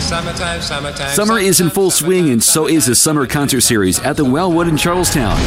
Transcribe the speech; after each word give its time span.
Summertime, 0.00 0.60
summertime. 0.60 1.14
Summer 1.14 1.38
is 1.38 1.60
in 1.60 1.70
full 1.70 1.90
swing, 1.90 2.30
and 2.30 2.42
so 2.42 2.66
is 2.68 2.86
the 2.86 2.94
summer 2.94 3.26
concert 3.26 3.60
series 3.60 4.00
at 4.00 4.16
the 4.16 4.24
Wellwood 4.24 4.66
in 4.66 4.76
Charlestown. 4.76 5.38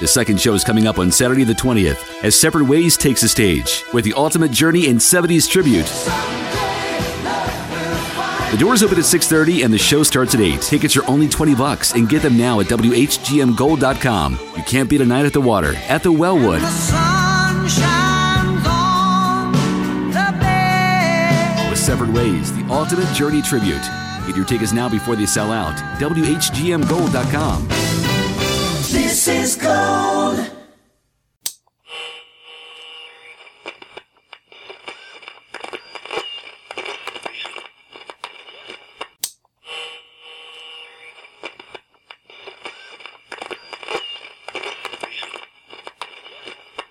The 0.00 0.08
second 0.08 0.40
show 0.40 0.54
is 0.54 0.64
coming 0.64 0.86
up 0.86 0.98
on 0.98 1.12
Saturday 1.12 1.44
the 1.44 1.52
20th 1.52 2.24
as 2.24 2.34
Separate 2.34 2.64
Ways 2.64 2.96
takes 2.96 3.20
the 3.20 3.28
stage 3.28 3.84
with 3.92 4.04
the 4.04 4.14
Ultimate 4.14 4.50
Journey 4.50 4.88
and 4.88 4.98
70s 4.98 5.48
Tribute. 5.48 5.86
The 8.50 8.56
doors 8.58 8.82
open 8.82 8.98
at 8.98 9.04
6:30 9.04 9.62
and 9.62 9.72
the 9.72 9.78
show 9.78 10.02
starts 10.02 10.34
at 10.34 10.40
8. 10.40 10.60
Tickets 10.62 10.96
are 10.96 11.06
only 11.06 11.28
20 11.28 11.54
bucks 11.54 11.92
and 11.92 12.08
get 12.08 12.22
them 12.22 12.36
now 12.36 12.58
at 12.58 12.66
whgmgold.com. 12.66 14.38
You 14.56 14.62
can't 14.64 14.88
beat 14.88 15.02
a 15.02 15.06
night 15.06 15.26
at 15.26 15.32
the 15.32 15.40
water 15.40 15.76
at 15.88 16.02
the 16.02 16.10
Wellwood. 16.10 16.62
Separate 21.80 22.12
Ways, 22.12 22.52
the 22.52 22.64
Ultimate 22.72 23.12
Journey 23.14 23.40
Tribute. 23.40 23.82
Get 24.26 24.36
your 24.36 24.44
tickets 24.44 24.72
now 24.72 24.88
before 24.88 25.16
they 25.16 25.24
sell 25.24 25.50
out. 25.50 25.76
whgmgold.com. 25.98 27.68
This 28.92 29.28
is 29.28 29.56
gold. 29.56 30.50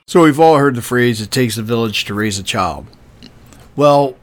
So 0.07 0.23
we've 0.23 0.39
all 0.39 0.57
heard 0.57 0.73
the 0.73 0.81
phrase, 0.81 1.21
it 1.21 1.29
takes 1.29 1.59
a 1.59 1.61
village 1.61 2.05
to 2.05 2.15
raise 2.15 2.39
a 2.39 2.43
child. 2.43 2.87
Well, 3.75 4.15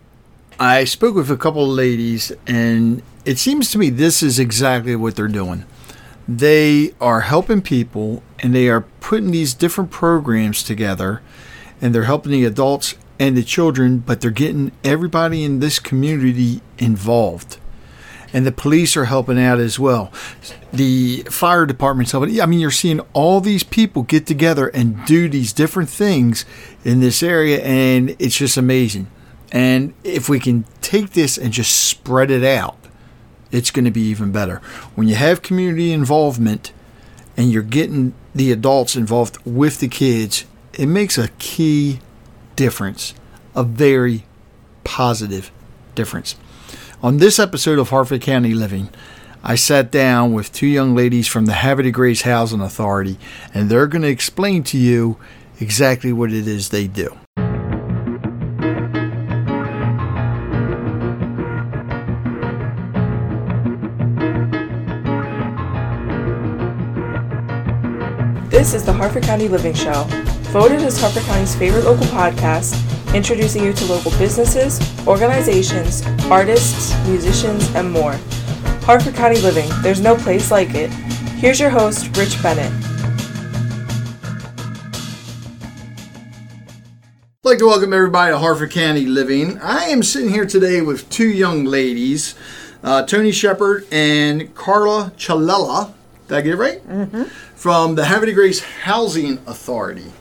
I 0.59 0.85
spoke 0.85 1.15
with 1.15 1.31
a 1.31 1.37
couple 1.37 1.65
of 1.65 1.69
ladies, 1.69 2.33
and 2.47 3.03
it 3.27 3.39
seems 3.39 3.71
to 3.73 3.79
me 3.79 3.91
this 3.91 4.23
is 4.23 4.39
exactly 4.39 4.97
what 4.97 5.15
they're 5.15 5.29
doing. 5.29 5.67
They 6.27 6.95
are 6.99 7.21
helping 7.21 7.61
people, 7.61 8.23
and 8.39 8.55
they 8.55 8.69
are 8.69 8.81
putting 9.01 9.33
these 9.33 9.53
different 9.53 9.91
programs 9.91 10.63
together, 10.63 11.21
and 11.81 11.95
they're 11.95 12.05
helping 12.05 12.33
the 12.33 12.47
adults 12.47 12.95
and 13.19 13.37
the 13.37 13.43
children, 13.43 13.99
but 13.99 14.23
they're 14.23 14.31
getting 14.31 14.73
everybody 14.83 15.45
in 15.45 15.61
this 15.61 15.79
community 15.79 16.63
involved 16.79 17.59
and 18.33 18.45
the 18.45 18.53
police 18.53 18.97
are 18.97 19.07
helping 19.07 19.41
out 19.41 19.59
as 19.59 19.79
well. 19.79 20.13
The 20.71 21.23
fire 21.31 21.65
department's 21.65 22.13
helping. 22.13 22.39
I 22.39 22.45
mean, 22.45 22.61
you're 22.61 22.71
seeing 22.71 23.01
all 23.15 23.41
these 23.41 23.63
people 23.63 24.03
get 24.03 24.27
together 24.27 24.69
and 24.69 25.03
do 25.07 25.29
these 25.29 25.55
different 25.55 25.89
things 25.89 26.45
in 26.85 27.01
this 27.01 27.23
area, 27.23 27.63
and 27.63 28.15
it's 28.19 28.37
just 28.37 28.59
amazing. 28.59 29.07
And 29.57 29.95
if 30.05 30.29
we 30.29 30.39
can 30.39 30.67
take 30.83 31.13
this 31.15 31.39
and 31.39 31.51
just 31.51 31.75
spread 31.75 32.31
it 32.31 32.45
out, 32.45 32.77
it's 33.51 33.71
going 33.71 33.87
to 33.87 33.91
be 33.91 34.03
even 34.03 34.31
better. 34.31 34.59
When 34.95 35.09
you 35.09 35.15
have 35.15 35.41
community 35.41 35.95
involvement 35.95 36.75
and 37.39 37.51
you're 37.51 37.63
getting 37.63 38.13
the 38.35 38.53
adults 38.53 38.97
involved 38.97 39.39
with 39.47 39.81
the 39.81 39.89
kids, 39.89 40.45
it 40.75 40.85
makes 40.85 41.17
a 41.17 41.29
key 41.39 42.01
difference, 42.55 43.15
a 43.55 43.63
very 43.65 44.27
positive 44.85 45.51
difference. 45.95 46.37
On 47.03 47.17
this 47.17 47.39
episode 47.39 47.79
of 47.79 47.89
Harford 47.89 48.21
County 48.21 48.53
Living, 48.53 48.91
I 49.43 49.55
sat 49.55 49.91
down 49.91 50.35
with 50.35 50.53
two 50.53 50.67
young 50.67 50.95
ladies 50.95 51.29
from 51.29 51.47
the 51.47 51.55
de 51.55 51.91
Grace 51.91 52.23
Housing 52.23 52.61
Authority, 52.61 53.19
and 53.55 53.71
they're 53.71 53.87
going 53.87 54.03
to 54.03 54.09
explain 54.09 54.65
to 54.65 54.77
you 54.77 55.17
exactly 55.61 56.13
what 56.13 56.31
it 56.31 56.47
is 56.47 56.69
they 56.69 56.87
do. 56.87 57.17
This 68.57 68.73
is 68.73 68.83
the 68.83 68.93
Harford 68.95 69.23
County 69.23 69.49
Living 69.49 69.75
Show, 69.75 70.05
voted 70.51 70.81
as 70.81 70.99
Harford 70.99 71.25
County's 71.25 71.55
favorite 71.55 71.85
local 71.85 72.07
podcast 72.07 72.75
introducing 73.15 73.63
you 73.63 73.75
to 73.75 73.85
local 73.85 74.11
businesses, 74.13 74.81
organizations, 75.07 76.03
artists, 76.31 76.97
musicians, 77.07 77.69
and 77.75 77.93
more. 77.93 78.13
Harford 78.81 79.15
County 79.15 79.39
Living, 79.41 79.69
there's 79.83 80.01
no 80.01 80.17
place 80.17 80.51
like 80.51 80.75
it. 80.75 80.89
Here's 81.37 81.61
your 81.61 81.69
host, 81.69 82.17
Rich 82.17 82.43
Bennett. 82.43 82.73
I'd 87.43 87.45
like 87.45 87.59
to 87.59 87.67
welcome 87.67 87.93
everybody 87.93 88.33
to 88.33 88.39
Harford 88.39 88.71
County 88.71 89.05
Living. 89.05 89.59
I 89.59 89.85
am 89.89 90.03
sitting 90.03 90.31
here 90.31 90.47
today 90.47 90.81
with 90.81 91.11
two 91.11 91.29
young 91.29 91.67
ladies, 91.67 92.35
uh, 92.83 93.03
Toni 93.03 93.33
Shephard 93.33 93.87
and 93.93 94.55
Carla 94.55 95.13
Ciallella. 95.19 95.93
Did 96.29 96.39
I 96.39 96.41
get 96.41 96.55
it 96.55 96.57
right? 96.57 96.87
Mm-hmm. 96.87 97.23
From 97.55 97.95
the 97.95 98.05
de 98.05 98.33
Grace 98.33 98.61
Housing 98.61 99.39
Authority. 99.47 100.13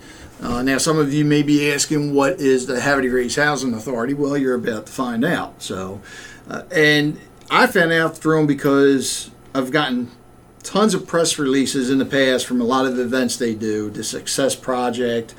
Uh, 0.41 0.61
now, 0.61 0.77
some 0.77 0.97
of 0.97 1.13
you 1.13 1.25
may 1.25 1.41
be 1.41 1.71
asking, 1.71 2.13
what 2.13 2.39
is 2.39 2.67
the 2.67 2.75
de 2.75 3.09
Grace 3.09 3.35
Housing 3.35 3.73
Authority? 3.73 4.13
Well, 4.13 4.37
you're 4.37 4.55
about 4.55 4.85
to 4.85 4.91
find 4.91 5.25
out. 5.25 5.63
So, 5.63 6.01
uh, 6.49 6.63
and 6.71 7.19
I 7.49 7.67
found 7.67 7.91
out 7.91 8.17
through 8.17 8.37
them 8.37 8.47
because 8.47 9.31
I've 9.53 9.71
gotten 9.71 10.11
tons 10.61 10.93
of 10.93 11.07
press 11.07 11.39
releases 11.39 11.89
in 11.89 11.97
the 11.97 12.05
past 12.05 12.45
from 12.45 12.59
a 12.59 12.65
lot 12.65 12.85
of 12.85 12.97
the 12.97 13.03
events 13.03 13.37
they 13.37 13.55
do. 13.55 13.89
The 13.89 14.03
Success 14.03 14.55
Project. 14.55 15.33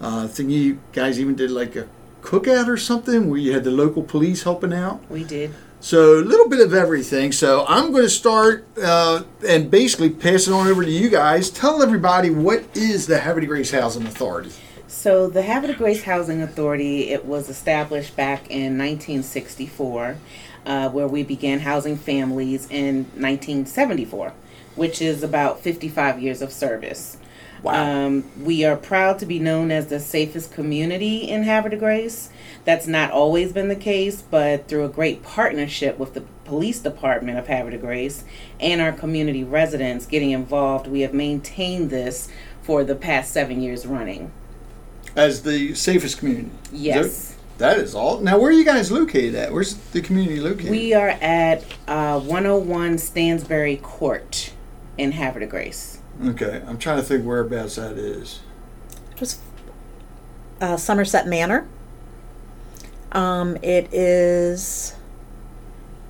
Uh, 0.00 0.24
I 0.24 0.26
think 0.28 0.50
you 0.50 0.80
guys 0.92 1.18
even 1.20 1.34
did 1.34 1.50
like 1.50 1.76
a 1.76 1.88
cookout 2.20 2.68
or 2.68 2.76
something 2.76 3.28
where 3.28 3.38
you 3.38 3.52
had 3.52 3.64
the 3.64 3.70
local 3.70 4.02
police 4.02 4.42
helping 4.42 4.72
out. 4.72 5.08
We 5.10 5.24
did. 5.24 5.54
So 5.82 6.20
a 6.20 6.22
little 6.22 6.48
bit 6.48 6.60
of 6.60 6.72
everything. 6.72 7.32
So 7.32 7.66
I'm 7.66 7.90
going 7.90 8.04
to 8.04 8.08
start 8.08 8.64
uh, 8.78 9.24
and 9.46 9.68
basically 9.68 10.10
pass 10.10 10.46
it 10.46 10.52
on 10.52 10.68
over 10.68 10.84
to 10.84 10.90
you 10.90 11.10
guys. 11.10 11.50
Tell 11.50 11.82
everybody 11.82 12.30
what 12.30 12.64
is 12.76 13.08
the 13.08 13.18
Havre 13.18 13.40
de 13.40 13.48
Grace 13.48 13.72
Housing 13.72 14.06
Authority. 14.06 14.52
So 14.86 15.28
the 15.28 15.42
Havre 15.42 15.66
de 15.66 15.74
Grace 15.74 16.04
Housing 16.04 16.40
Authority 16.40 17.08
it 17.08 17.24
was 17.24 17.48
established 17.48 18.14
back 18.14 18.48
in 18.48 18.78
1964, 18.78 20.18
uh, 20.66 20.88
where 20.90 21.08
we 21.08 21.24
began 21.24 21.58
housing 21.58 21.96
families 21.96 22.70
in 22.70 22.98
1974, 23.16 24.34
which 24.76 25.02
is 25.02 25.24
about 25.24 25.62
55 25.62 26.22
years 26.22 26.42
of 26.42 26.52
service. 26.52 27.16
Wow. 27.60 28.06
Um, 28.06 28.30
we 28.40 28.64
are 28.64 28.76
proud 28.76 29.18
to 29.18 29.26
be 29.26 29.40
known 29.40 29.72
as 29.72 29.88
the 29.88 29.98
safest 29.98 30.52
community 30.52 31.28
in 31.28 31.42
Havre 31.42 31.70
de 31.70 31.76
Grace. 31.76 32.30
That's 32.64 32.86
not 32.86 33.10
always 33.10 33.52
been 33.52 33.68
the 33.68 33.76
case, 33.76 34.22
but 34.22 34.68
through 34.68 34.84
a 34.84 34.88
great 34.88 35.22
partnership 35.22 35.98
with 35.98 36.14
the 36.14 36.20
police 36.44 36.78
department 36.78 37.38
of 37.38 37.48
Havre 37.48 37.72
de 37.72 37.78
Grace 37.78 38.24
and 38.60 38.80
our 38.80 38.92
community 38.92 39.42
residents 39.42 40.06
getting 40.06 40.30
involved, 40.30 40.86
we 40.86 41.00
have 41.00 41.12
maintained 41.12 41.90
this 41.90 42.28
for 42.62 42.84
the 42.84 42.94
past 42.94 43.32
seven 43.32 43.60
years 43.60 43.84
running. 43.86 44.30
As 45.16 45.42
the 45.42 45.74
safest 45.74 46.18
community? 46.18 46.50
Yes. 46.70 47.06
Is 47.06 47.36
that, 47.58 47.76
that 47.76 47.78
is 47.78 47.94
all. 47.94 48.20
Now, 48.20 48.38
where 48.38 48.50
are 48.50 48.54
you 48.54 48.64
guys 48.64 48.92
located 48.92 49.34
at? 49.34 49.52
Where's 49.52 49.74
the 49.74 50.00
community 50.00 50.40
located? 50.40 50.70
We 50.70 50.94
are 50.94 51.08
at 51.08 51.64
uh, 51.88 52.20
101 52.20 52.98
Stansbury 52.98 53.78
Court 53.78 54.52
in 54.96 55.12
Havre 55.12 55.40
de 55.40 55.46
Grace. 55.46 55.98
Okay, 56.24 56.62
I'm 56.66 56.78
trying 56.78 56.98
to 56.98 57.02
think 57.02 57.24
whereabouts 57.24 57.76
that 57.76 57.98
is. 57.98 58.40
Just 59.16 59.40
uh, 60.60 60.76
Somerset 60.76 61.26
Manor. 61.26 61.66
Um, 63.12 63.56
it 63.62 63.92
is 63.92 64.94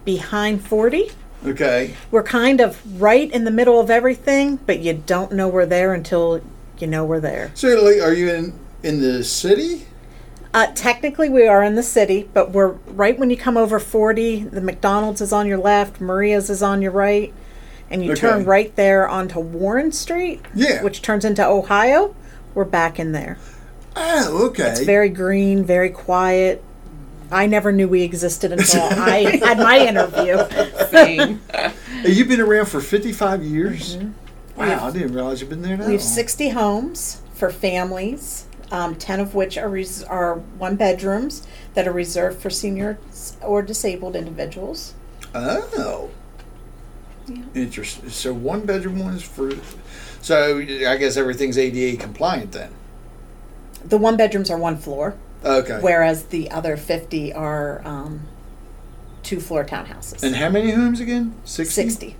behind 0.04 0.64
40. 0.66 1.10
Okay. 1.46 1.94
We're 2.10 2.22
kind 2.22 2.60
of 2.60 3.00
right 3.00 3.30
in 3.30 3.44
the 3.44 3.50
middle 3.50 3.80
of 3.80 3.90
everything, 3.90 4.56
but 4.66 4.78
you 4.78 4.92
don't 4.94 5.32
know 5.32 5.48
we're 5.48 5.66
there 5.66 5.92
until 5.92 6.40
you 6.78 6.86
know 6.86 7.04
we're 7.04 7.20
there. 7.20 7.50
So, 7.54 7.68
are 7.68 8.12
you 8.12 8.30
in 8.32 8.54
in 8.82 9.00
the 9.00 9.24
city? 9.24 9.86
Uh, 10.54 10.66
technically, 10.74 11.28
we 11.28 11.46
are 11.46 11.62
in 11.64 11.74
the 11.76 11.82
city, 11.82 12.28
but 12.34 12.50
we're 12.52 12.72
right 12.86 13.19
when 13.19 13.30
you 13.30 13.36
come 13.36 13.56
over 13.56 13.78
40. 13.78 14.44
The 14.44 14.60
McDonald's 14.60 15.20
is 15.20 15.32
on 15.32 15.46
your 15.46 15.58
left, 15.58 16.00
Maria's 16.00 16.50
is 16.50 16.62
on 16.62 16.82
your 16.82 16.93
right, 16.93 17.32
and 17.90 18.05
you 18.05 18.12
Okay. 18.12 18.20
turn 18.20 18.44
right 18.44 18.75
there 18.76 19.08
onto 19.08 19.40
Warren 19.40 19.93
Street, 19.93 20.43
Yeah. 20.55 20.82
which 20.82 21.00
turns 21.02 21.25
into 21.25 21.44
Ohio. 21.44 22.14
We're 22.55 22.64
back 22.66 23.00
in 23.00 23.12
there. 23.12 23.38
Oh, 23.96 24.46
okay. 24.48 24.69
It's 24.70 24.81
very 24.81 25.08
green, 25.08 25.64
very 25.64 25.90
quiet. 25.90 26.62
I 27.32 27.46
never 27.46 27.73
knew 27.73 27.88
we 27.88 28.02
existed 28.02 28.52
until 28.58 28.82
I 28.82 29.38
had 29.43 29.58
my 29.58 29.79
interview. 29.79 30.38
Same. 30.90 31.40
You've 32.05 32.29
been 32.29 32.40
around 32.40 32.67
for 32.67 32.81
55 32.81 33.43
years? 33.43 33.96
Mm-hmm. 33.96 34.61
Wow, 34.61 34.88
I 34.88 34.90
didn't 34.90 35.14
realize 35.14 35.40
you've 35.40 35.50
been 35.50 35.62
there 35.62 35.76
now. 35.76 35.87
We 35.87 35.93
have 35.93 36.02
60 36.02 36.50
homes 36.50 37.23
for 37.34 37.50
families, 37.50 38.46
um, 38.70 38.94
10 38.94 39.19
of 39.20 39.34
which 39.34 39.56
are, 39.56 39.69
res- 39.69 40.02
are 40.05 40.34
one 40.34 40.76
bedrooms 40.76 41.46
that 41.75 41.88
are 41.88 41.93
reserved 41.93 42.40
for 42.40 42.50
seniors 42.50 43.37
or 43.40 43.62
disabled 43.62 44.14
individuals. 44.14 44.94
Oh. 45.34 46.11
Interesting. 47.55 48.11
So 48.11 48.34
one 48.34 48.67
bedroom 48.67 48.99
ones 48.99 49.23
for. 49.23 49.52
So 50.20 50.58
I 50.58 50.96
guess 50.96 51.17
everything's 51.17 51.56
ADA 51.56 52.00
compliant 52.00 52.52
then. 52.52 52.73
The 53.84 53.96
one 53.96 54.17
bedrooms 54.17 54.50
are 54.50 54.58
one 54.58 54.76
floor, 54.76 55.17
Okay. 55.44 55.79
whereas 55.81 56.25
the 56.27 56.50
other 56.50 56.77
50 56.77 57.33
are 57.33 57.83
um, 57.85 58.23
two 59.23 59.41
floor 59.41 59.65
townhouses. 59.65 60.23
And 60.23 60.37
how 60.37 60.49
many 60.49 60.71
homes 60.71 61.00
again? 61.00 61.35
60? 61.44 61.75
60. 61.75 62.17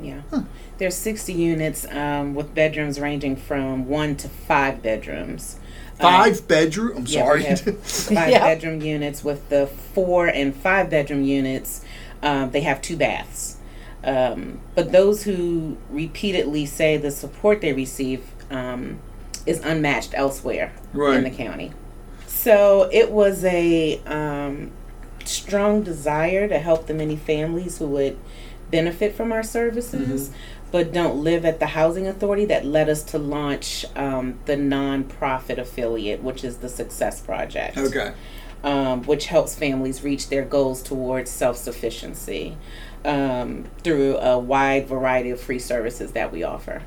Yeah. 0.00 0.22
There's 0.78 0.96
60 0.96 1.32
units 1.32 1.86
um, 1.90 2.34
with 2.34 2.54
bedrooms 2.54 2.98
ranging 2.98 3.36
from 3.36 3.86
one 3.88 4.16
to 4.16 4.28
five 4.28 4.82
bedrooms. 4.82 5.58
Um, 6.00 6.12
Five 6.12 6.48
bedroom? 6.48 6.96
I'm 6.98 7.06
yeah, 7.06 7.24
sorry. 7.24 7.42
five 7.82 8.30
Yeah. 8.30 8.40
bedroom 8.40 8.80
units 8.80 9.22
with 9.22 9.48
the 9.48 9.66
four 9.68 10.26
and 10.26 10.54
five 10.54 10.90
bedroom 10.90 11.22
units. 11.22 11.84
Um, 12.22 12.50
they 12.50 12.62
have 12.62 12.82
two 12.82 12.96
baths. 12.96 13.58
Um, 14.02 14.60
but 14.74 14.90
those 14.92 15.22
who 15.22 15.76
repeatedly 15.90 16.66
say 16.66 16.96
the 16.96 17.10
support 17.10 17.60
they 17.60 17.72
receive 17.72 18.24
um, 18.50 18.98
is 19.46 19.60
unmatched 19.60 20.14
elsewhere 20.14 20.72
Right. 20.92 21.16
in 21.18 21.24
the 21.24 21.30
county. 21.30 21.72
So 22.44 22.90
it 22.92 23.10
was 23.10 23.42
a 23.42 23.98
um, 24.04 24.70
strong 25.24 25.82
desire 25.82 26.46
to 26.46 26.58
help 26.58 26.86
the 26.86 26.92
many 26.92 27.16
families 27.16 27.78
who 27.78 27.86
would 27.86 28.18
benefit 28.70 29.14
from 29.14 29.32
our 29.32 29.42
services, 29.42 30.30
but 30.70 30.92
don't 30.92 31.24
live 31.24 31.46
at 31.46 31.58
the 31.58 31.68
housing 31.68 32.06
authority 32.06 32.44
that 32.44 32.66
led 32.66 32.90
us 32.90 33.02
to 33.04 33.18
launch 33.18 33.86
um, 33.96 34.38
the 34.44 34.56
nonprofit 34.56 35.56
affiliate, 35.56 36.22
which 36.22 36.44
is 36.44 36.58
the 36.58 36.68
Success 36.68 37.18
Project 37.22 37.78
okay. 37.78 38.12
um, 38.62 39.04
which 39.04 39.24
helps 39.28 39.54
families 39.54 40.04
reach 40.04 40.28
their 40.28 40.44
goals 40.44 40.82
towards 40.82 41.30
self 41.30 41.56
sufficiency 41.56 42.58
um, 43.06 43.64
through 43.82 44.18
a 44.18 44.38
wide 44.38 44.86
variety 44.86 45.30
of 45.30 45.40
free 45.40 45.58
services 45.58 46.12
that 46.12 46.30
we 46.30 46.42
offer. 46.42 46.82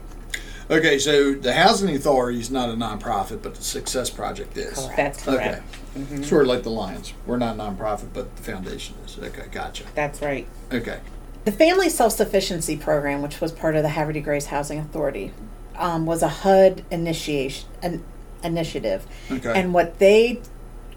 Okay, 0.70 1.00
so 1.00 1.34
the 1.34 1.54
Housing 1.54 1.96
Authority 1.96 2.40
is 2.40 2.52
not 2.52 2.70
a 2.70 2.74
nonprofit, 2.74 3.42
but 3.42 3.56
the 3.56 3.64
Success 3.64 4.10
Project 4.10 4.58
is. 4.58 4.76
That's 4.98 5.26
Okay. 5.26 5.62
correct. 5.96 6.26
Sort 6.26 6.42
of 6.44 6.48
like 6.50 6.64
the 6.64 6.70
Lions. 6.70 7.14
We're 7.26 7.38
not 7.38 7.56
a 7.56 7.60
nonprofit, 7.60 8.08
but 8.14 8.36
the 8.36 8.44
foundation 8.44 8.96
is. 9.06 9.18
Okay, 9.18 9.46
gotcha. 9.52 9.84
That's 9.96 10.22
right. 10.22 10.46
Okay. 10.72 11.00
The 11.46 11.52
Family 11.54 11.90
Self 11.90 12.12
Sufficiency 12.14 12.76
Program, 12.76 13.22
which 13.22 13.40
was 13.40 13.54
part 13.54 13.76
of 13.78 13.84
the 13.84 13.90
Havre 13.90 14.12
de 14.14 14.20
Grace 14.20 14.48
Housing 14.48 14.78
Authority, 14.80 15.32
um, 15.78 16.06
was 16.06 16.22
a 16.22 16.28
HUD 16.28 16.84
initiation 16.92 17.68
an 17.82 18.04
initiative, 18.44 19.06
Okay. 19.32 19.54
and 19.56 19.74
what 19.74 20.00
they 20.00 20.42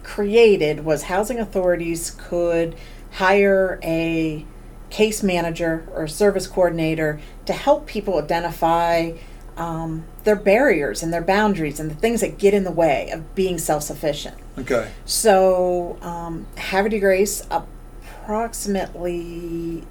created 0.03 0.85
was 0.85 1.05
housing 1.05 1.39
authorities 1.39 2.11
could 2.19 2.75
hire 3.13 3.79
a 3.85 4.45
case 4.91 5.23
manager 5.23 5.87
or 5.95 6.09
service 6.09 6.47
coordinator 6.47 7.21
to 7.47 7.53
help 7.53 7.87
people 7.87 8.19
identify 8.19 9.13
um, 9.61 10.05
their 10.25 10.37
barriers 10.37 11.03
and 11.03 11.13
their 11.13 11.21
boundaries 11.21 11.79
and 11.79 11.91
the 11.91 11.95
things 11.95 12.23
that 12.23 12.39
get 12.39 12.55
in 12.55 12.65
the 12.65 12.71
way 12.71 13.11
of 13.11 13.35
being 13.35 13.59
self 13.59 13.83
sufficient. 13.83 14.39
Okay. 14.59 14.91
So, 15.05 15.99
um, 16.01 16.47
Havre 16.57 16.89
de 16.89 16.99
Grace, 16.99 17.47
approximately 17.51 19.85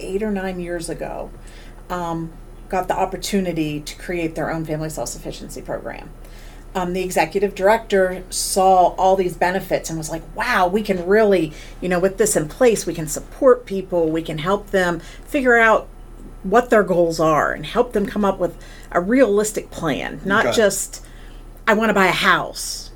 eight 0.00 0.22
or 0.22 0.30
nine 0.30 0.58
years 0.58 0.88
ago, 0.88 1.30
um, 1.90 2.32
got 2.70 2.88
the 2.88 2.96
opportunity 2.96 3.80
to 3.80 3.94
create 3.96 4.34
their 4.34 4.50
own 4.50 4.64
family 4.64 4.88
self 4.88 5.10
sufficiency 5.10 5.60
program. 5.60 6.08
Um, 6.74 6.94
the 6.94 7.02
executive 7.02 7.54
director 7.54 8.24
saw 8.30 8.94
all 8.94 9.16
these 9.16 9.36
benefits 9.36 9.90
and 9.90 9.98
was 9.98 10.10
like, 10.10 10.22
wow, 10.34 10.66
we 10.66 10.82
can 10.82 11.06
really, 11.06 11.52
you 11.82 11.90
know, 11.90 11.98
with 11.98 12.16
this 12.16 12.36
in 12.36 12.48
place, 12.48 12.86
we 12.86 12.94
can 12.94 13.06
support 13.06 13.66
people, 13.66 14.08
we 14.08 14.22
can 14.22 14.38
help 14.38 14.70
them 14.70 15.00
figure 15.26 15.58
out 15.58 15.88
what 16.42 16.70
their 16.70 16.82
goals 16.82 17.20
are 17.20 17.52
and 17.52 17.66
help 17.66 17.92
them 17.92 18.06
come 18.06 18.24
up 18.24 18.38
with 18.38 18.56
a 18.92 19.00
realistic 19.00 19.70
plan, 19.70 20.20
not 20.24 20.46
Okay. 20.46 20.56
just, 20.56 21.04
I 21.66 21.74
want 21.74 21.90
to 21.90 21.94
buy 21.94 22.06
a 22.06 22.12
house 22.12 22.88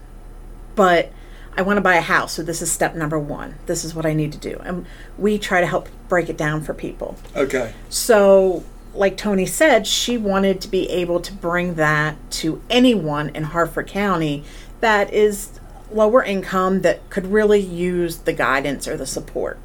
but 0.74 1.12
I 1.56 1.62
want 1.62 1.76
to 1.76 1.80
buy 1.82 1.96
a 1.96 2.00
house, 2.00 2.32
so 2.32 2.42
this 2.42 2.62
is 2.62 2.72
step 2.72 2.94
number 2.94 3.18
one. 3.18 3.56
This 3.66 3.84
is 3.84 3.94
what 3.94 4.06
I 4.06 4.14
need 4.14 4.32
to 4.32 4.38
do. 4.38 4.58
And 4.64 4.86
we 5.18 5.38
try 5.38 5.60
to 5.60 5.66
help 5.66 5.88
break 6.08 6.30
it 6.30 6.36
down 6.38 6.62
for 6.62 6.72
people. 6.72 7.16
Okay. 7.36 7.74
So, 7.90 8.64
like 8.94 9.16
Toni 9.16 9.46
said, 9.46 9.86
she 9.86 10.16
wanted 10.16 10.60
to 10.62 10.68
be 10.68 10.88
able 10.88 11.20
to 11.20 11.32
bring 11.32 11.74
that 11.74 12.16
to 12.32 12.62
anyone 12.70 13.28
in 13.30 13.44
Harford 13.44 13.86
County 13.86 14.44
that 14.80 15.12
is 15.12 15.60
lower 15.90 16.22
income 16.24 16.80
that 16.82 17.08
could 17.10 17.26
really 17.26 17.60
use 17.60 18.18
the 18.18 18.32
guidance 18.32 18.88
or 18.88 18.96
the 18.96 19.06
support. 19.06 19.58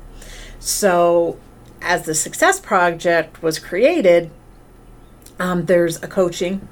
So, 0.60 1.40
as 1.82 2.04
the 2.04 2.16
Success 2.16 2.60
Project 2.60 3.42
was 3.42 3.60
created, 3.60 4.30
um, 5.40 5.66
there's 5.66 6.02
a 6.04 6.08
coaching 6.08 6.68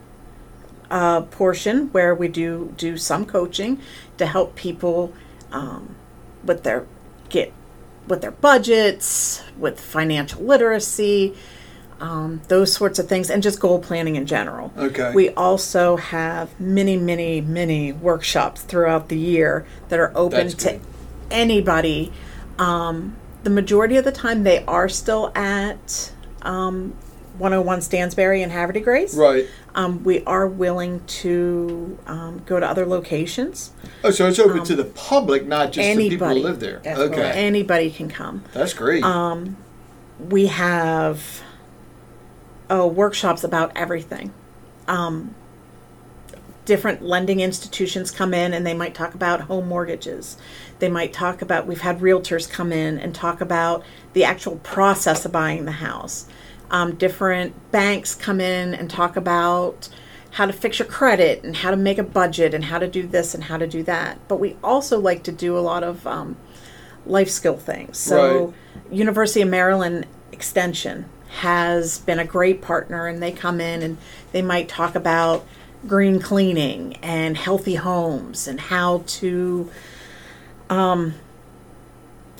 uh, 0.90 1.22
portion 1.22 1.88
where 1.92 2.14
we 2.14 2.28
do 2.28 2.74
do 2.78 2.98
some 2.98 3.26
coaching 3.26 3.80
to 4.18 4.26
help 4.26 4.56
people 4.56 5.14
um, 5.52 5.96
with 6.44 6.64
their 6.64 6.86
get 7.30 7.52
with 8.08 8.22
their 8.22 8.32
budgets, 8.32 9.44
with 9.58 9.80
financial 9.80 10.44
literacy, 10.44 11.36
um, 12.00 12.42
those 12.50 12.72
sorts 12.74 13.00
of 13.00 13.08
things, 13.08 13.30
and 13.30 13.42
just 13.42 13.60
goal 13.60 13.80
planning 13.80 14.16
in 14.16 14.26
general. 14.26 14.72
Okay. 14.78 15.12
We 15.14 15.30
also 15.32 15.98
have 15.98 16.60
many, 16.60 16.98
many, 16.98 17.42
many 17.42 17.94
workshops 17.94 18.62
throughout 18.62 19.10
the 19.10 19.18
year 19.18 19.66
that 19.90 20.00
are 20.00 20.12
open 20.16 20.48
That's 20.48 20.54
to 20.56 20.72
good. 20.74 20.82
anybody. 21.32 22.12
Um, 22.60 23.16
the 23.44 23.50
majority 23.50 23.98
of 23.98 24.06
the 24.06 24.12
time, 24.12 24.44
they 24.44 24.64
are 24.66 24.90
still 24.90 25.32
at 25.36 26.12
um, 26.42 26.96
101 27.38 27.82
Stansbury 27.82 28.42
and 28.42 28.52
Havre 28.52 28.74
de 28.74 28.80
Grace. 28.80 29.16
Right. 29.16 29.48
Um, 29.74 30.04
we 30.04 30.24
are 30.24 30.48
willing 30.48 31.06
to 31.06 31.98
um, 32.08 32.42
go 32.46 32.60
to 32.60 32.68
other 32.68 32.86
locations. 32.86 33.72
Oh, 34.04 34.12
so 34.12 34.28
it's 34.28 34.40
open 34.40 34.64
to 34.66 34.76
the 34.76 34.86
public, 34.86 35.46
not 35.46 35.72
just 35.72 35.98
the 35.98 36.10
people 36.10 36.28
who 36.28 36.34
anybody. 36.34 36.42
live 36.42 36.60
there. 36.60 36.80
That's 36.84 37.00
okay. 37.00 37.32
Anybody 37.32 37.92
can 37.92 38.10
come. 38.10 38.44
That's 38.54 38.74
great. 38.74 39.04
We 40.20 40.48
have 40.48 41.42
oh 42.70 42.88
workshops 42.88 43.44
about 43.44 43.72
everything. 43.76 44.34
Um, 44.88 45.36
different 46.66 47.02
lending 47.02 47.40
institutions 47.40 48.12
come 48.12 48.34
in 48.34 48.54
and 48.54 48.66
they 48.66 48.74
might 48.74 48.94
talk 48.94 49.14
about 49.14 49.42
home 49.42 49.68
mortgages. 49.68 50.38
They 50.80 50.90
might 50.90 51.14
talk 51.14 51.42
about 51.42 51.68
we've 51.68 51.81
had 51.81 52.00
realtors 52.00 52.50
come 52.50 52.72
in 52.72 52.98
and 52.98 53.14
talk 53.16 53.40
about 53.40 53.84
the 54.14 54.24
actual 54.24 54.58
process 54.58 55.26
of 55.26 55.31
buying 55.31 55.66
the 55.66 55.74
house. 55.74 56.26
Um, 56.72 56.96
different 56.96 57.72
banks 57.72 58.16
come 58.16 58.42
in 58.42 58.74
and 58.74 58.90
talk 58.90 59.16
about 59.16 59.90
how 60.32 60.46
to 60.46 60.54
fix 60.54 60.80
your 60.80 60.88
credit 60.88 61.44
and 61.44 61.56
how 61.56 61.72
to 61.72 61.78
make 61.78 61.98
a 61.98 62.04
budget 62.04 62.54
and 62.54 62.66
how 62.66 62.78
to 62.78 62.88
do 62.88 63.08
this 63.08 63.34
and 63.34 63.46
how 63.46 63.58
to 63.58 63.66
do 63.66 63.84
that. 63.84 64.20
But 64.28 64.38
we 64.38 64.58
also 64.64 65.00
like 65.00 65.24
to 65.24 65.32
do 65.32 65.58
a 65.58 65.62
lot 65.62 65.84
of 65.84 66.06
um, 66.06 66.36
life 67.06 67.30
skill 67.30 67.56
things. 67.56 67.98
So, 67.98 68.54
University 68.92 69.42
of 69.42 69.50
Maryland 69.50 70.06
Extension 70.32 71.06
has 71.40 72.00
been 72.00 72.19
a 72.19 72.26
great 72.26 72.62
partner, 72.62 73.07
and 73.07 73.22
they 73.22 73.31
come 73.31 73.62
in 73.62 73.81
and 73.81 73.98
they 74.31 74.42
might 74.42 74.68
talk 74.68 74.95
about 74.95 75.45
green 75.88 76.19
cleaning 76.19 76.98
and 76.98 77.38
healthy 77.38 77.76
homes 77.76 78.48
and 78.48 78.60
how 78.60 79.04
to 79.07 79.69
um, 80.69 81.14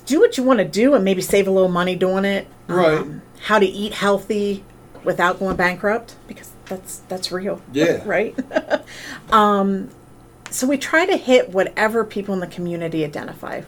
do 0.04 0.20
what 0.20 0.36
you 0.36 0.42
want 0.42 0.58
to 0.58 0.64
do 0.64 0.94
and 0.94 1.04
maybe 1.04 1.22
save 1.22 1.46
a 1.46 1.50
little 1.50 1.70
money 1.70 1.96
doing 1.96 2.24
it. 2.24 2.46
Right. 2.66 2.98
Um, 2.98 3.22
how 3.40 3.58
to 3.58 3.66
eat 3.66 3.94
healthy 3.94 4.64
without 5.04 5.38
going 5.38 5.56
bankrupt 5.56 6.16
because 6.26 6.52
that's 6.66 6.98
that's 7.08 7.32
real. 7.32 7.62
Yeah. 7.72 8.02
right. 8.06 8.36
um, 9.30 9.90
so 10.50 10.66
we 10.66 10.78
try 10.78 11.06
to 11.06 11.16
hit 11.16 11.50
whatever 11.50 12.04
people 12.04 12.34
in 12.34 12.40
the 12.40 12.46
community 12.46 13.04
identify 13.04 13.62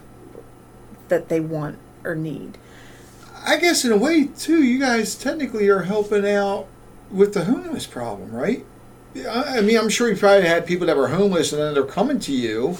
that 1.07 1.29
they 1.29 1.39
want 1.39 1.77
or 2.03 2.15
need. 2.15 2.57
I 3.45 3.57
guess 3.57 3.85
in 3.85 3.91
a 3.91 3.97
way 3.97 4.25
too, 4.25 4.63
you 4.63 4.79
guys 4.79 5.15
technically 5.15 5.69
are 5.69 5.83
helping 5.83 6.27
out 6.27 6.67
with 7.09 7.33
the 7.33 7.45
homeless 7.45 7.87
problem, 7.87 8.31
right? 8.31 8.65
I 9.27 9.61
mean, 9.61 9.77
I'm 9.77 9.89
sure 9.89 10.09
you 10.09 10.15
probably 10.15 10.47
had 10.47 10.67
people 10.67 10.85
that 10.87 10.95
were 10.95 11.07
homeless 11.07 11.51
and 11.51 11.61
then 11.61 11.73
they're 11.73 11.83
coming 11.83 12.19
to 12.19 12.31
you. 12.31 12.77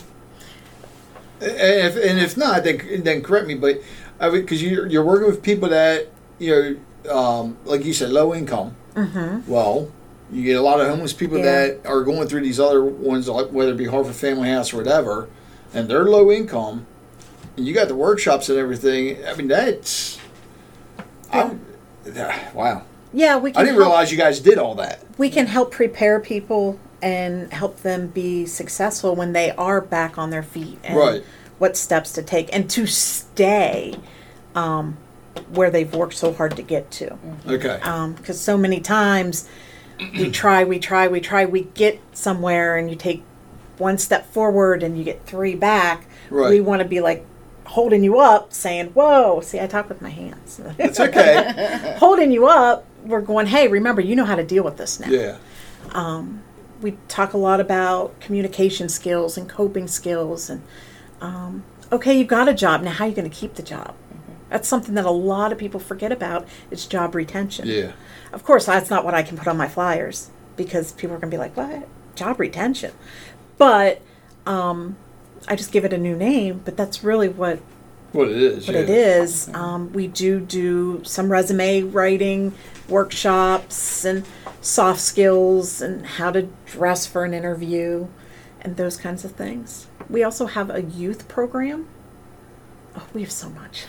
And 1.42 1.52
if, 1.52 1.96
and 1.96 2.20
if 2.20 2.38
not, 2.38 2.64
then 2.64 3.04
then 3.04 3.24
correct 3.24 3.48
me. 3.48 3.56
But 3.56 3.82
because 4.20 4.62
you're 4.62 4.88
you're 4.88 5.04
working 5.04 5.28
with 5.28 5.42
people 5.42 5.70
that 5.70 6.10
you 6.40 6.78
know, 7.06 7.16
um, 7.16 7.58
like 7.66 7.84
you 7.86 7.94
said, 7.94 8.10
low 8.12 8.34
income. 8.34 8.76
Mm-hmm. 8.96 9.50
Well, 9.52 9.92
you 10.32 10.44
get 10.44 10.58
a 10.58 10.62
lot 10.62 10.80
of 10.80 10.88
homeless 10.88 11.14
people 11.14 11.38
Yeah. 11.38 11.44
that 11.68 11.86
are 11.86 12.04
going 12.04 12.28
through 12.28 12.42
these 12.42 12.60
other 12.60 12.84
ones, 12.84 13.28
like 13.28 13.48
whether 13.52 13.72
it 13.72 13.78
be 13.78 13.86
Harford 13.86 14.16
Family 14.16 14.50
House 14.50 14.74
or 14.74 14.78
whatever, 14.78 15.28
and 15.74 15.88
they're 15.90 16.06
low 16.06 16.32
income. 16.32 16.86
And 17.58 17.68
you 17.68 17.74
got 17.74 17.88
the 17.88 17.96
workshops 17.96 18.50
and 18.50 18.58
everything. 18.58 19.18
I 19.26 19.36
mean, 19.36 19.48
that's. 19.48 20.20
I'm, 21.32 21.62
wow. 22.54 22.84
Yeah, 23.14 23.38
we 23.38 23.52
can 23.52 23.62
I 23.62 23.64
didn't 23.66 23.76
help- 23.78 23.88
realize 23.88 24.12
you 24.12 24.18
guys 24.18 24.40
did 24.40 24.58
all 24.58 24.76
that. 24.76 25.00
we 25.18 25.30
can 25.30 25.48
help 25.48 25.72
prepare 25.72 26.20
people 26.20 26.80
and 27.02 27.52
help 27.54 27.82
them 27.82 28.08
be 28.08 28.46
successful 28.46 29.16
when 29.16 29.34
they 29.34 29.52
are 29.52 29.80
back 29.82 30.18
on 30.18 30.30
their 30.32 30.44
feet 30.44 30.78
and 30.84 30.98
Right. 30.98 31.24
what 31.58 31.78
steps 31.78 32.12
to 32.14 32.22
take 32.24 32.54
and 32.54 32.70
to 32.72 32.86
stay 32.86 33.96
um, 34.56 34.98
where 35.50 35.70
they've 35.70 35.94
worked 35.94 36.14
so 36.14 36.34
hard 36.34 36.56
to 36.56 36.62
get 36.62 36.90
to 36.92 37.06
mm-hmm. 37.06 37.50
Okay. 37.50 37.80
Um, 37.82 38.14
because 38.14 38.40
so 38.40 38.58
many 38.58 38.80
times 38.80 39.48
we 40.00 40.30
try 40.42 40.64
we 40.64 40.80
try 40.80 41.08
we 41.08 41.20
try 41.20 41.46
we 41.46 41.64
get 41.64 42.00
somewhere 42.14 42.78
and 42.78 42.90
you 42.90 42.96
take 42.96 43.24
one 43.78 43.98
step 43.98 44.32
forward 44.32 44.84
and 44.84 44.98
you 44.98 45.04
get 45.04 45.26
three 45.26 45.56
back 45.56 46.06
Right. 46.30 46.52
we 46.52 46.62
want 46.62 46.82
to 46.82 46.88
be 46.88 47.02
like 47.02 47.26
holding 47.66 48.04
you 48.04 48.20
up, 48.20 48.52
saying, 48.52 48.88
"Whoa!" 48.90 49.42
See, 49.42 49.60
I 49.60 49.68
talk 49.68 49.90
with 49.90 50.02
my 50.02 50.10
hands. 50.10 50.60
It's 50.78 51.00
okay. 51.00 51.96
holding 52.00 52.32
you 52.32 52.48
up, 52.48 52.86
we're 53.04 53.22
going, 53.22 53.48
"Hey, 53.48 53.68
remember, 53.68 54.02
you 54.02 54.16
know 54.16 54.26
how 54.26 54.36
to 54.36 54.44
deal 54.44 54.64
with 54.64 54.78
this 54.78 55.00
now." 55.00 55.08
yeah. 55.08 55.38
Um, 55.92 56.44
we 56.82 56.98
talk 57.08 57.34
a 57.34 57.38
lot 57.38 57.60
about 57.60 58.20
communication 58.20 58.90
skills 58.90 59.38
and 59.38 59.50
coping 59.50 59.88
skills 59.88 60.50
and 60.50 60.62
um, 61.22 61.64
okay 61.92 62.18
you 62.18 62.24
got 62.24 62.48
a 62.48 62.54
job 62.54 62.82
now 62.82 62.92
how 62.92 63.06
are 63.06 63.08
you 63.08 63.16
going 63.16 63.30
to 63.30 63.36
keep 63.36 63.56
the 63.56 63.64
job 63.64 63.96
that's 64.50 64.68
something 64.68 64.96
that 64.96 65.06
a 65.06 65.12
lot 65.12 65.52
of 65.52 65.58
people 65.58 65.80
forget 65.80 66.12
about 66.12 66.48
It's 66.72 66.86
job 66.86 67.16
retention 67.16 67.68
Yeah. 67.68 67.92
of 68.34 68.44
course 68.44 68.66
that's 68.66 68.90
not 68.90 69.06
what 69.06 69.14
i 69.14 69.24
can 69.24 69.38
put 69.38 69.48
on 69.48 69.58
my 69.58 69.68
flyers 69.68 70.30
because 70.56 70.92
people 70.94 71.16
are 71.16 71.20
going 71.20 71.32
to 71.32 71.36
be 71.36 71.40
like 71.40 71.56
what 71.56 71.88
job 72.16 72.40
retention 72.40 72.92
but 73.58 74.02
um, 74.46 74.96
i 75.48 75.56
just 75.56 75.72
give 75.72 75.86
it 75.86 75.94
a 75.94 75.98
new 75.98 76.16
name 76.16 76.62
but 76.66 76.76
that's 76.76 77.04
really 77.04 77.30
what 77.30 77.60
What 78.12 78.28
it 78.30 78.38
is. 78.38 78.68
what 78.68 78.76
yeah. 78.76 78.82
it 78.82 78.90
is. 78.90 79.50
Um, 79.54 79.94
we 79.94 80.08
do 80.08 80.40
do 80.40 81.04
some 81.04 81.32
resume 81.32 81.84
writing 81.84 82.54
workshops 82.88 84.04
and 84.06 84.26
soft 84.62 85.00
skills 85.00 85.82
and 85.82 86.06
how 86.06 86.32
to 86.32 86.48
dress 86.66 87.06
for 87.06 87.24
an 87.24 87.34
interview 87.34 88.08
and 88.62 88.76
those 88.78 88.98
kinds 88.98 89.24
of 89.24 89.32
things. 89.34 89.88
We 90.10 90.24
also 90.24 90.48
have 90.48 90.70
a 90.70 90.82
youth 90.82 91.28
program. 91.28 91.88
Oh, 92.96 93.06
we 93.14 93.22
have 93.22 93.32
so 93.32 93.50
much. 93.50 93.86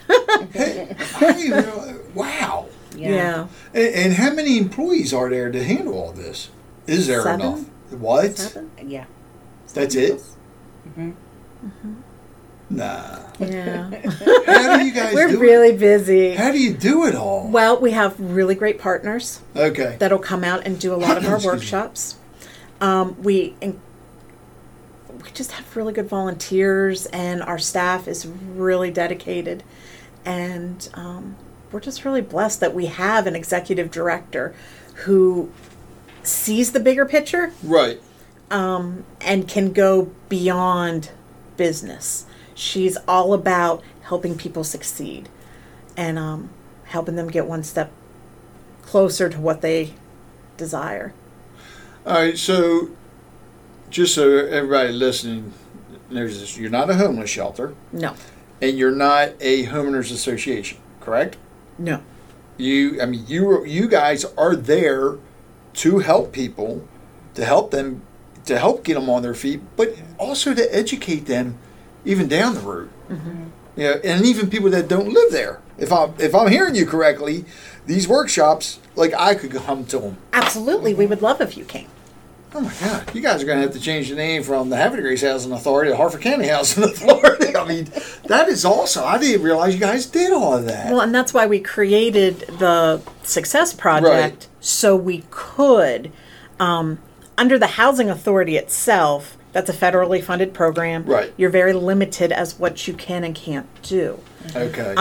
Hey, 0.53 0.95
I 1.17 1.49
know- 1.49 2.01
wow. 2.15 2.67
yeah. 2.97 3.47
And, 3.75 3.95
and 3.95 4.13
how 4.15 4.33
many 4.33 4.59
employees 4.59 5.13
are 5.15 5.29
there 5.31 5.51
to 5.51 5.63
handle 5.65 5.95
all 5.95 6.13
this? 6.13 6.51
Is 6.87 7.07
there 7.07 7.23
Seven. 7.23 7.41
enough? 7.41 7.61
What? 7.91 8.37
Seven? 8.37 8.71
Yeah. 8.85 9.05
That's 9.75 9.95
it? 9.95 10.21
Mm-hmm. 10.89 11.11
Nah. 12.71 13.19
Yeah. 13.41 13.91
How 14.47 14.77
do 14.79 14.85
you 14.87 14.93
guys 14.93 15.15
We're 15.15 15.29
do 15.31 15.41
really 15.41 15.77
busy. 15.77 16.35
How 16.35 16.53
do 16.53 16.59
you 16.59 16.73
do 16.73 17.05
it 17.07 17.15
all? 17.17 17.49
Well, 17.49 17.81
we 17.81 17.91
have 17.93 18.19
really 18.21 18.55
great 18.55 18.79
partners 18.79 19.41
Okay. 19.57 19.97
that'll 19.99 20.19
come 20.21 20.45
out 20.45 20.65
and 20.67 20.79
do 20.81 20.95
a 20.95 20.97
lot 20.97 21.17
of 21.17 21.27
our 21.27 21.41
workshops. 21.45 22.17
Um, 22.81 23.21
we 23.23 23.57
in, 23.61 23.81
we 25.31 25.35
just 25.37 25.53
have 25.53 25.77
really 25.77 25.93
good 25.93 26.09
volunteers, 26.09 27.07
and 27.07 27.41
our 27.43 27.59
staff 27.59 28.09
is 28.09 28.27
really 28.27 28.91
dedicated, 28.91 29.63
and 30.25 30.89
um, 30.95 31.37
we're 31.71 31.79
just 31.81 32.05
really 32.05 32.21
blessed 32.21 32.59
that 32.61 32.75
we 32.75 32.87
have 32.87 33.29
an 33.29 33.37
executive 33.37 33.93
director 33.93 34.53
who 35.05 35.51
sees 36.25 36.73
the 36.73 36.81
bigger 36.81 37.07
picture 37.07 37.53
Right. 37.63 38.01
and 38.51 39.47
can 39.49 39.73
go 39.73 40.11
beyond 40.29 41.11
business. 41.57 42.27
She's 42.55 42.99
all 43.07 43.33
about 43.33 43.83
helping 44.03 44.37
people 44.37 44.65
succeed 44.65 45.29
and 45.97 46.19
um, 46.19 46.51
helping 46.87 47.15
them 47.15 47.29
get 47.29 47.47
one 47.47 47.63
step 47.63 47.93
closer 48.83 49.29
to 49.29 49.39
what 49.41 49.61
they 49.61 49.95
desire. 50.57 51.15
All 52.05 52.15
right. 52.15 52.37
So, 52.37 52.91
just 53.91 54.15
so 54.15 54.37
everybody 54.47 54.93
listening 54.93 55.53
knows 56.11 56.41
this, 56.41 56.57
you're 56.59 56.71
not 56.71 56.91
a 56.91 56.95
homeless 56.95 57.31
shelter 57.31 57.75
No, 57.93 58.15
and 58.63 58.79
you're 58.79 58.95
not 58.95 59.31
a 59.41 59.67
homeowners 59.67 60.11
association, 60.13 60.79
correct? 61.01 61.37
no. 61.79 62.01
You, 62.57 63.01
I 63.01 63.07
mean, 63.07 63.25
you 63.27 63.65
you 63.65 63.89
guys 63.89 64.27
are 64.37 64.55
there 64.55 65.17
to 65.75 65.99
help 66.01 66.31
people, 66.33 66.87
to 67.33 67.43
help 67.47 67.71
them, 67.71 68.03
to 68.45 68.59
help 68.59 68.85
get 68.85 68.95
them 68.95 69.09
on 69.09 69.23
their 69.23 69.33
feet, 69.35 69.63
but 69.77 69.95
also 70.19 70.53
to 70.53 70.75
educate 70.75 71.25
them, 71.25 71.57
even 72.05 72.29
down 72.29 72.53
the 72.55 72.61
road. 72.61 72.91
Mm-hmm. 73.09 73.45
Yeah, 73.77 73.97
and 74.05 74.27
even 74.27 74.51
people 74.51 74.69
that 74.71 74.89
don't 74.89 75.09
live 75.11 75.33
there. 75.33 75.63
If 75.79 75.91
I'm 75.91 76.13
if 76.19 76.35
I'm 76.35 76.49
hearing 76.51 76.75
you 76.75 76.85
correctly, 76.85 77.47
these 77.87 78.07
workshops, 78.07 78.79
like 78.95 79.15
I 79.15 79.35
could 79.37 79.53
come 79.53 79.87
to 79.87 79.99
them. 79.99 80.19
Absolutely, 80.35 80.93
we 80.93 81.07
would 81.07 81.23
love 81.23 81.41
if 81.41 81.57
you 81.57 81.65
came. 81.65 81.89
Oh 82.53 82.61
my 82.61 82.73
God, 82.81 83.15
you 83.15 83.21
guys 83.21 83.43
are 83.43 83.47
going 83.47 83.59
to 83.59 83.63
have 83.63 83.73
to 83.75 83.81
change 83.81 84.09
the 84.09 84.17
name 84.17 84.43
from 84.43 84.71
the 84.71 84.77
Havre 84.77 85.01
Grace 85.03 85.23
Housing 85.23 85.53
Authority 85.53 85.91
to 85.93 85.97
Harford 85.97 86.21
County 86.21 86.49
Housing 86.49 86.83
Authority. 86.91 87.55
I 87.57 87.65
mean, 87.67 87.85
that 88.27 88.49
is 88.49 88.65
awesome. 88.65 89.05
I 89.07 89.19
didn't 89.19 89.43
realize 89.45 89.73
you 89.75 89.79
guys 89.81 90.07
did 90.07 90.33
all 90.33 90.57
of 90.57 90.65
that. 90.65 90.91
Well, 90.91 91.01
and 91.01 91.15
that's 91.15 91.33
why 91.33 91.47
we 91.47 91.61
created 91.61 92.41
the 92.59 93.03
Success 93.23 93.73
Project 93.73 94.11
Right. 94.35 94.49
so 94.59 94.97
we 94.97 95.23
could, 95.31 96.11
um, 96.59 96.99
under 97.39 97.57
the 97.57 97.69
Housing 97.69 98.11
Authority 98.11 98.57
itself, 98.57 99.37
that's 99.53 99.71
a 99.71 99.73
federally 99.73 100.23
funded 100.23 100.53
program. 100.53 101.05
Right. 101.05 101.33
You're 101.37 101.51
very 101.51 101.73
limited 101.73 102.33
as 102.33 102.59
what 102.59 102.89
you 102.89 102.95
can 102.95 103.23
and 103.23 103.35
can't 103.35 103.69
do. 103.83 104.19
okay. 104.57 104.95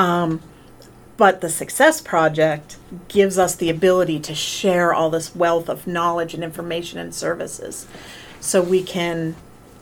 But 1.19 1.41
the 1.41 1.49
Success 1.49 1.99
Project 1.99 2.77
gives 3.09 3.37
us 3.37 3.53
the 3.53 3.69
ability 3.69 4.21
to 4.21 4.33
share 4.33 4.93
all 4.93 5.09
this 5.09 5.35
wealth 5.35 5.67
of 5.67 5.85
knowledge 5.85 6.33
and 6.33 6.45
information 6.45 6.97
and 6.97 7.13
services. 7.13 7.87
So 8.39 8.61
we 8.61 8.81
can 8.81 9.35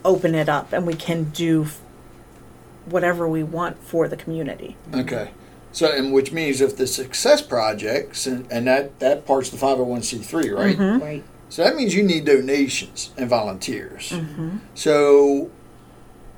open 0.04 0.34
it 0.34 0.50
up 0.50 0.74
and 0.74 0.88
we 0.88 0.96
can 0.96 1.26
do 1.26 1.66
f- 1.66 1.80
whatever 2.88 3.28
we 3.28 3.44
want 3.44 3.78
for 3.84 4.08
the 4.08 4.18
community. 4.18 4.78
Okay. 4.92 5.30
So, 5.72 5.96
and 5.96 6.12
which 6.12 6.32
means 6.32 6.60
if 6.60 6.76
the 6.76 6.88
success 6.88 7.44
projects, 7.44 8.26
and, 8.26 8.52
and 8.52 8.66
that, 8.66 9.00
that 9.00 9.28
part's 9.28 9.52
the 9.52 9.58
501c3, 9.58 10.58
right? 10.58 10.76
Mm-hmm. 10.76 11.04
Right. 11.04 11.24
So 11.50 11.64
that 11.64 11.76
means 11.76 11.94
you 11.94 12.02
need 12.02 12.26
donations 12.26 13.12
and 13.16 13.30
volunteers. 13.30 14.12
So 14.74 15.52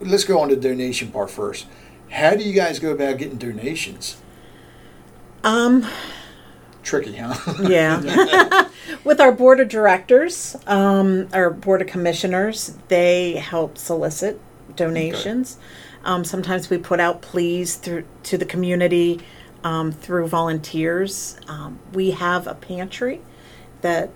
let's 0.02 0.26
go 0.26 0.42
on 0.42 0.50
to 0.50 0.58
the 0.58 0.62
donation 0.62 1.10
part 1.10 1.32
first. 1.32 1.68
How 2.10 2.36
do 2.36 2.44
you 2.44 2.52
guys 2.52 2.80
go 2.80 2.92
about 2.92 3.18
getting 3.18 3.38
donations? 3.38 4.18
Um, 5.44 5.86
Tricky, 6.84 7.18
huh? 7.18 7.54
yeah. 7.68 8.70
With 9.04 9.20
our 9.22 9.32
board 9.32 9.60
of 9.60 9.70
directors, 9.70 10.56
um, 10.66 11.28
our 11.34 11.50
board 11.50 11.82
of 11.82 11.88
commissioners, 11.88 12.78
they 12.88 13.34
help 13.34 13.78
solicit 13.78 14.40
donations. 14.76 15.58
Um, 16.04 16.24
sometimes 16.24 16.70
we 16.70 16.78
put 16.78 17.00
out 17.00 17.22
pleas 17.22 17.76
through 17.76 18.06
to 18.24 18.38
the 18.38 18.46
community 18.46 19.20
um, 19.64 19.92
through 19.92 20.28
volunteers. 20.28 21.38
Um, 21.48 21.80
we 21.94 22.12
have 22.12 22.48
a 22.48 22.56
pantry 22.56 23.22
that 23.82 24.10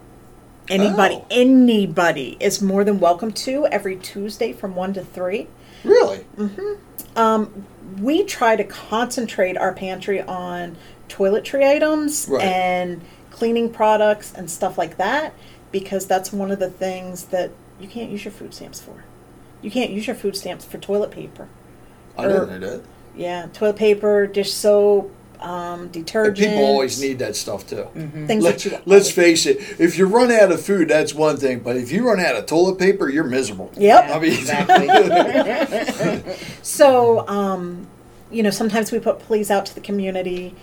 anybody 0.69 1.15
Oh. 1.15 1.25
anybody 1.29 2.37
is 2.39 2.61
more 2.61 2.83
than 2.83 2.99
welcome 2.99 3.31
to 3.31 3.67
every 3.67 3.97
Tuesday 3.97 4.53
from 4.53 4.75
one 4.75 4.93
to 4.93 5.03
three. 5.03 5.47
really? 5.83 6.25
Mm 6.37 6.77
hmm. 7.15 8.03
we 8.03 8.23
try 8.23 8.55
to 8.55 8.63
concentrate 8.63 9.57
our 9.57 9.73
pantry 9.73 10.21
on 10.21 10.77
toiletry 11.17 11.63
items 11.67 12.27
Right. 12.29 12.43
and 12.43 13.01
cleaning 13.31 13.69
products 13.69 14.33
and 14.35 14.49
stuff 14.49 14.77
like 14.77 14.97
that 14.97 15.33
because 15.71 16.05
that's 16.05 16.31
one 16.33 16.51
of 16.51 16.59
the 16.59 16.69
things 16.69 17.25
that 17.25 17.51
you 17.79 17.87
can't 17.87 18.11
use 18.11 18.23
your 18.25 18.31
food 18.31 18.53
stamps 18.53 18.79
for. 18.81 19.03
You 19.61 19.71
can't 19.71 19.91
use 19.91 20.05
your 20.07 20.15
food 20.15 20.35
stamps 20.35 20.65
for 20.65 20.77
toilet 20.77 21.11
paper. 21.11 21.47
I 22.17 22.27
didn't 22.27 22.59
know 22.61 22.77
that. 22.77 22.81
Yeah, 23.15 23.47
toilet 23.53 23.75
paper, 23.77 24.27
dish 24.27 24.51
soap, 24.53 25.11
um, 25.39 25.81
And 25.81 25.91
detergent. 25.91 26.37
people 26.47 26.63
always 26.65 27.01
need 27.01 27.19
that 27.19 27.35
stuff 27.35 27.67
too. 27.67 27.87
things 28.27 28.43
Let, 28.43 28.59
that 28.59 28.65
you. 28.65 28.77
let's 28.85 29.11
face 29.11 29.45
it. 29.45 29.57
If 29.79 29.97
you 29.97 30.05
run 30.05 30.31
out 30.31 30.51
of 30.51 30.61
food, 30.61 30.87
that's 30.89 31.13
one 31.13 31.37
thing. 31.37 31.59
But 31.59 31.75
if 31.77 31.91
you 31.91 32.07
run 32.07 32.19
out 32.19 32.35
of 32.35 32.45
toilet 32.45 32.77
paper, 32.79 33.09
you're 33.09 33.23
miserable. 33.25 33.71
Yep. 33.75 34.09
I 34.11 34.19
mean, 34.19 34.31
Exactly. 34.33 34.87
So, 36.61 37.27
um, 37.27 37.87
you 38.31 38.41
know, 38.43 38.49
sometimes 38.51 38.91
we 38.91 38.99
put 38.99 39.19
pleas 39.19 39.49
out 39.51 39.65
to 39.67 39.75
the 39.75 39.81
community, 39.81 40.55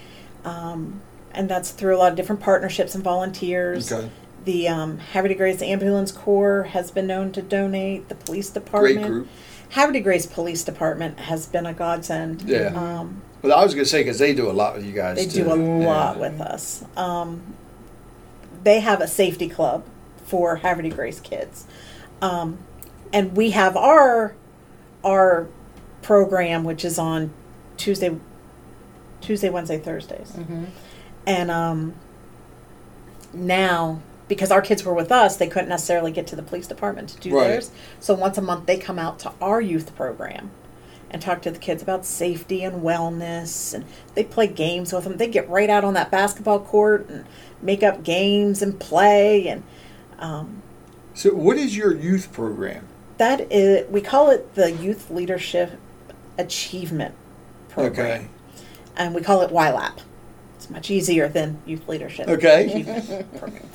um, 0.45 1.01
and 1.33 1.49
that's 1.49 1.71
through 1.71 1.97
a 1.97 1.99
lot 1.99 2.11
of 2.11 2.17
different 2.17 2.41
partnerships 2.41 2.95
and 2.95 3.05
volunteers. 3.05 3.93
Okay. 3.93 4.11
The 4.45 4.69
um, 4.69 4.99
Havre 4.99 5.29
de 5.29 5.35
Grace 5.35 5.61
Ambulance 5.63 6.13
Corps 6.13 6.65
has 6.65 6.91
been 6.91 7.07
known 7.07 7.31
to 7.33 7.43
donate. 7.43 8.09
The 8.09 8.15
police 8.15 8.49
department, 8.51 9.07
group. 9.07 9.29
Havre 9.71 9.93
de 9.93 10.01
Grace 10.01 10.27
Police 10.27 10.65
Department 10.65 11.19
has 11.21 11.47
been 11.47 11.67
a 11.67 11.75
godsend. 11.75 12.43
Yeah. 12.43 12.73
Um, 12.75 13.23
But 13.43 13.53
I 13.53 13.63
was 13.63 13.75
gonna 13.75 13.85
say 13.85 14.01
because 14.01 14.19
they 14.19 14.35
do 14.35 14.51
a 14.51 14.53
lot 14.53 14.75
with 14.77 14.85
you 14.85 14.93
guys. 14.93 15.17
they 15.17 15.27
too. 15.27 15.45
do 15.45 15.53
a 15.53 15.55
lot 15.55 16.19
with 16.19 16.41
us. 16.41 16.85
Um, 16.97 17.43
they 18.65 18.81
have 18.81 19.01
a 19.01 19.07
safety 19.09 19.49
club 19.49 19.85
for 20.25 20.57
Havre 20.57 20.83
de 20.83 20.89
Grace 20.91 21.21
kids, 21.21 21.67
um, 22.23 22.59
and 23.13 23.37
we 23.37 23.51
have 23.51 23.77
our 23.77 24.35
our 25.05 25.49
program, 26.03 26.65
which 26.65 26.85
is 26.85 26.99
on 26.99 27.31
Tuesday, 27.77 28.17
Tuesday, 29.21 29.51
Wednesday, 29.51 29.79
Thursdays, 29.79 30.33
and 31.27 31.51
um, 31.51 31.95
now 33.33 34.01
because 34.29 34.53
our 34.53 34.63
kids 34.63 34.85
were 34.85 34.95
with 34.95 35.11
us, 35.11 35.37
they 35.37 35.49
couldn't 35.49 35.69
necessarily 35.69 36.13
get 36.13 36.25
to 36.29 36.37
the 36.37 36.43
police 36.43 36.69
department 36.69 37.09
to 37.09 37.19
do 37.19 37.37
Right. 37.37 37.49
theirs. 37.49 37.73
So 37.99 38.15
once 38.15 38.39
a 38.39 38.43
month, 38.43 38.67
they 38.67 38.77
come 38.79 38.97
out 38.97 39.19
to 39.21 39.33
our 39.41 39.61
youth 39.61 39.97
program 39.97 40.53
and 41.11 41.21
talk 41.21 41.43
to 41.43 41.51
the 41.51 41.59
kids 41.59 41.83
about 41.83 42.07
safety 42.07 42.63
and 42.63 42.81
wellness, 42.83 43.75
and 43.75 43.85
they 44.15 44.23
play 44.23 44.47
games 44.47 44.93
with 44.93 45.03
them. 45.03 45.17
They 45.17 45.27
get 45.27 45.49
right 45.51 45.69
out 45.69 45.83
on 45.83 45.95
that 45.95 46.13
basketball 46.13 46.61
court 46.61 47.09
and 47.09 47.25
make 47.61 47.83
up 47.83 48.05
games 48.05 48.63
and 48.63 48.79
play, 48.79 49.49
and 49.49 49.65
So, 51.15 51.35
what 51.35 51.57
is 51.57 51.77
your 51.77 51.93
youth 51.95 52.33
program? 52.33 52.87
that 53.19 53.53
is 53.53 53.87
we 53.91 54.01
call 54.01 54.31
it 54.31 54.55
the 54.55 54.71
youth 54.73 55.11
leadership 55.11 55.73
achievement 56.39 57.15
program. 57.69 58.07
Okay. 58.07 58.27
And 58.97 59.15
we 59.15 59.21
call 59.23 59.43
it 59.43 59.51
YLAP. 59.51 59.99
It's 60.57 60.69
much 60.71 60.91
easier 60.91 61.29
than 61.29 61.61
youth 61.67 61.89
leadership. 61.89 62.29
Okay. 62.29 63.25
program. 63.39 63.69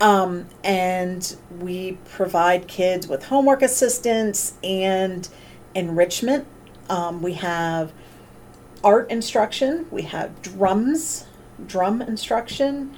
Um, 0.00 0.46
and 0.64 1.36
we 1.60 1.98
provide 2.10 2.66
kids 2.66 3.06
with 3.06 3.24
homework 3.26 3.62
assistance 3.62 4.54
and 4.64 5.28
enrichment. 5.74 6.46
Um, 6.90 7.22
we 7.22 7.34
have 7.34 7.92
art 8.82 9.10
instruction. 9.10 9.86
We 9.90 10.02
have 10.02 10.42
drums, 10.42 11.26
drum 11.66 12.02
instruction. 12.02 12.96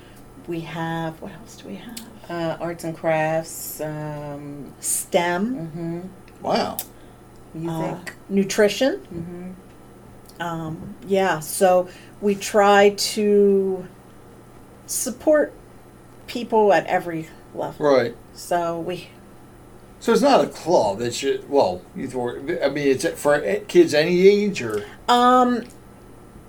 We 0.48 0.60
have 0.60 1.20
what 1.20 1.32
else 1.32 1.56
do 1.56 1.68
we 1.68 1.74
have? 1.76 2.00
Uh, 2.28 2.56
arts 2.60 2.82
and 2.84 2.96
crafts, 2.96 3.80
um, 3.80 4.72
STEM, 4.80 6.10
Wow. 6.42 6.76
music. 7.54 7.70
uh, 7.70 8.12
nutrition. 8.28 9.54
Um, 10.40 10.94
yeah, 11.06 11.40
so 11.40 11.88
we 12.20 12.34
try 12.34 12.90
to 12.90 13.86
support 14.86 15.52
people 16.26 16.72
at 16.72 16.86
every 16.86 17.28
level. 17.54 17.86
Right. 17.86 18.16
So 18.34 18.78
we 18.80 19.08
So 20.00 20.12
it's 20.12 20.22
not 20.22 20.44
a 20.44 20.48
club. 20.48 21.00
It's 21.00 21.18
just, 21.18 21.48
well, 21.48 21.82
you 21.94 22.08
thought. 22.08 22.38
I 22.62 22.68
mean, 22.68 22.88
it's 22.88 23.06
for 23.20 23.40
kids 23.68 23.94
any 23.94 24.26
age 24.28 24.62
or. 24.62 24.84
Um, 25.08 25.64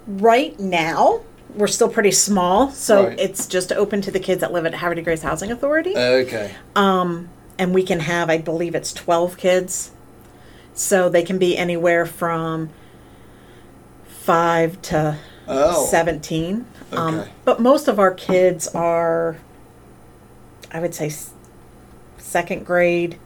right 0.06 0.60
now 0.60 1.22
we're 1.56 1.68
still 1.68 1.90
pretty 1.90 2.12
small, 2.12 2.70
so 2.72 3.06
Right. 3.08 3.20
it's 3.20 3.48
just 3.48 3.72
open 3.72 4.02
to 4.02 4.12
the 4.12 4.20
kids 4.20 4.42
that 4.42 4.52
live 4.52 4.66
at 4.66 4.76
Havre 4.76 4.96
de 4.96 5.02
Grace 5.02 5.22
Housing 5.24 5.50
Authority. 5.52 5.96
Okay. 5.98 6.54
Um, 6.76 7.30
and 7.58 7.74
we 7.74 7.84
can 7.84 8.02
have, 8.02 8.30
I 8.30 8.38
believe 8.38 8.76
it's 8.76 8.94
twelve 8.94 9.38
kids, 9.38 9.92
so 10.74 11.10
they 11.10 11.24
can 11.24 11.40
be 11.40 11.58
anywhere 11.58 12.06
from 12.06 12.70
five 14.32 14.82
to 14.82 15.18
Oh. 15.48 15.86
seventeen. 15.86 16.66
Um, 16.92 17.24
but 17.46 17.62
most 17.62 17.88
of 17.88 17.98
our 18.00 18.12
kids 18.14 18.68
are, 18.76 19.38
I 20.70 20.82
would 20.82 20.94
say, 20.94 21.10
second 22.18 22.66
grade 22.66 23.18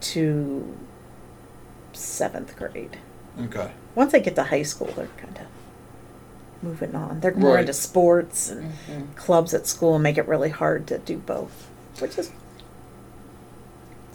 to 0.00 0.76
seventh 1.92 2.56
grade. 2.56 2.98
Okay. 3.40 3.70
once 3.94 4.12
they 4.12 4.20
get 4.20 4.34
to 4.34 4.42
high 4.44 4.62
school, 4.64 4.88
they're 4.96 5.08
kind 5.16 5.38
of 5.38 5.46
moving 6.62 6.94
on. 6.96 7.20
They're 7.20 7.34
more 7.34 7.52
Right. 7.54 7.60
into 7.60 7.72
sports 7.72 8.50
and 8.50 8.72
clubs 9.16 9.54
at 9.54 9.66
school 9.66 9.94
and 9.94 10.02
make 10.02 10.18
it 10.18 10.26
really 10.26 10.48
hard 10.50 10.86
to 10.88 10.98
do 10.98 11.18
both, 11.18 11.68
which 12.00 12.18
is 12.18 12.30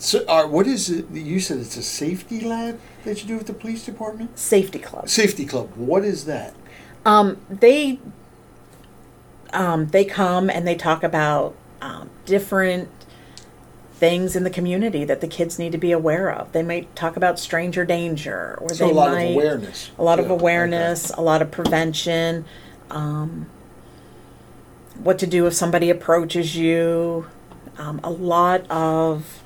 So, 0.02 0.26
uh, 0.28 0.48
what 0.48 0.66
is 0.66 0.90
it? 0.90 1.12
You 1.12 1.40
said 1.40 1.60
it's 1.60 1.78
a 1.78 1.84
safety 1.84 2.42
lab 2.42 2.80
that 3.04 3.22
you 3.22 3.28
do 3.28 3.38
with 3.38 3.46
the 3.46 3.54
police 3.54 3.86
department. 3.86 4.38
safety 4.40 4.80
club. 4.80 5.08
Safety 5.08 5.46
club. 5.46 5.70
What 5.76 6.04
is 6.04 6.26
that? 6.26 6.56
Um, 7.06 7.38
they 7.52 8.00
um, 9.54 9.88
they 9.90 10.04
come 10.04 10.50
and 10.50 10.68
they 10.68 10.74
talk 10.74 11.04
about 11.04 11.56
um, 11.84 12.10
different 12.26 12.90
things 13.94 14.36
in 14.36 14.44
the 14.44 14.50
community 14.50 15.04
that 15.06 15.22
the 15.22 15.28
kids 15.28 15.60
need 15.60 15.72
to 15.74 15.78
be 15.78 15.92
aware 15.92 16.32
of. 16.34 16.52
They 16.52 16.64
might 16.64 16.96
talk 16.96 17.16
about 17.16 17.38
stranger 17.38 17.86
danger, 17.86 18.58
or 18.60 18.70
So 18.70 18.86
they 18.86 18.92
a 18.92 18.96
lot 18.96 19.12
might 19.12 19.24
of 19.26 19.34
awareness. 19.36 19.92
a 20.00 20.04
lot 20.04 20.20
of 20.20 20.26
Yeah, 20.26 20.32
awareness, 20.32 21.12
a 21.12 21.22
lot 21.22 21.44
of 21.44 21.52
prevention, 21.52 22.46
um, 22.90 23.46
what 25.04 25.20
to 25.20 25.28
do 25.28 25.46
if 25.46 25.54
somebody 25.54 25.92
approaches 25.92 26.56
you, 26.56 27.28
um, 27.78 28.00
a 28.04 28.10
lot 28.10 28.70
of 28.72 29.41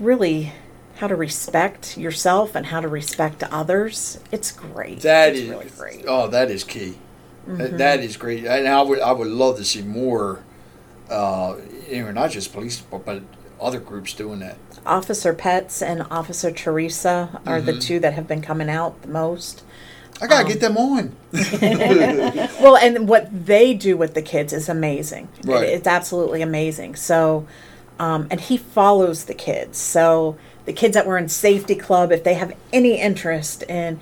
really 0.00 0.52
how 0.96 1.06
to 1.08 1.16
respect 1.16 1.96
yourself 1.98 2.54
and 2.54 2.66
how 2.66 2.80
to 2.80 2.88
respect 2.88 3.42
others. 3.44 4.18
It's 4.30 4.52
great. 4.52 5.00
That 5.00 5.30
it's 5.30 5.40
is 5.40 5.48
really 5.50 5.70
great. 5.76 5.98
Mm-hmm. 6.00 6.08
Oh, 6.08 6.28
that 6.28 6.50
is 6.50 6.64
key. 6.64 6.98
That- 7.46 7.78
that 7.78 8.00
is 8.00 8.16
great, 8.16 8.44
and 8.44 8.68
I 8.68 8.82
would 8.82 9.00
I 9.00 9.10
would 9.12 9.26
love 9.28 9.56
to 9.56 9.64
see 9.64 9.82
more. 9.82 10.40
Uh, 11.10 11.56
you 11.90 12.04
know, 12.04 12.12
not 12.12 12.30
just 12.30 12.52
police, 12.54 12.80
but, 12.80 13.04
but 13.04 13.22
other 13.60 13.80
groups 13.80 14.14
doing 14.14 14.38
that. 14.38 14.56
Officer 14.86 15.34
Pets 15.34 15.82
and 15.82 16.02
Officer 16.10 16.50
Teresa 16.52 17.40
are 17.44 17.58
Mm-hmm. 17.58 17.66
the 17.66 17.78
two 17.78 17.98
that 18.00 18.14
have 18.14 18.26
been 18.28 18.40
coming 18.42 18.70
out 18.70 19.02
the 19.02 19.08
most. 19.08 19.62
I 20.20 20.26
gotta 20.28 20.46
get 20.48 20.60
them 20.60 20.76
on. 20.76 21.16
Well, 22.62 22.76
and 22.76 23.08
what 23.08 23.28
they 23.46 23.74
do 23.74 23.96
with 23.96 24.14
the 24.14 24.22
kids 24.22 24.52
is 24.52 24.68
amazing. 24.68 25.28
It- 25.40 25.46
Right. 25.46 25.68
it's 25.68 25.86
absolutely 25.88 26.42
amazing. 26.42 26.94
So, 26.96 27.46
um, 27.98 28.26
and 28.30 28.40
he 28.40 28.56
follows 28.56 29.24
the 29.24 29.34
kids. 29.34 29.78
So 29.78 30.36
the 30.64 30.72
kids 30.72 30.94
that 30.94 31.06
were 31.06 31.18
in 31.18 31.28
safety 31.28 31.74
club, 31.74 32.12
if 32.12 32.24
they 32.24 32.34
have 32.34 32.56
any 32.72 33.00
interest 33.00 33.62
in 33.64 34.00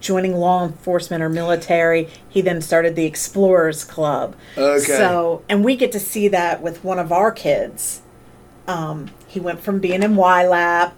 joining 0.00 0.34
law 0.36 0.64
enforcement 0.64 1.22
or 1.22 1.28
military, 1.28 2.08
he 2.28 2.40
then 2.42 2.60
started 2.60 2.94
the 2.94 3.06
Explorers 3.06 3.84
Club. 3.84 4.36
Okay. 4.56 4.78
So, 4.80 5.42
and 5.48 5.64
we 5.64 5.76
get 5.76 5.92
to 5.92 6.00
see 6.00 6.28
that 6.28 6.62
with 6.62 6.84
one 6.84 6.98
of 6.98 7.10
our 7.10 7.32
kids. 7.32 8.02
Um, 8.68 9.10
he 9.26 9.40
went 9.40 9.60
from 9.60 9.80
being 9.80 10.02
in 10.02 10.14
YLAP 10.14 10.92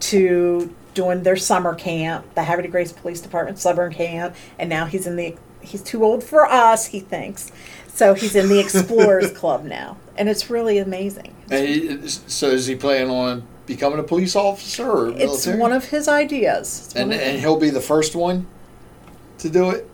to 0.00 0.74
doing 0.94 1.22
their 1.22 1.36
summer 1.36 1.74
camp, 1.74 2.26
the 2.34 2.42
Havre 2.42 2.62
de 2.62 2.68
Grace 2.68 2.92
Police 2.92 3.20
Department 3.20 3.58
summer 3.58 3.90
camp, 3.90 4.34
and 4.58 4.68
now 4.68 4.86
he's 4.86 5.06
in 5.06 5.16
the. 5.16 5.36
He's 5.60 5.82
too 5.82 6.04
old 6.04 6.24
for 6.24 6.46
us, 6.46 6.86
he 6.86 7.00
thinks. 7.00 7.52
So 7.88 8.14
he's 8.14 8.34
in 8.36 8.48
the 8.48 8.58
Explorers 8.60 9.32
Club 9.36 9.64
now, 9.64 9.96
and 10.16 10.28
it's 10.28 10.50
really 10.50 10.78
amazing. 10.78 11.34
And 11.50 11.66
he, 11.66 12.08
so 12.08 12.48
is 12.48 12.66
he 12.66 12.74
planning 12.76 13.10
on 13.10 13.42
becoming 13.66 13.98
a 13.98 14.02
police 14.02 14.34
officer 14.36 14.90
or 14.90 15.08
It's 15.10 15.46
one 15.46 15.72
of 15.72 15.86
his 15.86 16.08
ideas. 16.08 16.92
And 16.96 17.12
and 17.12 17.38
he'll 17.40 17.58
be 17.58 17.70
the 17.70 17.80
first 17.80 18.14
one 18.14 18.46
to 19.38 19.48
do 19.48 19.70
it. 19.70 19.88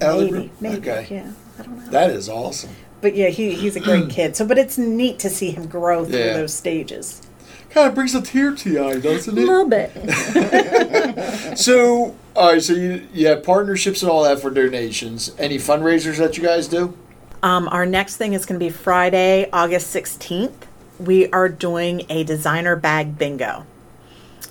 Out 0.00 0.20
of 0.20 0.26
the 0.30 0.32
maybe, 0.32 0.50
maybe, 0.60 0.76
Okay. 0.90 1.06
yeah. 1.10 1.32
I 1.58 1.62
don't 1.62 1.84
know. 1.84 1.90
That 1.90 2.10
is 2.10 2.28
awesome. 2.28 2.70
But 3.00 3.16
yeah, 3.16 3.28
he, 3.28 3.54
he's 3.54 3.74
a 3.76 3.80
great 3.80 4.10
kid. 4.16 4.36
So, 4.36 4.46
but 4.46 4.58
it's 4.58 4.78
neat 4.78 5.18
to 5.20 5.30
see 5.30 5.50
him 5.50 5.66
grow 5.66 6.04
through 6.04 6.18
Yeah. 6.18 6.34
those 6.34 6.54
stages. 6.54 7.22
Kind 7.70 7.88
of 7.88 7.94
brings 7.94 8.14
a 8.14 8.22
tear 8.22 8.54
to 8.54 8.68
the 8.70 8.78
eye, 8.78 8.98
doesn't 8.98 9.36
it? 9.36 9.42
A 9.42 9.46
little 9.46 9.68
bit. 9.68 9.92
So, 11.58 12.14
all 12.36 12.52
right. 12.52 12.62
So 12.62 12.72
you 12.72 13.06
you 13.12 13.26
have 13.28 13.42
partnerships 13.42 14.02
and 14.02 14.10
all 14.10 14.22
that 14.24 14.40
for 14.40 14.50
donations. 14.50 15.32
Any 15.38 15.56
fundraisers 15.58 16.18
that 16.18 16.36
you 16.38 16.44
guys 16.44 16.68
do? 16.68 16.96
Um, 17.42 17.68
our 17.68 17.86
next 17.86 18.16
thing 18.16 18.32
is 18.32 18.46
going 18.46 18.58
to 18.58 18.64
be 18.64 18.70
Friday, 18.70 19.48
August 19.52 19.94
16th. 19.94 20.52
We 20.98 21.30
are 21.30 21.48
doing 21.48 22.04
a 22.08 22.24
designer 22.24 22.74
bag 22.74 23.16
bingo. 23.16 23.64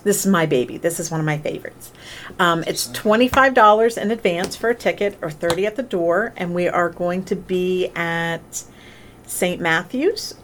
This 0.04 0.24
is 0.24 0.26
my 0.26 0.46
baby. 0.46 0.78
This 0.78 0.98
is 0.98 1.10
one 1.10 1.20
of 1.20 1.26
my 1.26 1.36
favorites. 1.38 1.92
Um, 2.38 2.64
it's 2.66 2.88
$25 2.88 4.00
in 4.00 4.10
advance 4.10 4.56
for 4.56 4.70
a 4.70 4.74
ticket 4.74 5.18
or 5.20 5.30
30 5.30 5.66
at 5.66 5.76
the 5.76 5.82
door, 5.82 6.32
and 6.36 6.54
we 6.54 6.68
are 6.68 6.88
going 6.88 7.24
to 7.26 7.36
be 7.36 7.88
at 7.94 8.64
St. 9.26 9.60
Matthew's 9.60 10.34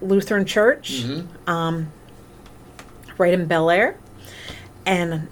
Lutheran 0.00 0.44
Church, 0.44 1.04
um, 1.46 1.92
right 3.16 3.32
in 3.32 3.46
Bel 3.46 3.70
Air. 3.70 3.96
And 4.84 5.28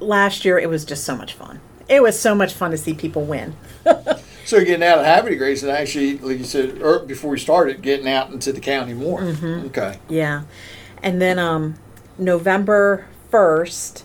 last 0.00 0.44
year 0.44 0.58
it 0.58 0.68
was 0.68 0.84
just 0.84 1.04
so 1.04 1.14
much 1.14 1.34
fun. 1.34 1.60
It 1.88 2.02
was 2.02 2.18
so 2.18 2.34
much 2.34 2.52
fun 2.52 2.72
to 2.72 2.76
see 2.76 2.94
people 2.94 3.22
win. 3.22 3.54
So 4.46 4.64
getting 4.64 4.84
out 4.84 4.98
of 5.00 5.04
Happy 5.04 5.34
Grace 5.34 5.64
and 5.64 5.72
actually, 5.72 6.18
like 6.18 6.38
you 6.38 6.44
said, 6.44 6.80
or 6.80 7.00
before 7.00 7.32
we 7.32 7.38
started, 7.38 7.82
getting 7.82 8.08
out 8.08 8.30
into 8.30 8.52
the 8.52 8.60
county 8.60 8.94
more. 8.94 9.20
Mm-hmm. 9.20 9.66
Okay. 9.66 9.98
Yeah. 10.08 10.42
And 11.02 11.20
then 11.20 11.40
um, 11.40 11.74
November 12.16 13.08
1st 13.32 14.04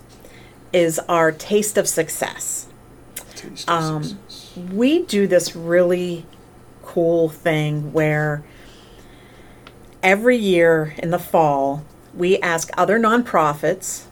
is 0.74 0.98
our 1.08 1.32
Taste 1.32 1.78
of 1.78 1.88
Success. 1.88 2.66
Taste 3.36 3.70
of 3.70 3.84
Um, 3.84 4.04
success. 4.04 4.58
We 4.74 5.04
do 5.04 5.28
this 5.28 5.56
really 5.56 6.26
cool 6.82 7.30
thing 7.30 7.94
where 7.94 8.44
every 10.02 10.38
year 10.38 10.96
in 10.98 11.12
the 11.12 11.20
fall, 11.20 11.86
we 12.16 12.40
ask 12.40 12.72
other 12.76 13.00
nonprofits 13.00 14.06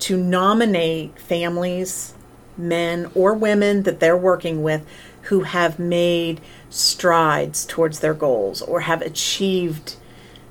to 0.00 0.16
nominate 0.16 1.16
families, 1.16 2.14
men 2.56 3.08
or 3.14 3.34
women 3.34 3.84
that 3.84 4.00
they're 4.00 4.16
working 4.16 4.64
with 4.64 4.84
who 5.26 5.40
have 5.42 5.78
made 5.78 6.40
strides 6.70 7.64
towards 7.66 8.00
their 8.00 8.14
goals 8.14 8.62
or 8.62 8.80
have 8.80 9.02
achieved 9.02 9.96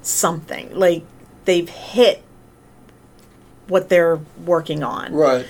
something. 0.01 0.73
Like 0.73 1.03
they've 1.45 1.69
hit 1.69 2.23
what 3.67 3.89
they're 3.89 4.19
working 4.45 4.83
on 4.83 5.13
Right. 5.13 5.45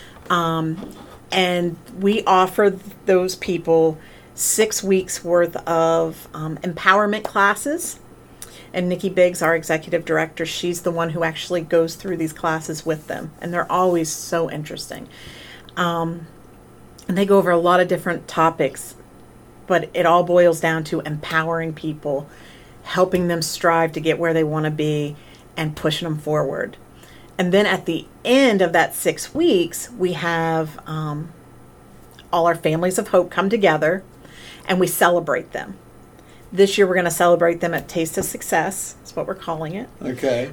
and 1.32 1.76
we 2.00 2.24
offer 2.26 2.78
those 3.06 3.36
people 3.36 3.98
six 4.34 4.84
weeks 4.84 5.24
worth 5.24 5.56
of 5.68 6.28
um, 6.34 6.58
empowerment 6.58 7.24
classes. 7.24 8.00
And 8.74 8.90
Nikki 8.90 9.08
Biggs, 9.10 9.42
our 9.42 9.56
executive 9.56 10.04
director, 10.04 10.46
she's 10.46 10.82
the 10.82 10.92
one 10.92 11.12
who 11.12 11.24
actually 11.24 11.62
goes 11.62 11.96
through 11.96 12.18
these 12.18 12.34
classes 12.34 12.86
with 12.86 13.08
them, 13.08 13.32
and 13.40 13.54
they're 13.54 13.72
always 13.72 14.12
so 14.12 14.52
interesting. 14.52 15.08
Um, 15.78 16.28
and 17.08 17.18
they 17.18 17.26
go 17.26 17.38
over 17.38 17.52
a 17.52 17.58
lot 17.58 17.80
of 17.80 17.88
different 17.88 18.28
topics, 18.28 18.96
but 19.68 19.90
it 19.94 20.06
all 20.06 20.24
boils 20.24 20.60
down 20.60 20.84
to 20.86 21.02
empowering 21.02 21.74
people, 21.74 22.28
helping 22.84 23.28
them 23.28 23.42
strive 23.42 23.92
to 23.94 24.00
get 24.00 24.20
where 24.20 24.34
they 24.34 24.44
want 24.44 24.66
to 24.66 24.72
be, 24.72 25.16
and 25.58 25.76
pushing 25.76 26.08
them 26.08 26.18
forward. 26.18 26.78
and 27.38 27.52
then 27.52 27.66
at 27.66 27.86
the 27.86 28.06
end 28.24 28.62
of 28.62 28.72
that 28.74 28.96
six 28.96 29.34
weeks, 29.34 29.90
we 29.92 30.14
have 30.14 30.80
um, 30.88 31.30
all 32.32 32.48
our 32.48 32.56
families 32.56 32.98
of 32.98 33.10
hope 33.10 33.30
come 33.30 33.50
together 33.50 34.04
and 34.68 34.80
we 34.80 34.88
celebrate 34.88 35.52
them. 35.52 35.78
This 36.52 36.78
year, 36.78 36.88
we're 36.88 36.94
going 36.94 37.04
to 37.06 37.12
celebrate 37.12 37.60
them 37.60 37.74
at 37.74 37.88
Taste 37.90 38.18
of 38.18 38.24
Success. 38.26 38.94
That's 39.00 39.16
what 39.16 39.28
we're 39.28 39.36
calling 39.36 39.76
it, 39.76 39.90
Okay. 40.02 40.52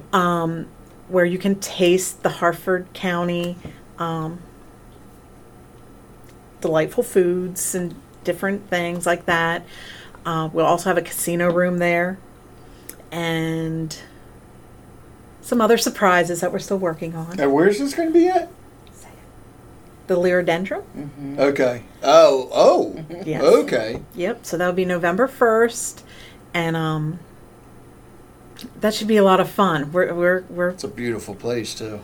where 1.07 1.25
you 1.25 1.37
can 1.37 1.55
taste 1.59 2.21
the 2.23 2.29
Harford 2.29 2.87
County 2.93 3.55
um, 3.97 4.39
delightful 6.61 7.03
foods 7.03 7.75
and 7.75 7.95
different 8.23 8.69
things 8.69 9.05
like 9.05 9.25
that. 9.25 9.65
Uh, 10.25 10.49
we'll 10.53 10.65
also 10.65 10.89
have 10.89 10.97
a 10.97 11.01
casino 11.01 11.51
room 11.51 11.77
there 11.79 12.17
and 13.11 13.97
some 15.41 15.59
other 15.61 15.77
surprises 15.77 16.39
that 16.41 16.51
we're 16.51 16.59
still 16.59 16.77
working 16.79 17.15
on. 17.15 17.39
and 17.39 17.53
where's 17.53 17.79
this 17.79 17.93
going 17.93 18.07
to 18.09 18.13
be 18.13 18.27
at? 18.27 18.49
The 20.07 20.15
Liriodendron. 20.17 21.39
Okay. 21.39 21.83
Oh, 22.03 22.49
oh. 22.51 23.05
Yes. 23.25 23.41
Okay. 23.41 24.01
Yep. 24.15 24.45
So 24.45 24.57
that'll 24.57 24.73
be 24.73 24.83
November 24.83 25.27
first, 25.27 26.03
and 26.53 26.75
um, 26.75 27.19
that 28.81 28.93
should 28.93 29.07
be 29.07 29.15
a 29.15 29.23
lot 29.23 29.39
of 29.39 29.49
fun. 29.49 29.93
We're 29.93 30.13
we're 30.13 30.41
we're 30.49 30.69
It's 30.71 30.83
a 30.83 30.89
beautiful 30.89 31.35
place 31.35 31.73
too. 31.73 32.01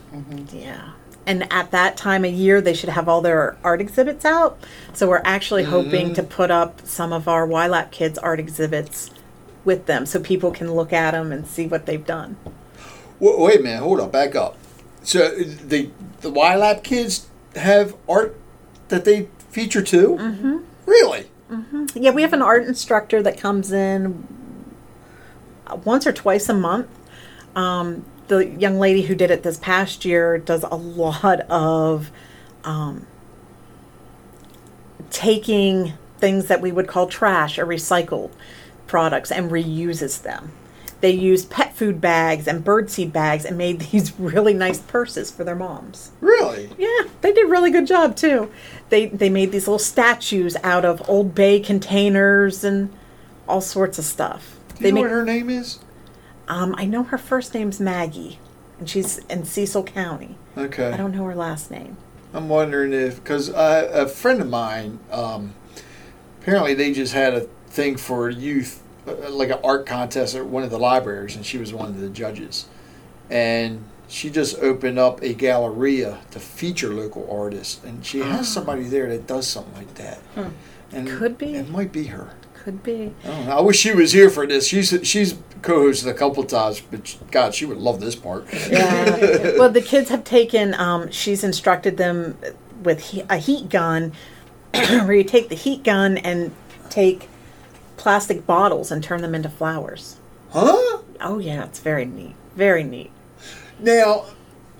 yeah. 0.53 0.91
And 1.29 1.45
at 1.53 1.69
that 1.69 1.95
time 1.95 2.25
of 2.25 2.33
year, 2.33 2.59
they 2.59 2.73
should 2.73 2.89
have 2.89 3.07
all 3.07 3.21
their 3.21 3.55
art 3.63 3.81
exhibits 3.81 4.25
out. 4.25 4.57
So 4.93 5.07
we're 5.07 5.21
actually 5.23 5.63
hoping 5.63 6.15
to 6.15 6.23
put 6.23 6.49
up 6.49 6.81
some 6.87 7.13
of 7.13 7.27
our 7.27 7.47
YLAP 7.47 7.91
kids' 7.91 8.17
art 8.17 8.39
exhibits 8.39 9.11
with 9.63 9.85
them, 9.85 10.07
so 10.07 10.19
people 10.19 10.49
can 10.49 10.73
look 10.73 10.91
at 10.91 11.11
them 11.11 11.31
and 11.31 11.45
see 11.45 11.67
what 11.67 11.85
they've 11.85 12.03
done. 12.03 12.37
Wa- 13.19 13.37
wait 13.37 13.59
a 13.59 13.63
minute. 13.63 13.83
Hold 13.83 13.99
up. 13.99 14.11
Back 14.11 14.33
up. 14.35 14.57
So 15.03 15.29
the 15.29 15.91
the 16.21 16.31
YLAP 16.31 16.83
kids 16.83 17.27
have 17.55 17.95
art 18.09 18.35
that 18.87 19.05
they 19.05 19.27
feature 19.51 19.83
too. 19.83 20.17
Mm-hmm. 20.19 20.57
Really? 20.87 21.29
Yeah, 21.93 22.09
we 22.09 22.23
have 22.23 22.33
an 22.33 22.41
art 22.41 22.65
instructor 22.65 23.21
that 23.21 23.37
comes 23.37 23.71
in 23.71 24.25
once 25.83 26.07
or 26.07 26.11
twice 26.11 26.49
a 26.49 26.55
month. 26.55 26.87
Um, 27.55 28.03
the 28.29 28.47
young 28.47 28.79
lady 28.79 29.03
who 29.03 29.15
did 29.15 29.29
it 29.29 29.43
this 29.43 29.57
past 29.57 30.05
year 30.05 30.37
does 30.37 30.63
a 30.63 30.75
lot 30.75 31.41
of 31.41 32.09
um, 32.63 33.05
taking 35.09 35.93
things 36.19 36.47
that 36.47 36.61
we 36.61 36.71
would 36.71 36.87
call 36.87 37.07
trash 37.07 37.57
or 37.57 37.65
recycled 37.65 38.31
products 38.87 39.31
and 39.31 39.51
reuses 39.51 40.21
them. 40.21 40.51
They 41.01 41.11
used 41.11 41.49
pet 41.49 41.75
food 41.77 42.01
bags 42.01 42.45
and 42.47 42.63
birdseed 42.63 43.13
bags 43.13 43.45
and 43.45 43.57
made 43.57 43.79
these 43.91 44.17
really 44.19 44.53
nice 44.53 44.79
purses 44.79 45.31
for 45.31 45.43
their 45.43 45.55
moms. 45.55 46.11
Really? 46.21 46.69
Yeah, 46.77 47.03
they 47.21 47.31
did 47.31 47.45
a 47.45 47.49
really 47.49 47.71
good 47.71 47.87
job 47.87 48.15
too. 48.15 48.51
They 48.89 49.05
they 49.07 49.29
made 49.29 49.51
these 49.51 49.67
little 49.67 49.79
statues 49.79 50.55
out 50.63 50.83
of 50.85 51.07
Old 51.09 51.33
Bay 51.33 51.59
containers 51.59 52.63
and 52.63 52.91
all 53.47 53.61
sorts 53.61 53.97
of 53.97 54.05
stuff. 54.05 54.57
Do 54.75 54.83
They 54.83 54.89
you 54.89 54.95
know 54.95 55.01
make. 55.01 55.03
what 55.05 55.11
her 55.11 55.25
name 55.25 55.49
is? 55.49 55.79
Um, 56.49 56.73
I 56.77 56.85
know 56.85 57.03
her 57.03 57.17
first 57.17 57.53
name's 57.53 57.79
Maggie, 57.79 58.39
and 58.79 58.89
she's 58.89 59.19
in 59.29 59.45
Cecil 59.45 59.83
County. 59.83 60.35
Okay. 60.57 60.91
I 60.91 60.97
don't 60.97 61.15
know 61.15 61.23
her 61.25 61.35
last 61.35 61.69
name. 61.69 61.95
I'm 62.33 62.49
wondering 62.49 62.91
if 62.93 63.15
because 63.23 63.49
a 63.49 64.07
friend 64.07 64.41
of 64.41 64.49
mine, 64.49 64.99
um, 65.11 65.53
apparently 66.41 66.73
they 66.73 66.91
just 66.93 67.13
had 67.13 67.33
a 67.33 67.41
thing 67.67 67.97
for 67.97 68.29
youth, 68.29 68.83
uh, 69.07 69.29
like 69.31 69.49
an 69.49 69.59
art 69.63 69.85
contest 69.85 70.35
at 70.35 70.45
one 70.45 70.63
of 70.63 70.69
the 70.69 70.79
libraries, 70.79 71.35
and 71.35 71.45
she 71.45 71.57
was 71.57 71.73
one 71.73 71.87
of 71.87 71.99
the 71.99 72.09
judges, 72.09 72.67
and 73.29 73.83
she 74.07 74.29
just 74.29 74.57
opened 74.59 74.99
up 74.99 75.21
a 75.21 75.33
galleria 75.33 76.19
to 76.31 76.39
feature 76.39 76.93
local 76.93 77.27
artists, 77.31 77.83
and 77.83 78.05
she 78.05 78.19
has 78.19 78.47
somebody 78.47 78.83
there 78.83 79.07
that 79.09 79.27
does 79.27 79.47
something 79.47 79.73
like 79.75 79.93
that. 79.95 80.19
And 80.91 81.07
Could 81.07 81.37
be. 81.37 81.55
It 81.55 81.69
might 81.69 81.91
be 81.91 82.05
her. 82.05 82.31
Could 82.55 82.83
be. 82.83 83.13
I 83.23 83.27
don't 83.27 83.45
know. 83.45 83.57
I 83.57 83.61
wish 83.61 83.77
she 83.79 83.93
was 83.93 84.11
here 84.11 84.29
for 84.29 84.45
this. 84.45 84.67
She's 84.67 84.99
she's 85.03 85.33
co-hosted 85.61 86.07
a 86.07 86.13
couple 86.13 86.43
times, 86.43 86.81
but 86.81 87.17
God, 87.31 87.53
she 87.53 87.65
would 87.65 87.77
love 87.77 87.99
this 87.99 88.15
part. 88.15 88.47
Yeah. 88.69 89.57
well, 89.57 89.69
the 89.69 89.81
kids 89.81 90.09
have 90.09 90.23
taken. 90.23 90.73
Um, 90.75 91.11
she's 91.11 91.43
instructed 91.43 91.97
them 91.97 92.37
with 92.83 92.99
he- 92.99 93.25
a 93.29 93.37
heat 93.37 93.69
gun, 93.69 94.13
where 94.73 95.13
you 95.13 95.23
take 95.23 95.49
the 95.49 95.55
heat 95.55 95.83
gun 95.83 96.17
and 96.17 96.53
take 96.89 97.29
plastic 97.97 98.45
bottles 98.45 98.91
and 98.91 99.03
turn 99.03 99.21
them 99.21 99.35
into 99.35 99.49
flowers. 99.49 100.17
Huh? 100.51 100.99
Oh 101.21 101.39
yeah, 101.39 101.65
it's 101.65 101.79
very 101.79 102.05
neat. 102.05 102.35
Very 102.55 102.83
neat. 102.83 103.11
Now, 103.79 104.25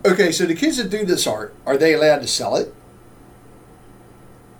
okay, 0.06 0.32
so 0.32 0.46
the 0.46 0.56
kids 0.56 0.78
that 0.78 0.90
do 0.90 1.06
this 1.06 1.28
art, 1.28 1.54
are 1.66 1.78
they 1.78 1.94
allowed 1.94 2.20
to 2.22 2.28
sell 2.28 2.56
it? 2.56 2.74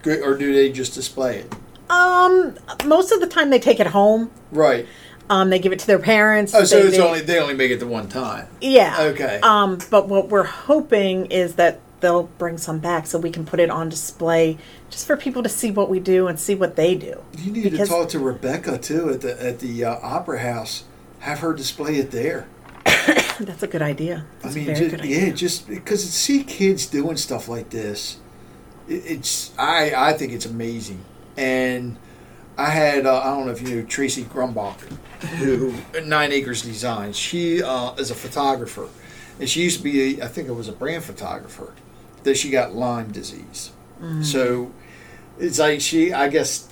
Or 0.06 0.38
do 0.38 0.54
they 0.54 0.72
just 0.72 0.94
display 0.94 1.40
it? 1.40 1.54
Um, 1.90 2.58
most 2.86 3.12
of 3.12 3.20
the 3.20 3.28
time 3.28 3.50
they 3.50 3.60
take 3.60 3.80
it 3.80 3.88
home. 3.88 4.32
Right. 4.52 4.88
Um, 5.30 5.50
they 5.52 5.60
give 5.60 5.72
it 5.72 5.80
to 5.80 5.88
their 5.88 6.00
parents. 6.00 6.54
Oh, 6.56 6.64
so 6.64 6.80
They- 6.82 6.88
it's 6.88 6.98
they- 6.98 7.04
only 7.04 7.22
they 7.22 7.40
only 7.40 7.54
make 7.54 7.72
it 7.72 7.80
the 7.80 7.88
one 7.88 8.08
time. 8.08 8.48
yeah. 8.62 8.98
Okay. 9.00 9.40
Um, 9.44 9.78
but 9.92 10.08
what 10.08 10.30
we're 10.30 10.44
hoping 10.44 11.28
is 11.28 11.56
that 11.56 11.80
they'll 12.00 12.24
bring 12.38 12.58
some 12.58 12.80
back 12.80 13.06
so 13.06 13.20
we 13.20 13.30
can 13.30 13.46
put 13.46 13.60
it 13.60 13.70
on 13.70 13.90
display 13.90 14.58
just 14.90 15.06
for 15.06 15.18
people 15.18 15.44
to 15.44 15.50
see 15.50 15.70
what 15.70 15.90
we 15.90 16.00
do 16.00 16.28
and 16.28 16.40
see 16.40 16.56
what 16.56 16.76
they 16.78 16.96
do. 16.96 17.22
You 17.38 17.52
need 17.52 17.64
Because- 17.64 17.90
to 17.90 17.94
talk 17.94 18.10
to 18.10 18.20
Rebecca 18.20 18.78
too 18.78 19.10
at 19.10 19.22
the 19.22 19.44
at 19.46 19.60
the 19.60 19.86
uh, 19.86 19.98
opera 20.02 20.40
house. 20.40 20.84
Have 21.20 21.40
her 21.40 21.54
display 21.54 21.98
it 21.98 22.12
there. 22.12 22.48
That's 22.86 23.62
a 23.62 23.68
good 23.68 23.82
idea. 23.82 24.26
That's 24.42 24.56
I 24.56 24.60
mean, 24.60 24.68
just, 24.68 24.90
good 24.92 25.02
idea. 25.02 25.26
yeah, 25.28 25.34
just 25.34 25.68
because 25.68 26.06
to 26.06 26.12
see 26.12 26.44
kids 26.44 26.86
doing 26.86 27.18
stuff 27.18 27.48
like 27.50 27.70
this, 27.70 28.18
it, 28.88 29.04
it's 29.06 29.52
I 29.60 29.94
I 29.96 30.14
think 30.14 30.32
it's 30.34 30.46
amazing. 30.46 31.02
And 31.38 31.98
I 32.60 32.70
had 32.70 33.06
uh, 33.06 33.22
I 33.22 33.28
don't 33.34 33.46
know 33.46 33.54
if 33.54 33.62
you 33.62 33.70
knew 33.70 33.84
Tracy 33.84 34.26
Grumbach, 34.26 34.80
who 35.38 35.74
Nine 36.04 36.34
Acres 36.34 36.62
Designs. 36.62 37.16
She 37.16 37.64
uh, 37.64 37.94
is 37.96 38.12
a 38.12 38.16
photographer, 38.16 38.90
and 39.40 39.50
she 39.50 39.64
used 39.64 39.78
to 39.78 39.84
be 39.84 40.20
a, 40.20 40.26
I 40.26 40.28
think 40.28 40.50
it 40.50 40.52
was 40.52 40.68
a 40.68 40.74
brand 40.74 41.06
photographer. 41.06 41.74
That 42.24 42.36
she 42.36 42.50
got 42.50 42.76
Lyme 42.76 43.12
disease, 43.14 43.72
so 44.22 44.74
it's 45.40 45.58
like 45.58 45.80
she 45.80 46.12
I 46.12 46.28
guess 46.28 46.68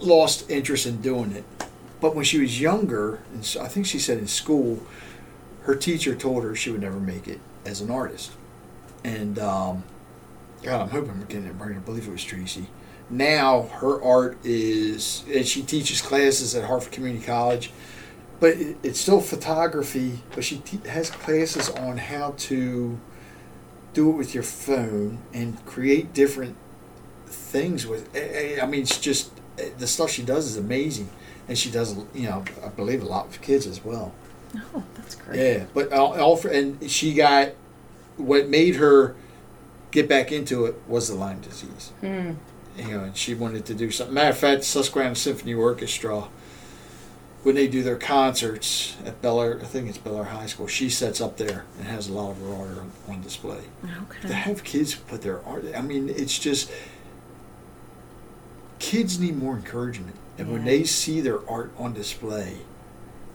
lost 0.00 0.50
interest 0.50 0.84
in 0.84 1.00
doing 1.00 1.32
it. 1.32 1.44
But 2.02 2.14
when 2.14 2.26
she 2.26 2.38
was 2.38 2.60
younger, 2.60 3.20
and 3.32 3.42
so 3.42 3.62
I 3.62 3.68
think 3.68 3.86
she 3.86 3.98
said 3.98 4.18
in 4.18 4.26
school, 4.26 4.82
her 5.62 5.74
teacher 5.74 6.14
told 6.14 6.44
her 6.44 6.54
she 6.54 6.70
would 6.70 6.82
never 6.82 7.00
make 7.00 7.26
it 7.26 7.40
as 7.64 7.80
an 7.80 7.90
artist. 7.90 8.32
And 9.02 9.38
um, 9.38 9.84
God, 10.62 10.82
I'm 10.82 10.88
hoping 10.90 11.10
I'm 11.10 11.24
getting 11.24 11.46
it 11.46 11.52
right. 11.52 11.74
I 11.74 11.78
believe 11.78 12.06
it 12.06 12.10
was 12.10 12.24
Tracy. 12.24 12.66
Now 13.10 13.62
her 13.62 14.00
art 14.02 14.38
is, 14.44 15.24
and 15.32 15.46
she 15.46 15.62
teaches 15.62 16.00
classes 16.00 16.54
at 16.54 16.64
Harford 16.64 16.92
Community 16.92 17.24
College, 17.24 17.72
but 18.38 18.50
it, 18.50 18.76
it's 18.82 19.00
still 19.00 19.20
photography. 19.20 20.20
But 20.34 20.44
she 20.44 20.58
te- 20.58 20.88
has 20.88 21.10
classes 21.10 21.68
on 21.68 21.98
how 21.98 22.34
to 22.38 22.98
do 23.92 24.10
it 24.10 24.12
with 24.12 24.32
your 24.32 24.44
phone 24.44 25.18
and 25.34 25.64
create 25.66 26.14
different 26.14 26.56
things 27.26 27.86
with. 27.86 28.08
I 28.16 28.64
mean, 28.66 28.82
it's 28.82 28.98
just 28.98 29.32
the 29.78 29.86
stuff 29.86 30.10
she 30.10 30.22
does 30.22 30.46
is 30.46 30.56
amazing, 30.56 31.10
and 31.48 31.58
she 31.58 31.70
does, 31.70 31.96
you 32.14 32.28
know, 32.28 32.44
I 32.64 32.68
believe 32.68 33.02
a 33.02 33.06
lot 33.06 33.26
with 33.26 33.42
kids 33.42 33.66
as 33.66 33.84
well. 33.84 34.14
Oh, 34.74 34.84
that's 34.94 35.16
great. 35.16 35.38
Yeah, 35.38 35.64
but 35.74 35.92
all, 35.92 36.18
all 36.18 36.36
for, 36.36 36.48
and 36.48 36.90
she 36.90 37.14
got 37.14 37.50
what 38.16 38.48
made 38.48 38.76
her 38.76 39.14
get 39.90 40.08
back 40.08 40.30
into 40.30 40.66
it 40.66 40.80
was 40.86 41.08
the 41.08 41.14
Lyme 41.14 41.40
disease. 41.40 41.92
Hmm. 42.00 42.32
You 42.80 42.96
know, 42.96 43.04
and 43.04 43.16
she 43.16 43.34
wanted 43.34 43.66
to 43.66 43.74
do 43.74 43.90
something. 43.90 44.14
Matter 44.14 44.30
of 44.30 44.38
fact, 44.38 44.64
Susquehanna 44.64 45.14
Symphony 45.14 45.54
Orchestra, 45.54 46.28
when 47.42 47.54
they 47.54 47.68
do 47.68 47.82
their 47.82 47.96
concerts 47.96 48.96
at 49.04 49.20
Bel 49.22 49.40
Air, 49.40 49.58
I 49.60 49.64
think 49.64 49.88
it's 49.88 49.98
Bel 49.98 50.16
Air 50.16 50.24
High 50.24 50.46
School, 50.46 50.66
she 50.66 50.88
sets 50.90 51.20
up 51.20 51.36
there 51.36 51.64
and 51.78 51.86
has 51.86 52.08
a 52.08 52.12
lot 52.12 52.30
of 52.30 52.40
her 52.40 52.54
art 52.54 52.86
on, 53.08 53.22
display. 53.22 53.60
To 54.22 54.32
have 54.32 54.64
kids 54.64 54.94
put 54.94 55.22
their 55.22 55.44
art, 55.44 55.64
I 55.76 55.82
mean, 55.82 56.08
it's 56.08 56.38
just 56.38 56.70
kids 58.78 59.20
need 59.20 59.36
more 59.36 59.56
encouragement, 59.56 60.16
and 60.38 60.50
when 60.50 60.64
they 60.64 60.84
see 60.84 61.20
their 61.20 61.48
art 61.48 61.72
on 61.78 61.92
display, 61.92 62.58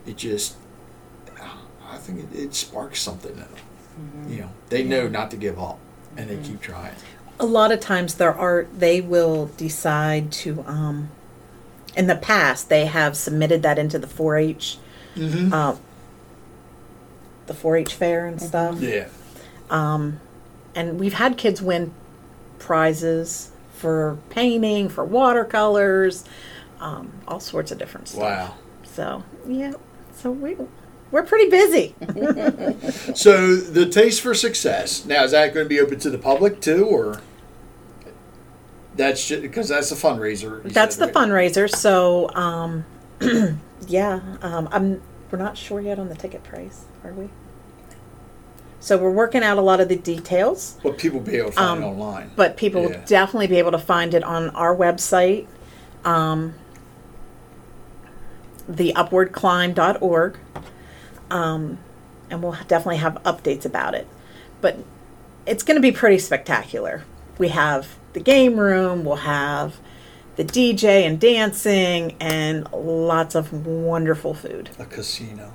it 0.05 0.17
just, 0.17 0.55
I 1.87 1.97
think 1.97 2.19
it, 2.19 2.37
it 2.37 2.53
sparks 2.55 3.01
something 3.01 3.31
in 3.31 3.37
them. 3.37 3.49
Mm-hmm. 3.99 4.31
You 4.31 4.39
know, 4.41 4.51
they 4.69 4.83
know 4.83 5.07
not 5.07 5.31
to 5.31 5.37
give 5.37 5.59
up, 5.59 5.79
and 6.17 6.29
they 6.29 6.35
mm-hmm. 6.35 6.53
keep 6.53 6.61
trying. 6.61 6.95
A 7.39 7.45
lot 7.45 7.71
of 7.71 7.79
times 7.79 8.15
their 8.15 8.33
art, 8.33 8.69
they 8.79 9.01
will 9.01 9.47
decide 9.57 10.31
to. 10.33 10.63
Um, 10.67 11.09
in 11.97 12.07
the 12.07 12.15
past, 12.15 12.69
they 12.69 12.85
have 12.85 13.15
submitted 13.17 13.61
that 13.63 13.77
into 13.79 13.97
the 13.99 14.07
4-H, 14.07 14.77
Mm-hmm. 15.15 15.53
uh, 15.53 15.75
the 17.47 17.53
4-H 17.53 17.93
fair 17.93 18.25
and 18.27 18.41
stuff. 18.41 18.81
Yeah. 18.81 19.07
and 19.69 20.99
we've 20.99 21.13
had 21.13 21.37
kids 21.37 21.61
win 21.61 21.93
prizes 22.59 23.51
for 23.73 24.17
painting, 24.29 24.89
for 24.89 25.05
watercolors, 25.05 26.25
um, 26.79 27.11
all 27.27 27.39
sorts 27.39 27.71
of 27.71 27.77
different 27.77 28.07
stuff. 28.09 28.21
Wow. 28.21 28.53
So 28.83 29.23
yeah, 29.47 29.73
so 30.15 30.31
we 30.31 30.57
we're 31.11 31.23
pretty 31.23 31.49
busy. 31.49 31.95
So 33.15 33.55
the 33.55 33.87
taste 33.89 34.21
for 34.21 34.33
success. 34.33 35.05
Now 35.05 35.23
is 35.23 35.31
that 35.31 35.53
going 35.53 35.65
to 35.65 35.69
be 35.69 35.79
open 35.79 35.99
to 35.99 36.09
the 36.09 36.17
public 36.17 36.59
too, 36.61 36.85
or 36.85 37.21
that's 38.95 39.25
just 39.27 39.41
because 39.41 39.69
that's 39.69 39.91
a 39.91 39.95
fundraiser? 39.95 40.61
That's 40.63 40.95
said, 40.95 41.09
the 41.09 41.19
right? 41.19 41.29
fundraiser. 41.29 41.69
So, 41.69 42.29
um, 42.35 42.85
yeah, 43.87 44.19
um, 44.41 44.67
I'm. 44.71 45.01
We're 45.31 45.39
not 45.39 45.57
sure 45.57 45.81
yet 45.81 45.97
on 45.99 46.07
the 46.09 46.15
ticket 46.15 46.43
price, 46.43 46.85
are 47.03 47.11
we? 47.13 47.29
So 48.79 48.97
we're 48.97 49.09
working 49.11 49.41
out 49.43 49.57
a 49.57 49.61
lot 49.61 49.79
of 49.79 49.89
the 49.89 49.95
details, 49.95 50.77
But 50.83 50.97
people 50.99 51.19
be 51.19 51.37
able 51.37 51.49
to 51.49 51.53
find 51.55 51.79
it 51.81 51.83
Um, 51.85 51.89
online. 51.99 52.31
but 52.35 52.55
people 52.57 52.81
Yeah. 52.83 52.87
will 52.89 53.05
definitely 53.07 53.47
be 53.47 53.57
able 53.57 53.71
to 53.71 53.79
find 53.79 54.13
it 54.13 54.23
on 54.23 54.51
our 54.51 54.75
website, 54.75 55.47
um, 56.05 56.53
theupwardclimb.org, 58.71 60.37
um, 61.31 61.77
and 62.29 62.41
we'll 62.41 62.57
definitely 62.67 62.97
have 62.97 63.15
updates 63.23 63.65
about 63.65 63.93
it. 63.95 64.07
But 64.61 64.77
it's 65.45 65.63
going 65.63 65.75
to 65.75 65.81
be 65.81 65.91
pretty 65.91 66.17
spectacular. 66.19 67.03
We 67.37 67.49
have 67.49 67.95
the 68.13 68.19
game 68.19 68.59
room, 68.59 69.03
we'll 69.05 69.17
have 69.17 69.77
the 70.37 70.43
DJ 70.43 71.05
and 71.05 71.19
dancing, 71.19 72.15
and 72.19 72.71
lots 72.73 73.35
of 73.35 73.65
wonderful 73.65 74.33
food. 74.33 74.69
a 74.79 74.85
casino. 74.85 75.53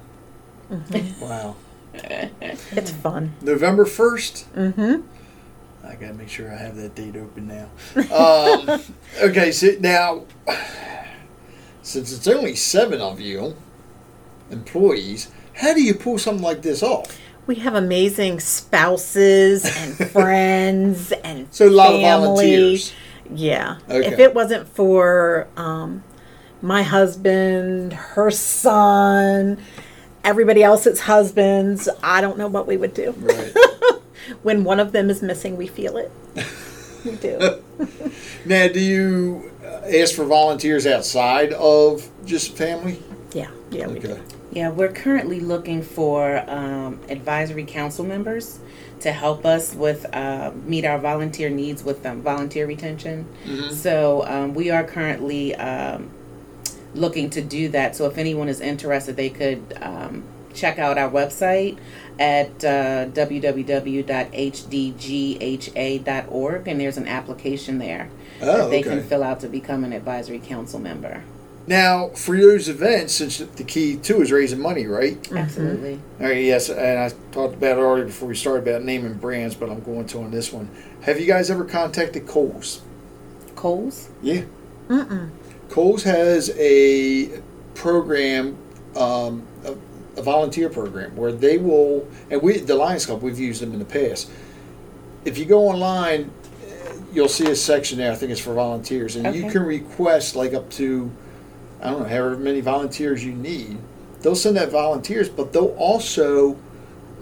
Mm-hmm. 0.71 1.25
Wow. 1.25 1.57
It's 1.93 2.93
fun. 2.93 3.35
November 3.43 3.85
1st? 3.85 4.45
Mm-hmm. 4.55 5.87
I 5.87 5.95
gotta 5.97 6.15
make 6.15 6.29
sure 6.29 6.53
I 6.53 6.57
have 6.57 6.77
that 6.77 6.95
date 6.95 7.17
open 7.17 7.49
now. 7.49 7.69
Um, 8.15 8.81
okay, 9.23 9.51
so 9.51 9.73
now, 9.81 10.23
since 11.83 12.13
it's 12.13 12.29
only 12.29 12.55
seven 12.55 13.01
of 13.01 13.19
you 13.21 13.57
employees, 14.51 15.31
how 15.55 15.75
do 15.75 15.83
you 15.83 15.95
pull 15.95 16.19
something 16.19 16.43
like 16.43 16.63
this 16.63 16.83
off? 16.83 17.19
We 17.47 17.57
have 17.57 17.75
amazing 17.75 18.41
spouses 18.41 19.65
and 19.77 20.11
friends 20.11 21.13
and 21.13 21.49
So 21.53 21.69
a 21.69 21.71
lot 21.71 21.95
of 21.95 22.01
family. 22.01 22.27
volunteers. 22.27 22.93
Yeah. 23.33 23.79
Okay. 23.89 24.07
If 24.13 24.19
it 24.19 24.35
wasn't 24.35 24.69
for 24.69 25.47
um, 25.57 26.03
my 26.63 26.83
husband, 26.83 27.93
her 27.93 28.31
son, 28.31 29.59
everybody 30.25 30.63
else's 30.63 31.01
husbands, 31.01 31.89
I 32.03 32.21
don't 32.21 32.39
know 32.39 32.49
what 32.49 32.67
we 32.67 32.77
would 32.77 32.95
do. 32.95 33.13
Right. 33.19 33.55
When 34.43 34.63
one 34.63 34.79
of 34.79 34.93
them 34.93 35.11
is 35.11 35.23
missing, 35.23 35.57
we 35.57 35.67
feel 35.67 35.97
it. 35.97 36.13
we 37.05 37.13
do. 37.17 37.61
now, 38.45 38.69
do 38.69 38.79
you 38.79 39.51
uh, 39.65 39.81
ask 39.97 40.15
for 40.15 40.25
volunteers 40.25 40.87
outside 40.87 41.53
of 41.55 42.09
just 42.27 42.57
family? 42.57 43.03
Yeah. 43.33 43.51
Yeah, 43.71 43.89
we 43.89 43.97
Okay. 43.99 44.09
do. 44.09 44.21
Yeah, 44.53 44.71
we're 44.71 44.93
currently 44.93 45.39
looking 45.39 45.81
for 45.83 46.39
um, 46.51 46.99
advisory 47.09 47.65
council 47.65 48.05
members 48.05 48.59
to 49.01 49.13
help 49.13 49.47
us 49.47 49.75
with 49.75 50.05
uh, 50.13 50.51
meet 50.65 50.85
our 50.85 50.99
volunteer 50.99 51.49
needs 51.51 51.85
with 51.85 52.05
um, 52.05 52.21
volunteer 52.21 52.67
retention. 52.67 53.27
So 53.71 54.27
um, 54.27 54.55
we 54.55 54.71
are 54.71 54.83
currently 54.83 55.55
um, 55.55 56.11
looking 56.95 57.31
to 57.31 57.41
do 57.41 57.69
that. 57.69 57.95
So 57.95 58.07
if 58.07 58.19
anyone 58.19 58.49
is 58.49 58.61
interested, 58.61 59.17
they 59.17 59.31
could 59.31 59.63
um, 59.81 60.25
check 60.53 60.81
out 60.81 60.99
our 60.99 61.09
website 61.09 61.79
at 62.19 62.49
uh, 62.65 63.07
www.hdgha.org, 65.51 66.69
and 66.69 66.81
there's 66.81 66.97
an 66.97 67.09
application 67.09 67.79
there 67.79 68.11
Oh, 68.43 68.47
that 68.57 68.71
they 68.71 68.81
okay. 68.81 68.89
can 68.91 69.03
fill 69.05 69.23
out 69.23 69.39
to 69.41 69.49
become 69.49 69.85
an 69.85 69.93
advisory 69.93 70.39
council 70.41 70.81
member. 70.81 71.23
Now, 71.67 72.09
for 72.09 72.37
those 72.37 72.69
events, 72.69 73.15
since 73.15 73.39
the 73.39 73.65
key 73.65 73.97
too 73.97 74.23
is 74.23 74.33
raising 74.33 74.61
money, 74.61 74.87
right? 74.87 75.17
Absolutely. 75.31 76.01
All 76.19 76.27
right, 76.27 76.43
yes, 76.43 76.69
and 76.69 76.99
I 76.99 77.11
talked 77.33 77.55
about 77.55 77.79
it 77.79 77.81
already 77.81 78.07
before 78.07 78.29
we 78.29 78.35
started 78.35 78.69
about 78.69 78.83
naming 78.83 79.15
brands, 79.15 79.55
but 79.55 79.71
I'm 79.71 79.81
going 79.83 80.07
to 80.07 80.19
on 80.21 80.31
this 80.31 80.53
one. 80.53 80.69
Have 81.03 81.21
you 81.21 81.27
guys 81.27 81.51
ever 81.51 81.65
contacted 81.65 82.27
Kohl's? 82.27 82.83
Coles? 83.55 84.09
Yeah. 84.23 84.43
Mm-mm. 84.89 85.31
Kohl's 85.69 86.03
has 86.03 86.51
a 86.59 87.41
program, 87.75 88.57
um, 88.97 89.47
a, 89.65 89.77
a 90.17 90.23
volunteer 90.23 90.69
program 90.71 91.15
where 91.15 91.31
they 91.31 91.59
will, 91.59 92.09
and 92.31 92.43
we, 92.43 92.59
the 92.59 92.75
Lions 92.75 93.07
Club, 93.07 93.23
we've 93.23 93.39
used 93.39 93.63
them 93.63 93.73
in 93.73 93.79
the 93.79 93.85
past. 93.85 94.31
If 95.25 95.39
you 95.39 95.45
go 95.45 95.69
online, 95.69 96.33
you'll 97.13 97.29
see 97.29 97.49
a 97.51 97.55
section 97.55 97.99
there. 97.99 98.11
I 98.11 98.17
think 98.17 98.33
it's 98.33 98.41
for 98.41 98.55
volunteers, 98.55 99.15
and 99.17 99.35
you 99.37 99.51
can 99.51 99.63
request 99.63 100.35
like 100.35 100.55
up 100.55 100.71
to, 100.73 101.13
I 101.81 101.91
don't 101.91 102.01
know, 102.03 102.09
however 102.09 102.37
many 102.37 102.61
volunteers 102.61 103.25
you 103.25 103.33
need. 103.33 103.79
They'll 104.21 104.37
send 104.37 104.59
out 104.59 104.71
volunteers, 104.71 105.29
but 105.29 105.53
they'll 105.53 105.75
also, 105.79 106.57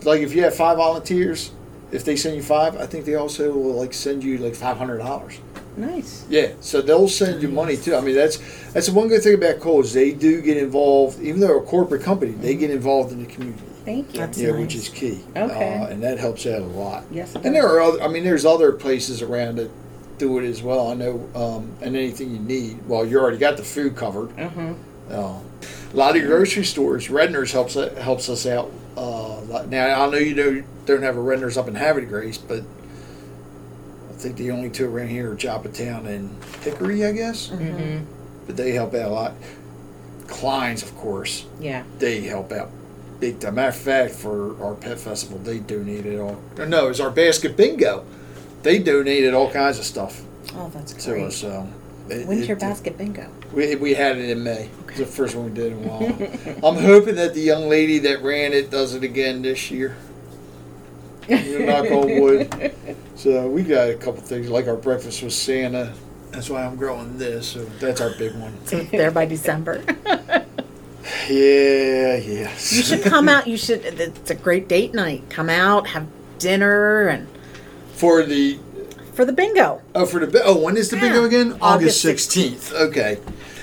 like 0.03 0.21
if 0.21 0.35
you 0.35 0.42
have 0.42 0.55
five 0.55 0.79
volunteers, 0.79 1.53
if 1.92 2.05
they 2.05 2.16
send 2.16 2.37
you 2.37 2.42
five, 2.42 2.77
I 2.77 2.87
think 2.87 3.05
they 3.05 3.14
also 3.14 3.53
will 3.53 3.75
like 3.75 3.94
send 3.94 4.25
you 4.25 4.38
like 4.38 4.55
five 4.55 4.77
hundred 4.77 4.99
dollars. 4.99 5.38
Nice. 5.77 6.27
Yeah, 6.29 6.55
so 6.61 6.83
they'll 6.83 7.09
send 7.09 7.40
you 7.40 7.49
money 7.49 7.77
too. 7.77 7.94
I 7.94 8.01
mean, 8.01 8.16
that's 8.16 8.38
that's 8.73 8.88
the 8.88 8.92
one 8.92 9.09
good 9.09 9.23
thing 9.23 9.35
about 9.35 9.61
Kohl's. 9.61 9.92
They 9.92 10.12
do 10.12 10.42
get 10.42 10.57
involved, 10.57 11.21
even 11.21 11.40
though 11.40 11.47
they're 11.47 11.59
a 11.59 11.62
corporate 11.62 12.03
company. 12.03 12.33
They 12.33 12.57
get 12.57 12.71
involved 12.71 13.12
in 13.12 13.21
the 13.21 13.27
community. 13.27 13.62
Thank 13.85 14.12
you. 14.12 14.21
That's 14.21 14.38
yeah, 14.38 14.51
nice. 14.51 14.61
which 14.61 14.75
is 14.75 14.88
key. 14.88 15.25
Okay. 15.37 15.79
uh, 15.79 15.87
and 15.87 16.03
that 16.03 16.18
helps 16.18 16.47
out 16.47 16.61
a 16.61 16.66
lot. 16.66 17.05
Yes, 17.12 17.35
and 17.37 17.55
there 17.55 17.66
are 17.66 17.81
other. 17.81 18.03
I 18.03 18.09
mean, 18.09 18.25
there's 18.25 18.44
other 18.44 18.73
places 18.73 19.23
around 19.23 19.57
that 19.57 19.71
do 20.18 20.38
it 20.38 20.44
as 20.44 20.62
well. 20.62 20.88
I 20.90 20.94
know, 20.94 21.28
um, 21.35 21.70
and 21.81 21.96
anything 21.96 22.31
you 22.33 22.38
need. 22.40 22.87
Well, 22.87 23.07
you 23.07 23.18
already 23.20 23.38
got 23.38 23.57
the 23.57 23.64
food 23.64 23.96
covered. 23.96 24.31
Mhm. 24.37 24.74
Uh, 25.11 25.14
a 25.14 25.96
lot 25.96 26.11
of 26.11 26.16
your 26.22 26.26
grocery 26.28 26.64
stores, 26.64 27.09
Redner's 27.09 27.52
helps 27.52 27.74
helps 27.74 28.28
us 28.28 28.44
out. 28.46 28.70
Uh, 28.96 29.40
now 29.70 30.04
I 30.04 30.11
know 30.11 30.18
you 30.18 30.35
don't 30.35 30.64
don't 30.87 31.02
have 31.02 31.16
a 31.16 31.20
Redner's 31.20 31.57
up 31.57 31.68
in 31.68 31.74
Havre 31.76 32.02
Grace, 32.07 32.38
but 32.38 32.62
I 34.11 34.12
think 34.20 34.37
the 34.37 34.50
only 34.50 34.68
two 34.70 34.87
around 34.94 35.09
here 35.09 35.31
are 35.33 35.37
Joppatown 35.37 36.07
and 36.07 36.31
Hickory, 36.62 37.04
I 37.07 37.12
guess. 37.12 37.48
Mhm. 37.48 38.02
But 38.46 38.57
they 38.57 38.72
help 38.72 38.94
out 38.94 39.11
a 39.11 39.14
lot. 39.14 39.35
Klein's, 40.26 40.83
of 40.83 40.94
course, 40.96 41.44
Yeah. 41.61 41.83
they 41.98 42.20
help 42.22 42.52
out 42.52 42.70
big 43.20 43.40
time. 43.40 43.54
Matter 43.57 43.68
of 43.70 43.76
fact, 43.76 44.14
for 44.14 44.54
our 44.62 44.74
pet 44.74 44.98
festival, 44.98 45.38
they 45.42 45.59
donated 45.59 46.18
all. 46.20 46.37
No, 46.66 46.87
it 46.87 46.88
was 46.88 47.00
our 47.00 47.11
basket 47.11 47.57
bingo. 47.57 48.04
They 48.62 48.79
donated 48.79 49.35
all 49.35 49.51
kinds 49.51 49.79
of 49.79 49.85
stuff 49.85 50.23
Oh, 50.55 50.71
that's 50.75 50.92
to 50.92 51.11
great. 51.11 51.25
us. 51.25 51.37
So 51.37 51.66
it- 52.09 52.27
When's 52.27 52.42
it- 52.42 52.49
your 52.49 52.57
basket 52.57 52.97
bingo? 52.99 53.27
we, 53.53 53.77
we 53.77 53.94
had 53.94 54.18
it 54.18 54.29
in 54.31 54.42
May. 54.42 54.68
It's 54.88 54.99
the 54.99 55.07
first 55.07 55.35
one 55.37 55.47
we 55.47 55.51
did 55.53 55.73
in 55.73 55.85
a 55.85 55.88
while. 55.88 56.75
I'm 56.77 56.83
hoping 56.83 57.14
that 57.16 57.35
the 57.35 57.40
young 57.40 57.68
lady 57.68 57.99
that 58.01 58.23
ran 58.23 58.53
it 58.53 58.71
does 58.71 58.94
it 58.94 59.03
again 59.05 59.42
this 59.42 59.71
year. 59.71 59.97
You 61.29 61.59
know, 61.61 61.83
knock 61.83 61.90
on 61.90 62.21
wood. 62.21 62.75
So 63.18 63.49
we 63.49 63.64
got 63.64 63.90
a 63.90 63.94
couple 63.97 64.21
things 64.21 64.49
like 64.49 64.68
our 64.68 64.77
breakfast 64.77 65.25
with 65.25 65.33
Santa. 65.33 65.92
That's 66.31 66.49
why 66.49 66.64
I'm 66.64 66.77
growing 66.77 67.18
this. 67.18 67.49
So 67.49 67.64
that's 67.81 68.01
our 68.01 68.11
big 68.16 68.33
one. 68.37 68.55
So 68.66 68.77
it's 68.77 68.92
there 68.92 69.11
by 69.11 69.27
December. 69.27 69.83
Yeah, 71.29 72.16
yes. 72.16 72.73
You 72.73 72.83
should 72.83 73.03
come 73.03 73.29
out. 73.29 73.47
You 73.47 73.57
should. 73.57 73.85
It's 73.85 74.31
a 74.31 74.35
great 74.35 74.68
date 74.68 74.94
night. 74.94 75.25
Come 75.31 75.49
out, 75.51 75.88
have 75.88 76.07
dinner, 76.38 77.09
and 77.09 77.27
for 77.98 78.22
the 78.22 78.58
for 79.12 79.24
the 79.24 79.32
bingo. 79.32 79.82
oh 79.94 80.06
for 80.06 80.24
the 80.24 80.42
oh 80.44 80.56
when 80.56 80.76
is 80.76 80.90
the 80.90 80.96
bingo 80.96 81.24
again? 81.24 81.58
August 81.61 82.00
sixteenth. 82.00 82.72
Okay, 82.72 83.18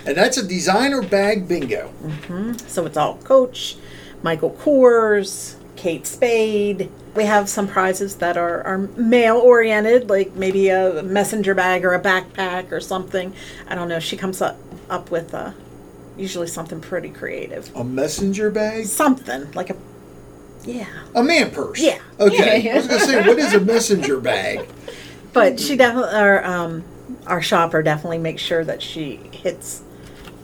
and 0.06 0.18
that's 0.18 0.38
a 0.38 0.46
designer 0.46 1.02
bag 1.02 1.48
bingo. 1.48 1.88
Hmm. 2.28 2.54
So 2.68 2.86
it's 2.86 2.98
all 2.98 3.18
Coach, 3.20 3.78
Michael 4.22 4.52
Kors, 4.52 5.56
Kate 5.78 6.06
Spade. 6.06 6.92
We 7.16 7.24
have 7.24 7.48
some 7.48 7.70
prizes 7.70 8.18
that 8.18 8.36
are, 8.36 8.62
are 8.64 8.78
male 8.78 9.38
oriented, 9.38 10.10
like 10.10 10.36
maybe 10.36 10.68
a 10.68 11.02
messenger 11.02 11.54
bag 11.56 11.86
or 11.86 11.94
a 11.94 12.02
backpack 12.02 12.74
or 12.74 12.82
something. 12.82 13.34
I 13.70 13.76
don't 13.76 13.88
know. 13.88 14.02
She 14.02 14.18
comes 14.18 14.42
up, 14.42 14.58
up 14.90 15.12
with 15.12 15.34
uh, 15.34 15.52
usually 16.18 16.48
something 16.48 16.82
pretty 16.82 17.10
creative. 17.10 17.74
A 17.74 17.86
messenger 17.86 18.52
bag. 18.52 18.86
Something 18.86 19.50
like 19.54 19.70
a, 19.70 19.78
yeah. 20.66 20.88
A 21.16 21.24
man 21.24 21.52
purse. 21.52 21.80
Yeah. 21.80 22.00
Okay. 22.20 22.60
Yeah. 22.62 22.74
I 22.74 22.76
was 22.78 22.88
gonna 22.88 23.00
say, 23.00 23.28
what 23.28 23.38
is 23.40 23.54
a 23.54 23.60
messenger 23.60 24.20
bag? 24.20 24.68
But 25.34 25.60
she 25.60 25.76
definitely, 25.76 26.14
our, 26.14 26.44
um, 26.46 26.84
our 27.28 27.42
shopper 27.42 27.84
definitely 27.84 28.20
makes 28.20 28.42
sure 28.42 28.64
that 28.64 28.82
she 28.82 29.18
hits 29.32 29.82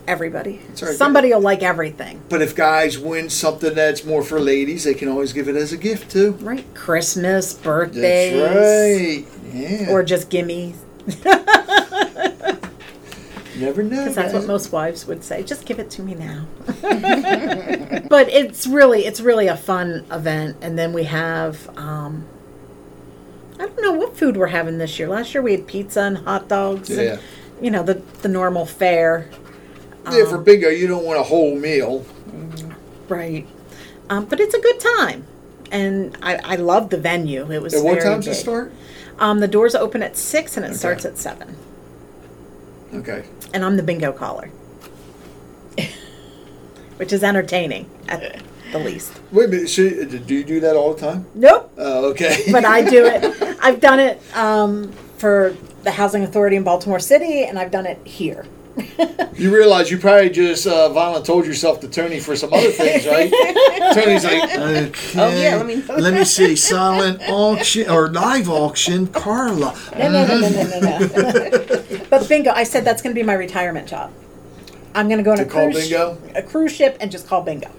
everybody. 0.07 0.61
Right. 0.81 0.95
Somebody 0.95 1.29
will 1.29 1.41
like 1.41 1.63
everything. 1.63 2.21
But 2.29 2.41
if 2.41 2.55
guys 2.55 2.99
win 2.99 3.29
something 3.29 3.73
that's 3.73 4.03
more 4.03 4.23
for 4.23 4.39
ladies, 4.39 4.83
they 4.83 4.93
can 4.93 5.07
always 5.07 5.31
give 5.33 5.47
it 5.47 5.55
as 5.55 5.71
a 5.71 5.77
gift 5.77 6.11
too. 6.11 6.33
Right. 6.33 6.65
Christmas, 6.73 7.53
birthdays. 7.53 8.33
That's 8.39 8.55
right. 8.55 9.53
Yeah. 9.53 9.91
Or 9.91 10.03
just 10.03 10.29
gimme. 10.29 10.75
never 13.61 13.83
know. 13.83 13.89
Because 13.97 14.15
that's 14.15 14.33
what 14.33 14.45
most 14.47 14.71
wives 14.71 15.05
would 15.07 15.23
say. 15.23 15.43
Just 15.43 15.65
give 15.65 15.79
it 15.79 15.89
to 15.91 16.01
me 16.03 16.15
now. 16.15 16.45
but 18.09 18.27
it's 18.29 18.67
really, 18.67 19.05
it's 19.05 19.21
really 19.21 19.47
a 19.47 19.57
fun 19.57 20.05
event. 20.11 20.57
And 20.61 20.77
then 20.77 20.93
we 20.93 21.03
have, 21.05 21.69
um, 21.77 22.25
I 23.55 23.67
don't 23.67 23.81
know 23.81 23.93
what 23.93 24.17
food 24.17 24.37
we're 24.37 24.47
having 24.47 24.77
this 24.77 24.97
year. 24.99 25.07
Last 25.07 25.33
year 25.33 25.41
we 25.41 25.51
had 25.51 25.67
pizza 25.67 26.01
and 26.01 26.17
hot 26.19 26.47
dogs. 26.47 26.89
and, 26.89 27.01
Yeah. 27.01 27.17
you 27.61 27.69
know 27.71 27.83
the 27.83 28.01
the 28.23 28.27
normal 28.27 28.65
fare. 28.65 29.29
yeah, 30.11 30.25
for 30.25 30.39
bingo, 30.39 30.69
you 30.69 30.87
don't 30.87 31.03
want 31.05 31.19
a 31.19 31.23
whole 31.23 31.55
meal. 31.55 32.03
Right. 33.07 33.45
Um, 34.09 34.25
but 34.25 34.39
it's 34.39 34.53
a 34.55 34.59
good 34.59 34.79
time, 34.79 35.25
and 35.71 36.17
I, 36.21 36.35
I 36.43 36.55
love 36.55 36.89
the 36.89 36.97
venue. 36.97 37.51
It 37.51 37.61
was 37.61 37.73
At 37.75 37.83
what 37.83 38.01
time 38.01 38.19
does 38.21 38.27
it 38.27 38.35
start? 38.41 38.73
Um, 39.19 39.39
the 39.39 39.47
doors 39.47 39.75
open 39.75 40.01
at 40.01 40.17
six 40.17 40.57
and 40.57 40.65
it 40.65 40.69
Okay. 40.69 40.77
starts 40.77 41.05
at 41.05 41.17
seven. 41.19 41.55
Okay. 42.93 43.23
And 43.53 43.63
I'm 43.65 43.77
the 43.77 43.83
bingo 43.83 44.11
caller, 44.11 44.49
which 46.97 47.13
is 47.13 47.23
entertaining 47.23 47.89
at 48.07 48.41
the 48.71 48.79
least. 48.79 49.19
Wait 49.31 49.45
a 49.45 49.47
minute. 49.47 49.69
So, 49.69 49.83
uh, 49.85 50.05
do 50.05 50.33
you 50.35 50.43
do 50.43 50.59
that 50.61 50.75
all 50.75 50.93
the 50.93 50.99
time? 51.01 51.25
Nope, 51.35 51.71
Oh, 51.77 52.09
okay. 52.11 52.43
but 52.51 52.65
I 52.65 52.81
do 52.81 53.05
it. 53.05 53.57
I've 53.61 53.79
done 53.79 53.99
it 53.99 54.21
um, 54.35 54.91
for 55.17 55.55
the 55.83 55.91
housing 55.91 56.23
authority 56.23 56.55
in 56.55 56.63
Baltimore 56.63 56.99
City, 56.99 57.43
and 57.43 57.57
I've 57.57 57.71
done 57.71 57.85
it 57.85 57.99
here. 58.05 58.45
You 59.35 59.53
realize 59.53 59.89
you 59.89 59.97
probably 59.97 60.29
just 60.29 60.67
uh, 60.67 60.89
violent 60.89 61.25
told 61.25 61.45
yourself 61.45 61.79
to 61.81 61.87
Toni 61.87 62.19
for 62.19 62.35
some 62.35 62.53
other 62.53 62.69
things, 62.69 63.05
right? 63.07 63.31
Toni's 63.93 64.23
like, 64.23 64.43
okay, 64.43 64.91
Oh, 65.15 65.29
yeah, 65.41 65.55
let 65.55 65.65
me- 65.65 65.81
let 66.01 66.13
me 66.13 66.23
see, 66.25 66.55
silent 66.55 67.21
auction 67.27 67.89
or 67.89 68.09
live 68.11 68.49
auction, 68.49 69.07
Carla. 69.07 69.75
No, 69.97 70.11
no, 70.11 70.27
no, 70.27 70.39
no, 70.39 70.49
no, 70.49 70.79
no, 70.79 70.99
no. 70.99 72.05
but 72.09 72.29
bingo, 72.29 72.51
I 72.51 72.63
said 72.63 72.85
that's 72.85 73.01
going 73.01 73.15
to 73.15 73.19
be 73.19 73.25
my 73.25 73.33
retirement 73.33 73.87
job. 73.87 74.11
I'm 74.93 75.07
going 75.07 75.17
to 75.17 75.23
go 75.23 75.31
on 75.31 75.37
To 75.37 75.43
a 75.43 75.47
call 75.47 75.71
cruise, 75.71 75.89
bingo? 75.89 76.17
a 76.35 76.43
cruise 76.43 76.71
ship, 76.75 76.97
and 76.99 77.09
just 77.11 77.27
call 77.27 77.41
bingo. 77.41 77.69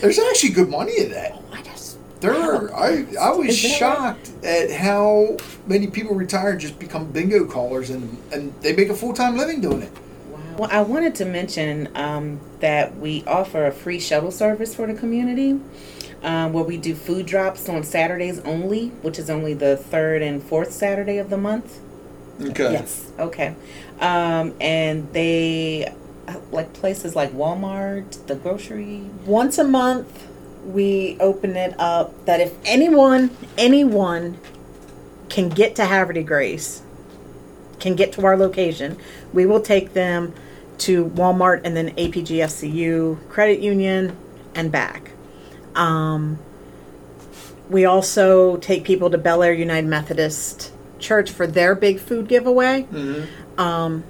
There's 0.00 0.18
actually 0.18 0.50
good 0.50 0.68
money 0.68 0.98
in 0.98 1.10
that. 1.12 1.40
I 1.52 1.62
just 1.62 1.98
There 2.20 2.34
are. 2.34 2.74
I 2.74 3.06
I 3.18 3.30
was 3.30 3.56
shocked 3.56 4.32
at 4.44 4.70
how 4.72 5.36
many 5.66 5.86
people 5.86 6.14
retire 6.16 6.50
and 6.50 6.60
just 6.60 6.78
become 6.78 7.06
bingo 7.12 7.46
callers 7.46 7.90
and 7.90 8.18
and 8.32 8.52
they 8.60 8.74
make 8.74 8.88
a 8.88 8.94
full 8.94 9.14
time 9.14 9.36
living 9.36 9.60
doing 9.60 9.82
it. 9.82 9.92
Well, 10.58 10.68
I 10.72 10.80
wanted 10.80 11.14
to 11.16 11.24
mention 11.24 11.88
um, 11.94 12.40
that 12.58 12.96
we 12.96 13.22
offer 13.28 13.66
a 13.66 13.70
free 13.70 14.00
shuttle 14.00 14.32
service 14.32 14.74
for 14.74 14.88
the 14.88 14.94
community 14.94 15.60
um, 16.24 16.52
where 16.52 16.64
we 16.64 16.76
do 16.76 16.96
food 16.96 17.26
drops 17.26 17.68
on 17.68 17.84
Saturdays 17.84 18.40
only, 18.40 18.88
which 19.02 19.20
is 19.20 19.30
only 19.30 19.54
the 19.54 19.76
third 19.76 20.20
and 20.20 20.42
fourth 20.42 20.72
Saturday 20.72 21.18
of 21.18 21.30
the 21.30 21.36
month. 21.36 21.78
Okay. 22.40 22.72
yes. 22.72 23.12
Okay. 23.20 23.54
Um, 24.00 24.52
and 24.60 25.12
they, 25.12 25.94
like 26.50 26.72
places 26.72 27.14
like 27.14 27.30
Walmart, 27.30 28.26
the 28.26 28.34
grocery. 28.34 29.02
once 29.26 29.58
a 29.58 29.64
month 29.64 30.26
we 30.64 31.16
open 31.20 31.56
it 31.56 31.78
up 31.78 32.12
that 32.26 32.40
if 32.40 32.52
anyone 32.64 33.30
anyone 33.56 34.38
can 35.28 35.48
get 35.48 35.76
to 35.76 35.86
Havre 35.86 36.14
de 36.14 36.22
Grace 36.24 36.82
can 37.78 37.94
get 37.94 38.12
to 38.12 38.26
our 38.26 38.36
location 38.36 38.98
we 39.32 39.46
will 39.46 39.60
take 39.60 39.94
them 39.94 40.34
to 40.78 41.06
Walmart 41.06 41.60
and 41.64 41.76
then 41.76 41.90
APGFCU 41.96 43.28
credit 43.28 43.60
union 43.60 44.16
and 44.54 44.70
back 44.72 45.10
um, 45.74 46.38
we 47.70 47.84
also 47.84 48.56
take 48.56 48.84
people 48.84 49.10
to 49.10 49.18
Bel 49.18 49.42
Air 49.42 49.52
United 49.52 49.88
Methodist 49.88 50.72
Church 50.98 51.30
for 51.30 51.46
their 51.46 51.74
big 51.74 52.00
food 52.00 52.26
giveaway 52.28 52.86
um, 53.58 54.02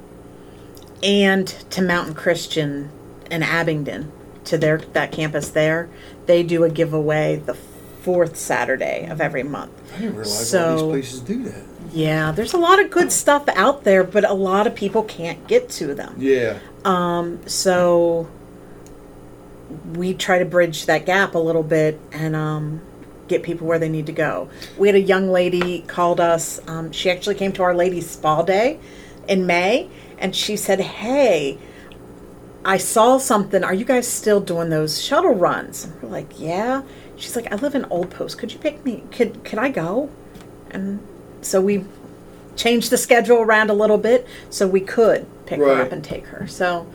and 1.02 1.46
to 1.70 1.82
Mountain 1.82 2.14
Christian 2.14 2.90
in 3.30 3.42
Abingdon 3.42 4.10
to 4.44 4.56
their 4.56 4.78
that 4.78 5.12
campus 5.12 5.50
there. 5.50 5.90
They 6.26 6.42
do 6.42 6.64
a 6.64 6.70
giveaway 6.70 7.36
the 7.36 7.52
fourth 7.54 8.36
Saturday 8.36 9.06
of 9.06 9.20
every 9.20 9.42
month. 9.42 9.72
I 9.94 9.98
didn't 9.98 10.16
realize 10.16 10.54
all 10.54 10.78
So- 10.78 10.92
these 10.92 11.10
places 11.10 11.20
do 11.20 11.42
that. 11.44 11.64
Yeah, 11.92 12.32
there's 12.32 12.52
a 12.52 12.58
lot 12.58 12.80
of 12.80 12.90
good 12.90 13.10
stuff 13.12 13.48
out 13.48 13.84
there, 13.84 14.04
but 14.04 14.28
a 14.28 14.34
lot 14.34 14.66
of 14.66 14.74
people 14.74 15.02
can't 15.02 15.46
get 15.46 15.68
to 15.70 15.94
them. 15.94 16.14
Yeah. 16.18 16.58
Um, 16.84 17.40
So 17.46 18.28
we 19.94 20.14
try 20.14 20.38
to 20.38 20.44
bridge 20.44 20.86
that 20.86 21.06
gap 21.06 21.34
a 21.34 21.38
little 21.38 21.62
bit 21.62 22.00
and 22.12 22.34
um, 22.34 22.80
get 23.26 23.42
people 23.42 23.66
where 23.66 23.78
they 23.78 23.88
need 23.88 24.06
to 24.06 24.12
go. 24.12 24.48
We 24.76 24.88
had 24.88 24.94
a 24.94 25.00
young 25.00 25.30
lady 25.30 25.82
called 25.82 26.20
us. 26.20 26.60
Um, 26.66 26.92
she 26.92 27.10
actually 27.10 27.34
came 27.34 27.52
to 27.52 27.62
our 27.62 27.74
ladies' 27.74 28.10
spa 28.10 28.42
day 28.42 28.80
in 29.26 29.46
May, 29.46 29.90
and 30.18 30.34
she 30.34 30.56
said, 30.56 30.80
"Hey." 30.80 31.58
I 32.64 32.76
saw 32.76 33.16
something. 33.18 33.64
Are 33.64 33.72
you 33.72 33.84
guys 33.86 34.06
still 34.06 34.40
doing 34.40 34.68
those 34.68 35.00
shuttle 35.02 35.34
runs? 35.34 35.84
And 35.84 36.02
we're 36.02 36.08
like, 36.10 36.38
yeah. 36.38 36.82
She's 37.16 37.34
like, 37.34 37.50
I 37.50 37.54
live 37.54 37.74
in 37.74 37.86
Old 37.86 38.10
Post. 38.10 38.36
Could 38.36 38.52
you 38.52 38.58
pick 38.58 38.84
me? 38.84 39.04
Could 39.10 39.42
could 39.44 39.58
I 39.58 39.70
go? 39.70 40.10
And 40.70 40.98
so 41.40 41.60
we 41.60 41.84
changed 42.56 42.90
the 42.90 42.98
schedule 42.98 43.38
around 43.38 43.70
a 43.70 43.74
little 43.74 43.98
bit 43.98 44.26
so 44.50 44.66
we 44.66 44.80
could 44.80 45.26
pick 45.46 45.58
her 45.58 45.64
Right. 45.66 45.80
up 45.80 45.92
and 45.92 46.02
take 46.02 46.26
her. 46.26 46.46
So 46.46 46.86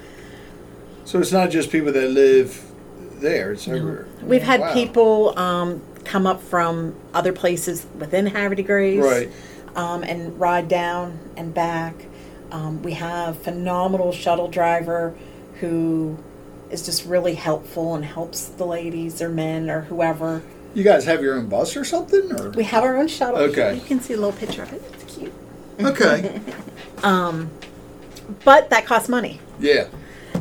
So 1.05 1.19
it's 1.19 1.31
not 1.31 1.49
just 1.49 1.69
people 1.69 1.91
that 1.91 2.09
live 2.09 2.61
there. 3.19 3.51
It's 3.53 3.67
everywhere. 3.67 4.05
We've 4.21 4.41
had 4.43 4.61
Wow. 4.61 4.73
people 4.73 5.39
um, 5.39 5.81
come 6.05 6.25
up 6.27 6.41
from 6.41 6.95
other 7.13 7.31
places 7.33 7.85
within 7.97 8.27
Havre 8.27 8.55
de 8.55 8.63
Grace, 8.63 9.03
Right. 9.03 9.29
um, 9.75 10.03
and 10.03 10.37
ride 10.39 10.67
down 10.67 11.19
and 11.37 11.53
back. 11.53 12.05
Um, 12.51 12.81
we 12.83 12.93
have 12.93 13.37
phenomenal 13.37 14.11
shuttle 14.11 14.47
driver 14.47 15.13
who 15.61 16.17
is 16.69 16.83
just 16.85 17.05
really 17.05 17.35
helpful 17.35 17.95
and 17.95 18.03
helps 18.05 18.45
the 18.45 18.65
ladies 18.65 19.21
or 19.21 19.29
men 19.29 19.69
or 19.69 19.81
whoever. 19.81 20.41
You 20.73 20.83
guys 20.83 21.05
have 21.05 21.21
your 21.21 21.35
own 21.35 21.47
bus 21.47 21.75
or 21.77 21.83
something, 21.83 22.31
or 22.39 22.49
We 22.51 22.63
have 22.63 22.83
our 22.83 22.97
own 22.97 23.07
shuttle. 23.07 23.39
Okay. 23.41 23.75
you 23.75 23.81
can 23.81 23.99
see 23.99 24.13
a 24.13 24.17
little 24.17 24.31
picture 24.33 24.63
of 24.63 24.73
it. 24.73 24.81
It's 24.99 25.15
cute, 25.17 25.33
okay, 25.79 26.41
um, 27.03 27.51
but 28.43 28.69
that 28.71 28.85
costs 28.85 29.07
money. 29.09 29.39
yeah, 29.59 29.87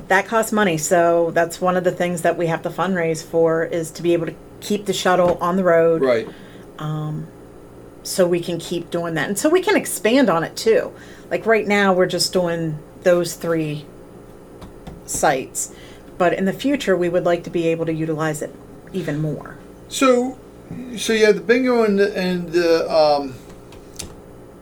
that 0.09 0.27
costs 0.27 0.53
money 0.53 0.79
so 0.79 1.31
that's 1.33 1.61
one 1.61 1.77
of 1.77 1.85
the 1.85 1.91
things 1.91 2.23
that 2.23 2.37
we 2.39 2.47
have 2.47 2.63
to 2.63 2.71
fundraise 2.71 3.23
for 3.25 3.65
is 3.65 3.91
to 3.93 4.03
be 4.03 4.13
able 4.15 4.27
to 4.27 4.35
keep 4.61 4.87
the 4.87 4.93
shuttle 4.93 5.37
on 5.41 5.57
the 5.57 5.65
road 5.65 6.03
right. 6.03 6.29
Um, 6.79 7.27
so 8.03 8.27
we 8.27 8.41
can 8.41 8.59
keep 8.59 8.91
doing 8.91 9.15
that 9.15 9.29
and 9.29 9.39
so 9.39 9.49
we 9.49 9.61
can 9.63 9.77
expand 9.77 10.29
on 10.29 10.45
it 10.45 10.57
too 10.57 10.93
like 11.31 11.47
right 11.47 11.67
now 11.67 11.93
we're 11.93 12.07
just 12.07 12.33
doing 12.33 12.79
those 13.03 13.35
three 13.35 13.85
sites 15.07 15.75
but 16.19 16.33
in 16.33 16.45
the 16.45 16.53
future 16.53 16.97
we 16.97 17.09
would 17.09 17.25
like 17.25 17.45
to 17.45 17.51
be 17.51 17.69
able 17.69 17.87
to 17.87 17.93
utilize 17.93 18.43
it 18.43 18.55
even 18.93 19.21
more 19.21 19.57
So, 19.93 20.39
so 20.97 21.13
you 21.13 21.27
have 21.27 21.35
the 21.37 21.43
bingo 21.43 21.85
and 21.85 21.99
the, 21.99 22.17
and 22.17 22.49
the 22.51 22.91
um, 22.91 23.35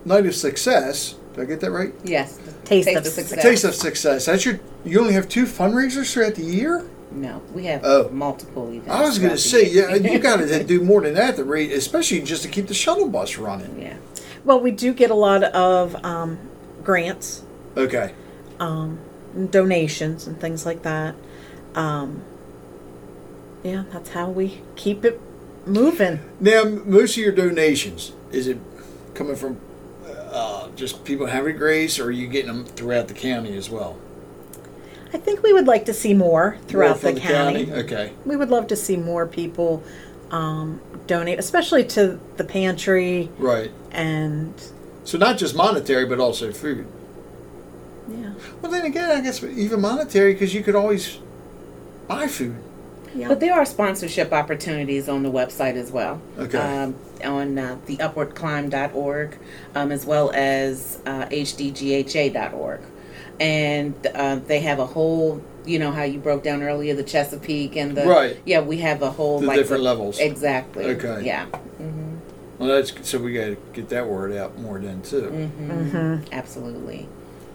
night 0.05 0.27
of 0.27 0.35
success. 0.35 1.15
Did 1.35 1.43
I 1.43 1.45
get 1.45 1.61
that 1.61 1.71
right? 1.71 1.95
Yes. 2.05 2.37
the 2.39 2.53
Taste 2.67 2.89
of 2.89 3.07
Success. 3.07 3.43
Taste 3.43 3.65
of 3.65 3.75
success. 3.75 4.27
That's 4.27 4.45
your. 4.45 4.59
You 4.85 5.01
only 5.01 5.13
have 5.13 5.29
two 5.29 5.45
fundraisers 5.45 6.13
throughout 6.13 6.35
the 6.35 6.43
year. 6.43 6.85
No, 7.13 7.43
we 7.55 7.65
have 7.67 7.83
Oh. 7.85 8.09
multiple 8.11 8.69
events. 8.71 8.89
I 8.91 9.03
was 9.03 9.19
going 9.19 9.31
to 9.31 9.37
throughout 9.37 9.65
say, 9.65 9.69
the 9.69 9.75
yeah, 9.75 9.95
year. 9.95 10.13
you 10.15 10.19
got 10.19 10.37
to 10.39 10.65
do 10.75 10.83
more 10.83 11.01
than 11.03 11.15
that. 11.15 11.37
The 11.37 11.45
rate, 11.45 11.71
especially 11.73 12.21
just 12.23 12.43
to 12.43 12.49
keep 12.49 12.67
the 12.67 12.75
shuttle 12.75 13.09
bus 13.09 13.37
running. 13.39 13.81
yeah. 13.81 13.97
well 14.45 14.59
we 14.61 14.71
do 14.73 14.93
get 14.95 15.11
a 15.11 15.15
lot 15.15 15.43
of 15.45 15.95
um, 16.05 16.39
grants 16.83 17.43
Okay. 17.77 18.13
donations 19.51 20.27
and 20.27 20.41
things 20.41 20.65
like 20.67 20.83
that 20.83 21.15
um, 21.75 22.23
yeah 23.63 23.85
that's 23.93 24.11
how 24.11 24.29
we 24.31 24.61
keep 24.77 25.05
it 25.05 25.21
moving 25.67 26.19
Now, 26.41 26.65
most 26.65 27.17
of 27.17 27.23
your 27.23 27.33
donations 27.33 28.13
is 28.33 28.47
it 28.47 28.59
coming 29.15 29.37
from 29.37 29.61
uh, 30.33 30.69
just 30.77 31.05
people 31.05 31.27
having 31.27 31.57
grace, 31.57 31.99
or 31.99 32.05
are 32.05 32.11
you 32.11 32.29
getting 32.29 32.47
them 32.53 32.65
throughout 32.65 33.09
the 33.09 33.15
county 33.15 33.57
as 33.57 33.69
well? 33.69 33.99
I 35.13 35.19
think 35.19 35.43
we 35.43 35.53
would 35.53 35.67
like 35.67 35.85
to 35.87 35.93
see 35.93 36.15
more 36.15 36.57
throughout 36.69 37.03
More 37.03 37.13
the, 37.13 37.21
from 37.21 37.29
county. 37.29 37.73
Okay. 37.73 38.13
We 38.25 38.37
would 38.37 38.49
love 38.49 38.69
to 38.69 38.77
see 38.77 38.97
more 38.97 39.27
people 39.27 39.83
um, 40.31 40.81
donate, 41.09 41.41
especially 41.41 41.85
to 41.87 42.21
the 42.37 42.45
pantry 42.45 43.29
Right. 43.39 43.73
and 43.91 44.55
So 45.03 45.19
not 45.19 45.37
just 45.37 45.57
monetary, 45.57 46.07
but 46.07 46.21
also 46.21 46.53
food. 46.53 46.87
yeah, 48.09 48.31
Well, 48.63 48.71
then 48.71 48.85
again, 48.87 49.11
I 49.11 49.21
guess 49.21 49.43
even 49.43 49.81
monetary 49.81 50.33
because 50.35 50.55
you 50.55 50.63
could 50.63 50.77
always 50.77 51.19
buy 52.07 52.29
food. 52.29 52.57
Yeah. 53.15 53.29
But 53.29 53.41
there 53.41 53.55
are 53.55 53.65
sponsorship 53.65 54.33
opportunities 54.33 55.09
on 55.09 55.23
the 55.23 55.31
website 55.31 55.75
as 55.75 55.91
well. 55.91 56.21
Okay. 56.39 56.59
Um, 56.59 56.95
on 57.25 57.59
uh, 57.59 57.79
the 57.87 57.97
upwardclimb.org, 57.99 59.39
um, 59.75 59.93
as 59.93 60.07
well 60.07 60.31
as 60.33 61.01
uh, 61.07 61.27
hdgha.org. 61.27 62.81
And 63.39 64.07
uh, 64.15 64.37
they 64.37 64.61
have 64.61 64.79
a 64.79 64.87
whole, 64.87 65.43
you 65.65 65.79
know, 65.79 65.93
how 65.93 66.03
you 66.03 66.19
broke 66.19 66.43
down 66.43 66.63
earlier 66.63 66.95
the 66.95 67.03
Chesapeake 67.03 67.77
and 67.77 67.97
the. 67.97 68.05
Right. 68.05 68.39
Yeah, 68.45 68.61
we 68.61 68.79
have 68.79 69.03
a 69.03 69.11
whole. 69.11 69.41
The 69.41 69.47
like 69.47 69.57
different 69.57 69.83
levels. 69.83 70.19
Exactly. 70.19 70.85
Okay. 70.85 71.25
Yeah. 71.25 71.47
Well, 72.61 72.69
that's 72.69 73.09
so 73.09 73.19
we 73.19 73.33
got 73.33 73.47
to 73.47 73.57
get 73.73 73.89
that 73.89 74.07
word 74.07 74.35
out 74.35 74.59
more 74.59 74.79
then 74.79 75.01
too. 75.01 75.51
Mm. 75.57 76.31
Absolutely. 76.31 77.09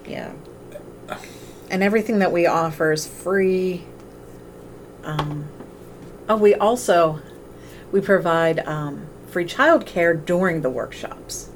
Yeah. 0.07 0.33
and 1.69 1.83
everything 1.83 2.19
that 2.19 2.31
we 2.31 2.47
offer 2.47 2.91
is 2.91 3.05
free. 3.05 3.85
Um, 5.05 5.47
oh, 6.27 6.37
we 6.37 6.55
also 6.55 7.21
we 7.91 8.01
provide 8.01 8.59
um, 8.67 9.07
free 9.29 9.45
childcare 9.45 10.25
during 10.25 10.61
the 10.61 10.69
workshops. 10.69 11.49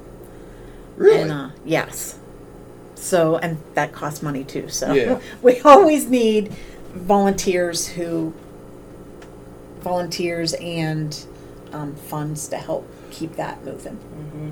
Really? 0.96 1.22
And 1.22 1.32
uh, 1.32 1.50
yes. 1.64 2.18
So, 2.94 3.38
and 3.38 3.58
that 3.74 3.92
costs 3.92 4.22
money 4.22 4.44
too. 4.44 4.68
So, 4.68 4.92
Yeah. 4.92 5.20
we 5.42 5.60
always 5.60 6.08
need 6.08 6.54
volunteers 6.92 7.88
who 7.88 8.34
volunteers 9.80 10.52
and 10.54 11.26
um, 11.72 11.94
funds 11.94 12.48
to 12.48 12.56
help 12.56 12.86
keep 13.10 13.36
that 13.36 13.64
moving. 13.64 13.98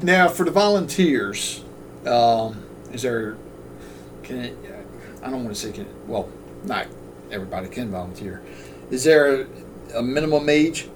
Now, 0.03 0.28
for 0.28 0.44
the 0.44 0.51
volunteers, 0.51 1.62
um, 2.07 2.64
is 2.92 3.03
there? 3.03 3.36
Can 4.22 4.38
it, 4.38 4.57
I 5.22 5.30
don't 5.30 5.44
want 5.44 5.55
to 5.55 5.61
say 5.61 5.72
can. 5.72 5.86
Well, 6.07 6.28
not 6.64 6.86
everybody 7.30 7.68
can 7.68 7.90
volunteer. 7.90 8.42
Is 8.91 9.05
there 9.05 9.43
a, 9.43 9.47
a 9.97 10.03
minimum 10.03 10.49
age 10.49 10.89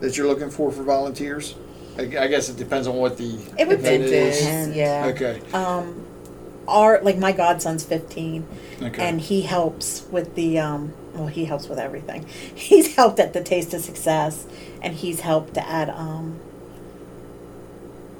that 0.00 0.16
you're 0.16 0.26
looking 0.26 0.50
for 0.50 0.70
for 0.72 0.82
volunteers? 0.82 1.54
I, 1.98 2.02
I 2.02 2.26
guess 2.26 2.48
it 2.48 2.56
depends 2.56 2.86
on 2.86 2.96
what 2.96 3.16
the 3.16 3.38
It 3.58 3.66
would 3.68 3.78
event 3.80 4.04
is. 4.04 4.76
Yeah. 4.76 5.06
Okay. 5.14 5.40
Um, 5.52 6.04
Our 6.68 7.00
like 7.02 7.16
my 7.18 7.32
godson's 7.32 7.84
15, 7.84 8.46
Okay. 8.82 9.08
and 9.08 9.20
he 9.20 9.42
helps 9.42 10.06
with 10.10 10.34
the 10.34 10.58
um, 10.58 10.92
well, 11.14 11.28
he 11.28 11.46
helps 11.46 11.68
with 11.68 11.78
everything. 11.78 12.26
He's 12.54 12.96
helped 12.96 13.18
at 13.18 13.32
the 13.32 13.42
Taste 13.42 13.72
of 13.72 13.80
Success, 13.80 14.46
and 14.82 14.92
he's 14.94 15.20
helped 15.20 15.56
at 15.56 15.88
um, 15.88 16.38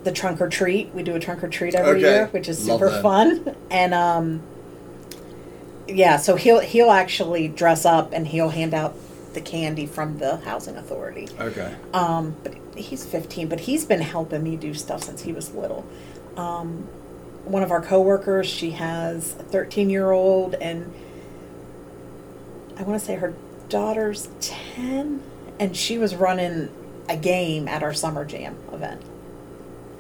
the 0.04 0.12
trunk 0.12 0.40
or 0.40 0.48
treat. 0.48 0.94
We 0.94 1.02
do 1.02 1.14
a 1.14 1.20
trunk 1.20 1.44
or 1.44 1.48
treat 1.48 1.74
every 1.74 1.98
Okay. 1.98 2.00
year, 2.00 2.26
which 2.28 2.48
is 2.48 2.66
Love 2.66 2.78
super 2.80 2.90
that. 2.90 3.02
fun. 3.02 3.56
And 3.70 3.92
um, 3.92 4.40
yeah, 5.88 6.16
so 6.16 6.36
he'll 6.36 6.60
he'll 6.60 6.90
actually 6.90 7.48
dress 7.48 7.84
up 7.84 8.12
and 8.12 8.26
he'll 8.26 8.50
hand 8.50 8.74
out 8.74 8.94
the 9.34 9.40
candy 9.40 9.86
from 9.86 10.18
the 10.18 10.38
housing 10.38 10.76
authority. 10.76 11.28
Okay. 11.38 11.74
Um, 11.92 12.34
but 12.42 12.54
he's 12.74 13.04
15, 13.04 13.48
but 13.48 13.60
he's 13.60 13.84
been 13.84 14.00
helping 14.00 14.42
me 14.42 14.56
do 14.56 14.72
stuff 14.74 15.04
since 15.04 15.22
he 15.22 15.32
was 15.32 15.54
little. 15.54 15.84
Um, 16.36 16.88
one 17.44 17.62
of 17.62 17.70
our 17.70 17.82
coworkers, 17.82 18.46
she 18.48 18.72
has 18.72 19.34
a 19.38 19.42
13 19.42 19.90
year 19.90 20.10
old, 20.10 20.54
and 20.54 20.92
I 22.78 22.82
want 22.82 22.98
to 22.98 23.04
say 23.04 23.16
her 23.16 23.34
daughter's 23.68 24.28
10, 24.40 25.22
and 25.60 25.76
she 25.76 25.98
was 25.98 26.14
running 26.14 26.70
a 27.08 27.16
game 27.16 27.68
at 27.68 27.82
our 27.82 27.94
summer 27.94 28.24
jam 28.24 28.56
event. 28.72 29.02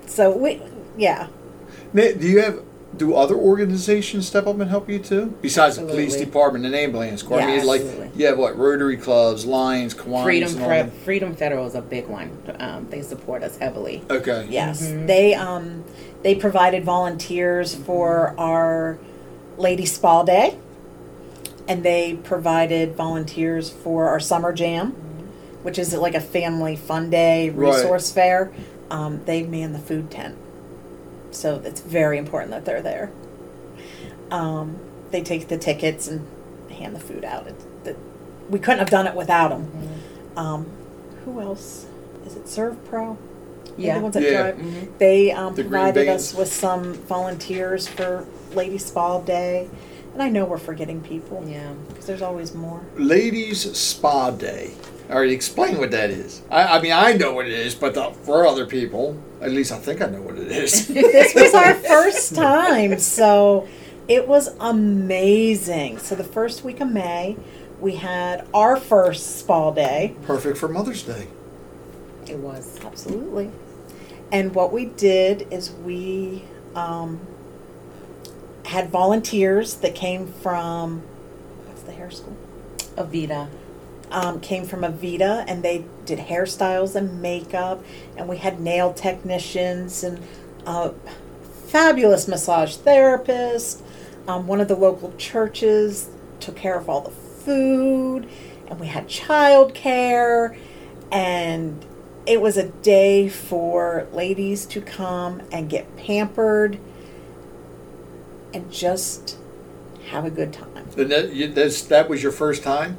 So 0.06 0.36
we, 0.36 0.62
yeah, 0.96 1.28
Now, 1.92 2.12
do 2.12 2.26
you 2.26 2.40
have? 2.42 2.62
Do 2.96 3.14
other 3.14 3.34
organizations 3.34 4.26
step 4.26 4.46
up 4.46 4.58
and 4.60 4.70
help 4.70 4.88
you 4.88 4.98
too? 4.98 5.36
Besides 5.42 5.76
the 5.76 5.82
police 5.86 6.16
department 6.16 6.64
and 6.64 6.74
ambulance 6.74 7.22
corps. 7.22 7.40
I 7.40 7.46
mean, 7.46 7.66
like 7.66 7.82
absolutely. 7.82 8.10
you 8.16 8.26
have 8.26 8.38
what 8.38 8.56
Rotary 8.56 8.96
clubs, 8.96 9.44
Lions, 9.44 9.94
Kiwanis, 9.94 10.22
Freedom 10.24 10.52
and 10.54 10.62
all 10.62 10.68
Pre- 10.90 10.98
Freedom 11.04 11.34
Federal 11.36 11.66
is 11.66 11.74
a 11.74 11.82
big 11.82 12.06
one. 12.06 12.30
Um, 12.58 12.88
they 12.88 13.02
support 13.02 13.42
us 13.42 13.58
heavily. 13.58 14.02
Okay. 14.10 14.46
yes, 14.50 14.82
Mm-hmm. 14.82 15.06
they 15.06 15.34
um, 15.34 15.84
they 16.22 16.34
provided 16.34 16.84
volunteers 16.84 17.74
for 17.74 18.34
our 18.38 18.98
Lady 19.58 19.84
Spa 19.86 20.22
Day, 20.22 20.56
and 21.68 21.82
they 21.82 22.14
provided 22.14 22.94
volunteers 22.94 23.70
for 23.70 24.08
our 24.08 24.20
summer 24.20 24.52
jam, 24.52 24.92
which 25.62 25.78
is 25.78 25.92
like 25.94 26.14
a 26.14 26.20
family 26.20 26.76
fun 26.76 27.10
day 27.10 27.50
Right. 27.50 27.74
resource 27.74 28.10
fair. 28.12 28.52
Um, 28.90 29.22
they 29.24 29.42
man 29.42 29.72
the 29.72 29.78
food 29.80 30.10
tent, 30.10 30.36
so 31.36 31.60
it's 31.64 31.80
very 31.80 32.18
important 32.18 32.50
that 32.52 32.64
they're 32.64 32.82
there. 32.82 33.10
Um, 34.30 34.78
they 35.10 35.22
take 35.22 35.48
the 35.48 35.58
tickets 35.58 36.08
and 36.08 36.26
hand 36.70 36.96
the 36.96 37.00
food 37.00 37.24
out. 37.24 37.46
It, 37.46 37.84
the, 37.84 37.96
we 38.50 38.58
couldn't 38.58 38.80
have 38.80 38.90
done 38.90 39.06
it 39.06 39.14
without 39.14 39.48
them. 39.50 39.70
Um, 40.36 40.66
who 41.24 41.40
else? 41.40 41.86
Is 42.26 42.34
it 42.36 42.44
SERVPRO? 42.46 43.16
They're 43.66 43.74
Yeah. 43.76 43.94
the 43.98 44.00
ones 44.00 44.14
that 44.14 44.22
Yeah. 44.22 44.50
drive. 44.52 44.98
They 44.98 45.30
um, 45.32 45.54
The 45.54 45.62
provided 45.62 46.06
vans. 46.06 46.32
us 46.32 46.34
with 46.34 46.52
some 46.52 46.94
volunteers 46.94 47.86
for 47.86 48.26
Lady 48.54 48.78
Spa 48.78 49.20
Day, 49.20 49.68
and 50.12 50.22
I 50.22 50.28
know 50.28 50.44
we're 50.44 50.58
forgetting 50.58 51.00
people. 51.02 51.44
Yeah. 51.46 51.72
because 51.88 52.06
there's 52.06 52.22
always 52.22 52.54
more. 52.54 52.80
Ladies 52.96 53.76
Spa 53.76 54.30
Day. 54.30 54.72
All 55.08 55.20
right, 55.20 55.30
explain 55.30 55.78
what 55.78 55.92
that 55.92 56.10
is. 56.10 56.42
I, 56.50 56.78
I 56.78 56.82
mean, 56.82 56.92
I 56.92 57.12
know 57.12 57.32
what 57.32 57.46
it 57.46 57.52
is, 57.52 57.76
but 57.76 57.94
the, 57.94 58.10
for 58.10 58.44
other 58.46 58.66
people, 58.66 59.16
at 59.40 59.52
least 59.52 59.70
I 59.70 59.78
think 59.78 60.02
I 60.02 60.06
know 60.06 60.20
what 60.20 60.36
it 60.36 60.50
is. 60.50 60.88
this 60.88 61.34
was 61.34 61.54
our 61.54 61.74
first 61.92 62.34
time, 62.34 62.98
so 62.98 63.68
it 64.08 64.26
was 64.26 64.48
amazing. 64.58 65.98
So 65.98 66.16
the 66.16 66.24
first 66.24 66.64
week 66.64 66.80
of 66.80 66.90
May, 66.90 67.36
we 67.80 67.96
had 67.96 68.48
our 68.52 68.76
first 68.76 69.38
spa 69.38 69.70
day. 69.70 70.16
Perfect 70.22 70.58
for 70.58 70.68
Mother's 70.68 71.02
Day. 71.02 71.28
It 72.28 72.38
was. 72.38 72.80
Absolutely. 72.84 73.52
And 74.32 74.54
what 74.54 74.72
we 74.72 74.86
did 74.86 75.46
is 75.52 75.70
we 75.70 76.44
um, 76.74 77.20
had 78.64 78.90
volunteers 78.90 79.74
that 79.76 79.94
came 79.94 80.26
from 80.26 81.02
what's 81.66 81.82
the 81.82 81.92
hair 81.92 82.10
school? 82.10 82.36
Avita. 82.96 83.48
Um, 84.10 84.40
came 84.40 84.64
from 84.64 84.80
Avita, 84.82 85.44
and 85.46 85.62
they 85.62 85.84
did 86.04 86.18
hairstyles 86.18 86.94
and 86.94 87.20
makeup, 87.20 87.84
and 88.16 88.28
we 88.28 88.38
had 88.38 88.60
nail 88.60 88.92
technicians 88.92 90.04
and 90.04 90.22
uh, 90.64 90.90
fabulous 91.66 92.28
massage 92.28 92.76
therapist. 92.76 93.82
Um, 94.28 94.46
one 94.46 94.60
of 94.60 94.68
the 94.68 94.76
local 94.76 95.12
churches 95.16 96.08
took 96.40 96.56
care 96.56 96.78
of 96.78 96.88
all 96.88 97.00
the 97.00 97.10
food, 97.10 98.28
and 98.68 98.78
we 98.78 98.86
had 98.86 99.08
childcare, 99.08 100.56
and 101.10 101.84
it 102.26 102.40
was 102.40 102.56
a 102.56 102.68
day 102.68 103.28
for 103.28 104.06
ladies 104.12 104.66
to 104.66 104.80
come 104.80 105.42
and 105.52 105.70
get 105.70 105.96
pampered 105.96 106.78
and 108.52 108.70
just 108.72 109.36
have 110.08 110.24
a 110.24 110.30
good 110.30 110.52
time. 110.52 110.88
And 110.96 111.10
that, 111.10 111.86
that 111.88 112.08
was 112.08 112.22
your 112.22 112.32
first 112.32 112.62
time? 112.62 112.96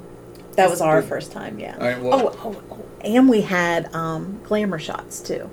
That 0.58 0.70
was 0.70 0.82
our 0.82 1.00
Good. 1.02 1.10
first 1.10 1.32
time, 1.32 1.60
yeah. 1.60 1.76
All 1.80 1.84
right, 1.88 2.02
well- 2.02 2.34
oh, 2.36 2.40
oh, 2.44 2.62
oh, 2.72 2.86
and 3.02 3.30
we 3.30 3.42
had 3.42 3.94
um, 3.96 4.42
glamour 4.44 4.80
shots 4.80 5.22
too. 5.22 5.50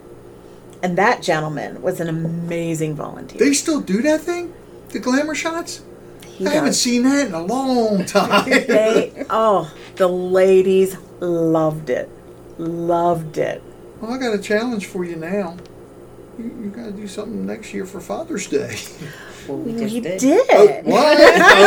And 0.83 0.99
that 0.99 1.23
gentleman 1.23 1.81
was 1.83 2.01
an 2.01 2.09
amazing 2.09 2.95
volunteer. 2.97 3.39
They 3.39 3.53
still 3.55 3.81
do 3.81 4.03
that 4.03 4.21
thing? 4.23 4.53
The 4.91 4.99
glamour 4.99 5.35
shots? 5.35 5.83
He 6.27 6.47
I 6.47 6.51
haven't 6.51 6.73
seen 6.75 7.05
that 7.05 7.29
in 7.29 7.33
a 7.35 7.43
long 7.43 8.05
time. 8.07 8.51
They, 8.51 9.25
oh, 9.31 9.73
the 9.97 10.09
ladies 10.09 10.97
loved 11.21 11.91
it. 11.91 12.11
Loved 12.59 13.39
it. 13.39 13.63
well, 14.01 14.13
I 14.13 14.19
got 14.19 14.35
a 14.35 14.39
challenge 14.43 14.87
for 14.87 15.05
you 15.05 15.17
now. 15.17 15.57
You, 16.39 16.45
you 16.47 16.71
got 16.71 16.87
to 16.87 16.93
do 16.93 17.07
something 17.09 17.47
next 17.47 17.73
year 17.73 17.87
for 17.87 18.01
Father's 18.01 18.47
Day. 18.49 18.77
Well, 19.49 19.59
we 19.59 19.73
just 19.73 19.95
We 19.95 20.01
did. 20.01 20.21
did. 20.21 20.47
Oh, 20.53 20.81
what? 20.85 21.21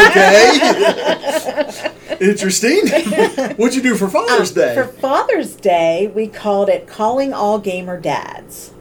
okay. 0.09 1.93
Interesting. 2.19 2.87
What'd 3.57 3.75
you 3.75 3.81
do 3.81 3.95
for 3.95 4.07
Father's 4.07 4.49
um, 4.51 4.55
Day? 4.55 4.75
For 4.75 4.85
Father's 4.85 5.55
Day, 5.55 6.11
we 6.13 6.27
called 6.27 6.69
it 6.69 6.87
Calling 6.87 7.33
All 7.33 7.59
Gamer 7.59 7.99
Dads. 7.99 8.71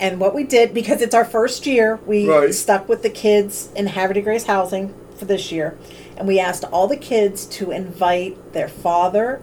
And 0.00 0.18
what 0.18 0.34
we 0.34 0.42
did, 0.42 0.74
because 0.74 1.00
it's 1.02 1.14
our 1.14 1.24
first 1.24 1.66
year, 1.66 2.00
we 2.06 2.28
Right. 2.28 2.54
stuck 2.54 2.88
with 2.88 3.02
the 3.02 3.10
kids 3.10 3.68
in 3.76 3.88
Havre 3.88 4.14
de 4.14 4.20
Grace 4.22 4.44
Housing 4.44 4.94
for 5.16 5.26
this 5.26 5.52
year. 5.52 5.76
And 6.16 6.26
we 6.26 6.40
asked 6.40 6.64
all 6.64 6.88
the 6.88 6.96
kids 6.96 7.46
to 7.46 7.70
invite 7.70 8.52
their 8.52 8.68
father 8.68 9.40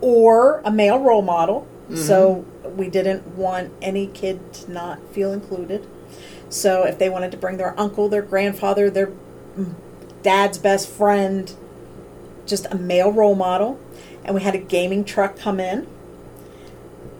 or 0.00 0.62
a 0.64 0.70
male 0.70 0.98
role 1.00 1.22
model. 1.22 1.66
So 1.94 2.46
mm-hmm. 2.64 2.76
we 2.78 2.88
didn't 2.88 3.36
want 3.36 3.70
any 3.82 4.06
kid 4.06 4.54
to 4.54 4.70
not 4.72 5.00
feel 5.12 5.32
included. 5.32 5.86
So 6.48 6.84
if 6.84 6.98
they 6.98 7.08
wanted 7.08 7.30
to 7.32 7.36
bring 7.36 7.56
their 7.56 7.78
uncle, 7.78 8.08
their 8.08 8.22
grandfather, 8.22 8.90
their 8.90 9.10
dad's 10.22 10.58
best 10.58 10.88
friend, 10.88 11.52
just 12.46 12.66
a 12.70 12.76
male 12.76 13.12
role 13.12 13.34
model, 13.34 13.78
and 14.24 14.34
we 14.34 14.42
had 14.42 14.54
a 14.54 14.58
gaming 14.58 15.04
truck 15.04 15.36
come 15.36 15.60
in. 15.60 15.86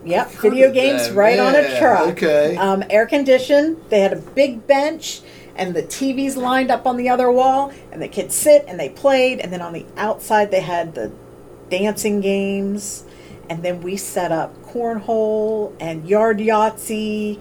Yep, 0.04 0.26
I've 0.26 0.40
video 0.40 0.70
games 0.70 1.08
them, 1.08 1.16
right 1.16 1.38
on 1.38 1.54
a 1.54 1.78
truck. 1.78 2.08
okay. 2.08 2.56
Um, 2.56 2.84
air 2.90 3.06
conditioned. 3.06 3.78
They 3.88 4.00
had 4.00 4.12
a 4.12 4.20
big 4.20 4.66
bench, 4.66 5.22
and 5.56 5.74
the 5.74 5.82
TVs 5.82 6.36
lined 6.36 6.70
up 6.70 6.86
on 6.86 6.96
the 6.96 7.08
other 7.08 7.30
wall, 7.30 7.72
and 7.90 8.02
the 8.02 8.08
kids 8.08 8.34
sit 8.34 8.64
and 8.68 8.78
they 8.78 8.90
played. 8.90 9.40
And 9.40 9.52
then 9.52 9.62
on 9.62 9.72
the 9.72 9.86
outside, 9.96 10.50
they 10.50 10.60
had 10.60 10.94
the 10.94 11.10
dancing 11.70 12.20
games, 12.20 13.04
and 13.48 13.62
then 13.62 13.80
we 13.80 13.96
set 13.96 14.30
up 14.30 14.54
cornhole 14.62 15.74
and 15.80 16.06
yard 16.06 16.38
Yahtzee 16.38 17.40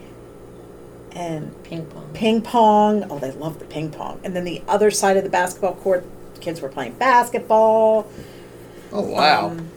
and 1.15 1.61
Ping 1.63 1.85
pong. 1.85 2.09
ping 2.13 2.41
pong. 2.41 3.05
Oh, 3.09 3.19
they 3.19 3.31
love 3.31 3.59
the 3.59 3.65
ping 3.65 3.91
pong. 3.91 4.19
And 4.23 4.35
then 4.35 4.43
the 4.43 4.61
other 4.67 4.91
side 4.91 5.17
of 5.17 5.23
the 5.23 5.29
basketball 5.29 5.75
court, 5.75 6.05
kids 6.41 6.61
were 6.61 6.69
playing 6.69 6.93
basketball. 6.93 8.07
oh, 8.91 9.01
wow. 9.01 9.49
Um, 9.49 9.69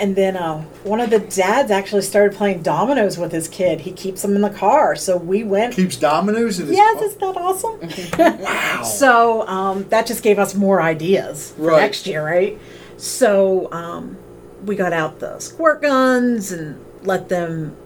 and 0.00 0.14
then 0.14 0.36
uh, 0.36 0.62
one 0.84 1.00
of 1.00 1.10
the 1.10 1.18
dads 1.18 1.72
actually 1.72 2.02
started 2.02 2.36
playing 2.36 2.62
dominoes 2.62 3.18
with 3.18 3.32
his 3.32 3.48
kid. 3.48 3.80
He 3.80 3.90
keeps 3.90 4.22
them 4.22 4.36
in 4.36 4.42
the 4.42 4.50
car. 4.50 4.94
So 4.94 5.16
we 5.16 5.42
went. 5.42 5.74
Keeps 5.74 5.96
dominoes 5.96 6.60
in 6.60 6.68
his 6.68 6.76
Yes, 6.76 6.98
car? 6.98 7.04
isn't 7.04 7.20
that 7.20 7.36
awesome? 7.36 8.38
wow. 8.40 8.82
So 8.84 9.46
um, 9.48 9.88
that 9.88 10.06
just 10.06 10.22
gave 10.22 10.38
us 10.38 10.54
more 10.54 10.80
ideas 10.80 11.50
for 11.56 11.62
Right. 11.62 11.80
next 11.80 12.06
year, 12.06 12.24
right? 12.24 12.56
So 12.96 13.72
um, 13.72 14.16
we 14.64 14.76
got 14.76 14.92
out 14.92 15.18
the 15.18 15.38
squirt 15.40 15.82
guns 15.82 16.52
and 16.52 16.84
let 17.02 17.28
them 17.28 17.76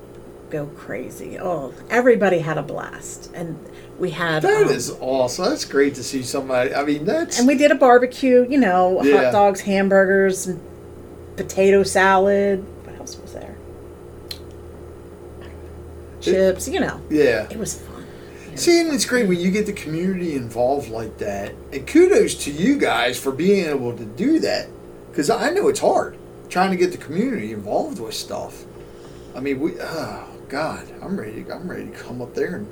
go 0.53 0.67
crazy. 0.67 1.39
Oh, 1.41 1.73
everybody 1.91 2.39
had 2.39 2.59
a 2.59 2.63
blast. 2.63 3.31
And 3.35 3.59
we 3.99 4.11
had. 4.11 4.43
That 4.43 4.65
um, 4.65 4.69
is 4.69 4.95
awesome. 5.01 5.47
That's 5.47 5.65
great 5.65 5.95
to 5.97 6.05
see 6.05 6.23
somebody. 6.23 6.75
I 6.75 6.85
mean, 6.85 7.05
that's. 7.05 7.39
And 7.39 7.49
we 7.49 7.57
did 7.57 7.73
a 7.73 7.75
barbecue, 7.75 8.47
you 8.49 8.59
know, 8.59 9.03
Yeah. 9.03 9.25
hot 9.25 9.33
dogs, 9.33 9.63
hamburgers, 9.63 10.51
potato 11.37 11.83
salad. 11.83 12.65
What 12.85 12.97
else 13.01 13.19
was 13.19 13.33
there? 13.33 13.57
Chips, 16.21 16.69
you 16.69 16.79
know. 16.79 17.01
Yeah. 17.11 17.49
It 17.51 17.59
was 17.59 17.81
fun. 17.81 18.07
See, 18.55 18.81
and 18.81 18.93
it's 18.93 19.07
great 19.07 19.27
when 19.27 19.41
you 19.41 19.51
get 19.51 19.65
the 19.65 19.73
community 19.73 20.35
involved 20.35 20.91
like 20.91 21.17
that. 21.19 21.55
And 21.73 21.87
kudos 21.87 22.35
to 22.45 22.51
you 22.53 22.77
guys 22.77 23.19
for 23.19 23.33
being 23.33 23.65
able 23.67 23.97
to 23.97 24.05
do 24.05 24.39
that. 24.41 24.69
Because 25.11 25.31
I 25.31 25.51
know 25.51 25.69
it's 25.69 25.81
hard 25.81 26.19
trying 26.51 26.71
to 26.71 26.77
get 26.77 26.93
the 26.93 26.99
community 26.99 27.53
involved 27.53 27.99
with 27.99 28.13
stuff. 28.15 28.65
I 29.35 29.41
mean, 29.41 29.59
we, 29.59 29.73
oh, 29.81 30.29
God, 30.53 30.87
I'm 31.01 31.19
ready. 31.19 31.47
I'm 31.51 31.67
ready 31.67 31.87
to 31.87 31.93
come 31.93 32.21
up 32.21 32.35
there 32.35 32.57
and 32.57 32.67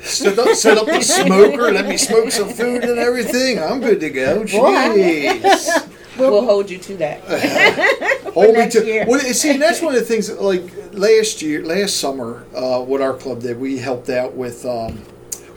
set 0.00 0.38
up, 0.38 0.54
set 0.54 0.76
up 0.76 0.84
the 0.84 1.00
smoker, 1.00 1.72
let 1.72 1.86
me 1.88 1.96
smoke 1.96 2.30
some 2.30 2.50
food 2.50 2.84
and 2.84 2.98
everything. 2.98 3.58
I'm 3.58 3.80
good 3.80 4.00
to 4.00 4.10
go. 4.10 4.42
Jeez. 4.44 5.88
We'll 6.18 6.44
hold 6.44 6.68
you 6.68 6.76
to 6.76 6.96
that. 6.98 7.22
Hold 8.34 8.54
me 8.54 8.68
to. 8.68 8.84
year. 8.84 9.06
Well, 9.08 9.18
see, 9.20 9.52
and 9.52 9.62
that's 9.62 9.80
one 9.80 9.94
of 9.94 10.00
the 10.00 10.04
things. 10.06 10.30
Like 10.30 10.62
last 10.92 11.40
year, 11.40 11.64
last 11.64 11.96
summer, 11.96 12.44
uh, 12.54 12.82
what 12.82 13.00
our 13.00 13.14
club 13.14 13.40
did, 13.40 13.58
we 13.58 13.78
helped 13.78 14.10
out 14.10 14.34
with 14.34 14.66
um, 14.66 15.00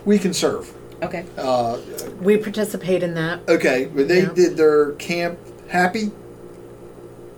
We 0.05 0.17
Can 0.17 0.33
Serve. 0.33 0.73
Okay. 1.03 1.25
Uh, 1.37 1.79
We 2.21 2.37
participate 2.37 3.03
in 3.03 3.15
that. 3.15 3.41
okay, 3.49 3.89
but 3.93 4.07
they 4.07 4.21
Yeah. 4.21 4.31
did 4.33 4.55
their 4.55 4.93
camp 4.93 5.37
happy. 5.67 6.13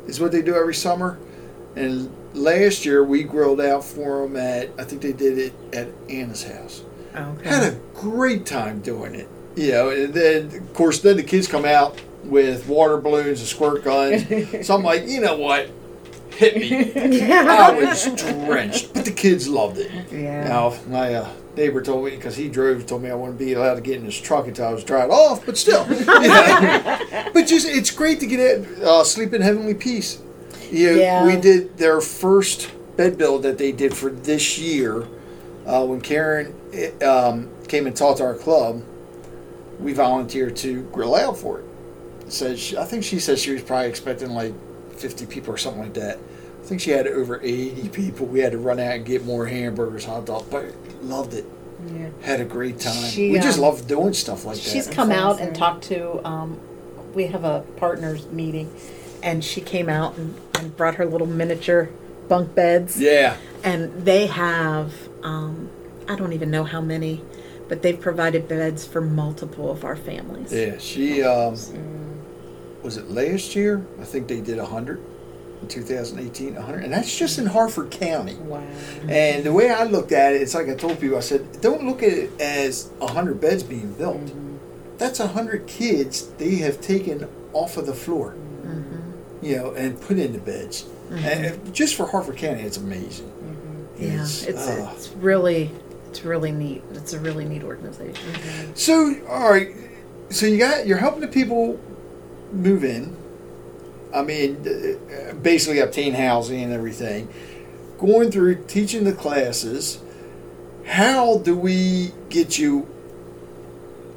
Is 0.05 0.20
what 0.20 0.32
they 0.32 0.43
do 0.43 0.53
every 0.53 0.76
summer, 0.76 1.18
and 1.78 2.36
last 2.36 2.86
year 2.86 3.03
we 3.03 3.23
grilled 3.23 3.61
out 3.61 3.84
for 3.84 4.21
them 4.23 4.36
at. 4.36 4.69
I 4.78 4.84
think 4.84 5.01
they 5.01 5.13
did 5.13 5.38
it 5.38 5.53
at 5.73 5.88
Anna's 6.09 6.43
house. 6.43 6.84
Okay. 7.15 7.49
Had 7.49 7.73
a 7.73 7.75
great 7.93 8.45
time 8.45 8.82
doing 8.82 9.15
it. 9.15 9.28
You 9.55 9.71
know, 9.71 9.89
and 9.89 10.13
then 10.13 10.45
of 10.55 10.73
course 10.73 10.99
then 10.99 11.17
the 11.17 11.23
kids 11.23 11.47
come 11.47 11.65
out 11.65 11.99
with 12.23 12.67
water 12.67 12.97
balloons 12.97 13.39
and 13.39 13.47
squirt 13.47 13.84
guns. 13.84 14.28
so 14.67 14.75
I'm 14.75 14.84
like, 14.84 15.07
you 15.07 15.21
know 15.21 15.38
what? 15.38 15.69
Hit 16.32 16.55
me. 16.57 16.93
I 17.32 17.71
was 17.71 18.05
drenched, 18.15 18.93
but 18.93 19.05
the 19.05 19.11
kids 19.11 19.47
loved 19.47 19.80
it. 19.80 19.91
Yeah. 20.11 20.47
Now 20.47 20.78
my 20.88 21.15
uh, 21.15 21.30
neighbor 21.55 21.82
told 21.82 22.05
me 22.05 22.11
because 22.11 22.36
he 22.36 22.47
drove, 22.47 22.86
told 22.86 23.01
me 23.01 23.09
I 23.09 23.15
wouldn't 23.15 23.39
be 23.39 23.53
allowed 23.53 23.75
to 23.75 23.82
get 23.82 23.95
in 23.95 24.05
his 24.05 24.19
truck 24.19 24.47
until 24.47 24.67
I 24.67 24.73
was 24.73 24.84
dried 24.84 25.09
off. 25.09 25.43
But 25.45 25.57
still, 25.57 25.88
you 25.91 26.05
know. 26.05 27.30
but 27.34 27.47
just 27.47 27.67
it's 27.67 27.89
great 27.89 28.19
to 28.19 28.28
get 28.28 28.39
it, 28.39 28.84
uh, 28.84 29.03
sleep 29.03 29.34
in 29.34 29.41
heavenly 29.41 29.73
peace. 29.73 30.21
Know, 30.72 30.91
Yeah. 30.91 31.26
we 31.26 31.38
did 31.38 31.78
their 31.78 32.01
first 32.01 32.72
bed 32.95 33.18
build 33.18 33.43
that 33.43 33.57
they 33.57 33.72
did 33.72 33.95
for 33.95 34.09
this 34.09 34.57
year. 34.57 35.07
Uh, 35.65 35.86
when 35.86 36.01
Karen 36.01 36.53
eh, 36.74 36.91
um, 37.05 37.49
came 37.68 37.88
and 37.88 37.95
talked 37.95 38.20
to 38.20 38.24
our 38.24 38.36
club, 38.36 38.82
we 39.80 39.93
volunteered 39.93 40.55
to 40.57 40.82
grill 40.93 41.15
out 41.15 41.38
for 41.38 41.59
it. 41.59 41.65
Said 42.30 42.57
she, 42.57 42.78
I 42.78 42.84
think 42.86 43.03
she 43.03 43.20
said 43.20 43.39
she 43.39 43.51
was 43.51 43.61
probably 43.61 43.88
expecting 43.88 44.32
like 44.32 44.53
50 44.95 45.26
people 45.28 45.53
or 45.53 45.57
something 45.57 45.82
like 45.82 45.93
that. 45.93 46.18
I 46.18 46.65
think 46.65 46.82
she 46.82 46.91
had 46.91 47.07
over 47.07 47.39
80 47.41 47.89
people. 47.89 48.26
We 48.26 48.39
had 48.39 48.51
to 48.51 48.57
run 48.57 48.80
out 48.80 48.95
and 48.95 49.05
get 49.05 49.24
more 49.24 49.45
hamburgers, 49.45 50.03
hot 50.05 50.26
dogs, 50.26 50.47
but 50.49 50.65
loved 51.01 51.34
it. 51.34 51.45
Yeah. 51.93 52.09
Had 52.24 52.41
a 52.41 52.45
great 52.45 52.80
time. 52.80 53.09
She, 53.09 53.32
we 53.32 53.39
just 53.39 53.59
um, 53.59 53.65
love 53.65 53.88
doing 53.88 54.13
stuff 54.13 54.45
like 54.45 54.57
that. 54.57 54.70
She's 54.70 54.88
come 54.88 55.11
out 55.11 55.39
and 55.39 55.55
talked 55.55 55.84
to. 55.86 56.26
Um, 56.28 56.59
we 57.13 57.28
have 57.28 57.43
a 57.43 57.61
partners 57.78 58.26
meeting, 58.28 58.74
and 59.28 59.43
she 59.43 59.59
came 59.59 59.89
out 59.89 60.17
and, 60.17 60.39
and 60.57 60.75
brought 60.78 60.95
her 60.95 61.05
little 61.05 61.28
miniature 61.28 61.89
bunk 62.30 62.55
beds. 62.55 62.99
yeah. 62.99 63.36
And 63.63 64.05
they 64.05 64.28
have. 64.28 64.93
Um, 65.21 65.69
I 66.07 66.15
don't 66.15 66.32
even 66.32 66.49
know 66.49 66.63
how 66.63 66.80
many, 66.80 67.21
but 67.67 67.82
they've 67.82 67.99
provided 67.99 68.47
beds 68.47 68.88
for 68.88 69.01
multiple 69.01 69.69
of 69.69 69.84
our 69.84 69.97
families. 69.97 70.53
Yeah. 70.53 70.78
She, 70.78 71.21
um, 71.21 71.57
was 72.82 72.95
it 72.95 73.11
last 73.11 73.55
year? 73.55 73.86
I 73.99 74.05
think 74.05 74.30
they 74.30 74.39
did 74.39 74.57
100 74.57 75.03
in 75.61 75.67
2018. 75.67 76.55
100. 76.55 76.84
And 76.86 76.93
that's 76.93 77.17
just 77.17 77.38
in 77.38 77.47
Harford 77.47 77.91
County. 77.91 78.36
Wow. 78.36 78.63
And 79.09 79.43
the 79.43 79.51
way 79.51 79.69
I 79.69 79.84
looked 79.84 80.13
at 80.13 80.34
it, 80.34 80.41
it's 80.41 80.53
like 80.55 80.69
I 80.69 80.75
told 80.75 81.01
people, 81.01 81.17
I 81.17 81.21
said, 81.21 81.59
don't 81.59 81.86
look 81.86 82.01
at 82.01 82.13
it 82.13 82.39
as 82.39 82.89
100 82.99 83.41
beds 83.41 83.63
being 83.63 83.91
built. 83.95 84.32
That's 84.97 85.19
100 85.19 85.67
kids 85.67 86.28
they 86.38 86.55
have 86.57 86.80
taken 86.80 87.28
off 87.51 87.75
of 87.75 87.86
the 87.86 87.93
floor, 87.93 88.36
you 89.41 89.55
know, 89.55 89.71
and 89.71 89.99
put 90.01 90.17
into 90.17 90.39
beds. 90.39 90.85
And 91.11 91.73
just 91.73 91.95
for 91.95 92.05
Harford 92.05 92.38
County, 92.38 92.61
it's 92.61 92.77
amazing. 92.77 93.31
Yeah, 93.97 94.21
it's 94.21 94.45
uh, 94.47 94.91
it's 94.95 95.09
really 95.09 95.71
it's 96.09 96.23
really 96.23 96.51
neat. 96.51 96.83
It's 96.91 97.13
a 97.13 97.19
really 97.19 97.45
neat 97.45 97.63
organization. 97.63 98.75
So, 98.75 99.15
all 99.27 99.49
right. 99.49 99.73
So 100.29 100.45
you 100.45 100.57
got 100.57 100.85
you're 100.85 100.97
helping 100.97 101.21
the 101.21 101.27
people 101.27 101.79
move 102.51 102.83
in. 102.83 103.15
I 104.13 104.21
mean, 104.23 104.65
uh, 104.67 105.33
basically 105.35 105.79
obtain 105.79 106.13
housing 106.13 106.61
and 106.61 106.73
everything. 106.73 107.29
Going 107.97 108.31
through 108.31 108.65
teaching 108.65 109.03
the 109.03 109.13
classes. 109.13 109.99
How 110.85 111.39
do 111.39 111.57
we 111.57 112.13
get 112.29 112.57
you 112.57 112.88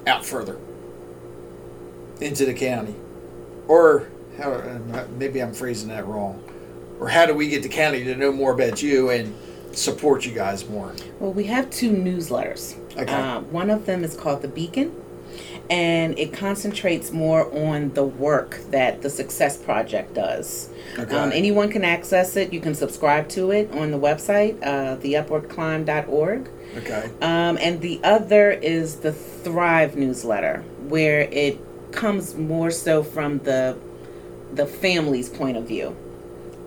out 0.06 0.24
further 0.24 0.58
into 2.20 2.44
the 2.44 2.54
county, 2.54 2.94
or 3.66 4.08
how? 4.41 4.53
uh, 4.53 5.07
Maybe 5.18 5.41
I'm 5.43 5.53
phrasing 5.53 5.88
that 5.88 6.07
wrong. 6.07 6.43
Or 6.99 7.09
how 7.09 7.26
do 7.26 7.34
we 7.34 7.49
get 7.49 7.62
the 7.62 7.68
county 7.68 8.05
to 8.05 8.14
know 8.14 8.32
more 8.32 8.53
about 8.53 8.82
you 8.82 9.11
and 9.11 9.34
support 9.72 10.26
you 10.26 10.32
guys 10.32 10.68
more? 10.68 10.95
Well, 11.18 11.32
we 11.32 11.45
have 11.45 11.70
two 11.70 11.91
newsletters. 11.91 12.76
Okay. 12.97 13.12
Uh, 13.12 13.41
one 13.41 13.70
of 13.70 13.86
them 13.86 14.05
is 14.05 14.16
called 14.16 14.43
The 14.43 14.49
Beacon, 14.49 14.95
and 15.70 16.18
it 16.18 16.32
concentrates 16.32 17.11
more 17.12 17.51
on 17.57 17.95
the 17.95 18.05
work 18.05 18.61
that 18.70 19.01
the 19.03 19.09
Success 19.09 19.57
Project 19.57 20.14
does. 20.14 20.68
Okay. 20.99 21.16
Um, 21.16 21.32
anyone 21.32 21.70
can 21.70 21.84
access 21.84 22.36
it. 22.36 22.53
You 22.53 22.61
can 22.61 22.74
subscribe 22.74 23.28
to 23.30 23.51
it 23.53 23.72
on 23.72 23.93
the 23.93 23.99
website, 23.99 24.61
uh, 24.62 24.97
theupwardclimb.org. 24.99 26.51
Okay. 26.76 27.11
Um, 27.22 27.59
and 27.61 27.80
the 27.80 28.01
other 28.05 28.51
is 28.51 28.97
the 28.97 29.12
Thrive 29.12 29.97
newsletter, 29.97 30.62
where 30.88 31.20
it 31.20 31.59
comes 31.93 32.36
more 32.36 32.70
so 32.70 33.03
from 33.03 33.38
the 33.38 33.78
the 34.53 34.66
family's 34.66 35.28
point 35.28 35.57
of 35.57 35.66
view. 35.66 35.96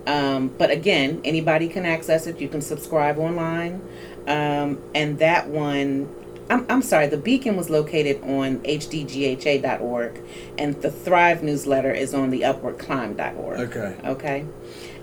Um, 0.06 0.50
but 0.50 0.70
again, 0.70 1.22
anybody 1.24 1.68
can 1.70 1.86
access 1.86 2.28
it. 2.28 2.40
You 2.40 2.50
can 2.50 2.62
subscribe 2.62 3.18
online, 3.18 3.82
um, 4.28 4.82
and 4.94 5.20
that 5.20 5.48
one. 5.48 6.14
I'm, 6.50 6.66
I'm 6.70 6.82
sorry, 6.82 7.08
the 7.08 7.18
Beacon 7.18 7.56
was 7.56 7.70
located 7.70 8.22
on 8.22 8.60
hdgha.org, 8.60 10.22
and 10.58 10.82
the 10.82 10.92
Thrive 10.92 11.42
newsletter 11.42 11.92
is 11.92 12.14
on 12.14 12.32
the 12.32 12.42
upwardclimb.org. 12.42 13.60
Okay. 13.60 13.96
Okay. 14.04 14.46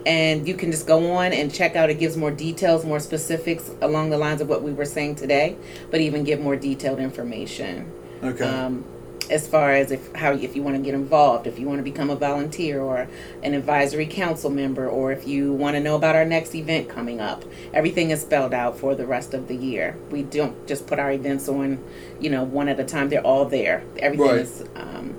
And 0.04 0.46
you 0.46 0.54
can 0.54 0.70
just 0.70 0.86
go 0.86 1.12
on 1.12 1.32
and 1.32 1.52
check 1.52 1.76
out. 1.76 1.88
It 1.88 1.98
gives 1.98 2.16
more 2.16 2.30
details, 2.30 2.84
more 2.84 3.00
specifics 3.00 3.70
along 3.80 4.10
the 4.10 4.18
lines 4.18 4.42
of 4.42 4.48
what 4.48 4.62
we 4.62 4.72
were 4.72 4.84
saying 4.84 5.16
today, 5.16 5.56
but 5.90 6.00
even 6.00 6.24
give 6.24 6.40
more 6.40 6.56
detailed 6.56 6.98
information. 6.98 7.90
Okay. 8.22 8.44
Um, 8.44 8.84
as 9.30 9.46
far 9.48 9.72
as 9.72 9.90
if 9.90 10.12
how 10.14 10.32
if 10.32 10.56
you 10.56 10.62
want 10.62 10.76
to 10.76 10.82
get 10.82 10.92
involved, 10.94 11.46
if 11.46 11.58
you 11.58 11.66
want 11.66 11.78
to 11.78 11.82
become 11.84 12.10
a 12.10 12.16
volunteer 12.16 12.80
or 12.82 13.08
an 13.42 13.54
advisory 13.54 14.06
council 14.06 14.50
member, 14.50 14.88
or 14.88 15.12
if 15.12 15.26
you 15.26 15.52
want 15.52 15.76
to 15.76 15.80
know 15.80 15.94
about 15.96 16.16
our 16.16 16.24
next 16.24 16.54
event 16.54 16.88
coming 16.88 17.20
up, 17.20 17.44
everything 17.72 18.10
is 18.10 18.20
spelled 18.20 18.52
out 18.52 18.76
for 18.78 18.94
the 18.94 19.06
rest 19.06 19.32
of 19.32 19.48
the 19.48 19.54
year. 19.56 19.96
We 20.10 20.22
don't 20.24 20.66
just 20.66 20.86
put 20.86 20.98
our 20.98 21.12
events 21.12 21.48
on, 21.48 21.82
you 22.20 22.28
know, 22.30 22.42
one 22.44 22.68
at 22.68 22.78
a 22.80 22.84
time. 22.84 23.08
They're 23.08 23.22
all 23.24 23.44
there. 23.44 23.84
Everything 23.98 24.26
Right. 24.26 24.40
is 24.40 24.64
um, 24.76 25.14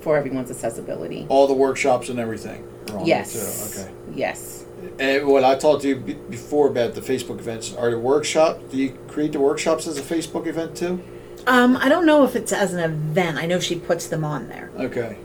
for 0.00 0.16
everyone's 0.16 0.50
accessibility. 0.50 1.26
all 1.28 1.46
the 1.46 1.54
workshops 1.54 2.08
and 2.08 2.18
everything. 2.18 2.64
are 2.90 2.98
on 2.98 3.04
there, 3.04 3.06
Yes. 3.06 3.74
too. 3.74 3.80
Okay. 3.80 3.90
Yes. 4.14 4.64
And 4.98 5.28
what 5.28 5.44
I 5.44 5.54
talked 5.54 5.82
to 5.82 5.88
you 5.88 5.96
before 6.28 6.66
about 6.66 6.94
the 6.94 7.00
Facebook 7.00 7.38
events 7.38 7.72
are 7.76 7.90
the 7.90 7.98
workshops. 7.98 8.58
Do 8.72 8.76
you 8.76 8.98
create 9.06 9.30
the 9.32 9.38
workshops 9.38 9.86
as 9.86 9.96
a 9.96 10.02
Facebook 10.02 10.46
event 10.48 10.76
too? 10.76 11.00
Um, 11.46 11.76
I 11.76 11.88
don't 11.88 12.06
know 12.06 12.24
if 12.24 12.36
it's 12.36 12.52
as 12.52 12.72
an 12.72 12.80
event. 12.80 13.38
I 13.38 13.46
know 13.46 13.58
she 13.58 13.78
puts 13.78 14.06
them 14.06 14.24
on 14.24 14.48
there. 14.48 14.70
Okay. 14.78 15.18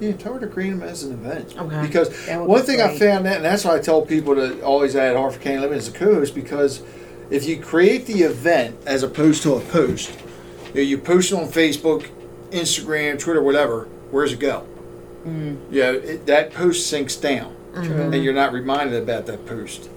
Yeah, 0.00 0.12
tell 0.12 0.34
her 0.34 0.40
to 0.40 0.48
create 0.48 0.70
them 0.70 0.82
as 0.82 1.04
an 1.04 1.12
event. 1.12 1.56
Okay. 1.56 1.82
Because 1.82 2.08
one 2.28 2.60
be 2.60 2.66
thing 2.66 2.80
I 2.80 2.98
found 2.98 3.24
that, 3.26 3.36
and 3.36 3.44
that's 3.44 3.64
why 3.64 3.76
I 3.76 3.78
tell 3.78 4.02
people 4.02 4.34
to 4.34 4.60
always 4.62 4.96
add 4.96 5.16
Harford 5.16 5.42
County 5.42 5.60
Living 5.60 5.78
as 5.78 5.86
a 5.86 5.92
co-host, 5.92 6.34
because 6.34 6.82
if 7.30 7.46
you 7.46 7.56
create 7.60 8.06
the 8.06 8.22
event 8.22 8.76
as 8.84 9.04
opposed 9.04 9.44
to 9.44 9.54
a 9.54 9.60
post, 9.60 10.10
you, 10.68 10.74
know, 10.74 10.80
you 10.80 10.98
post 10.98 11.30
it 11.30 11.36
on 11.36 11.46
Facebook, 11.46 12.08
Instagram, 12.50 13.18
Twitter, 13.18 13.40
whatever. 13.40 13.84
Where's 14.10 14.32
it 14.32 14.40
go? 14.40 14.66
Mm. 15.24 15.60
Yeah, 15.70 15.92
it, 15.92 16.26
that 16.26 16.52
post 16.52 16.88
sinks 16.90 17.14
down, 17.14 17.54
and 17.74 18.12
you're 18.24 18.34
not 18.34 18.52
reminded 18.52 19.00
about 19.00 19.26
that 19.26 19.46
post. 19.46 19.88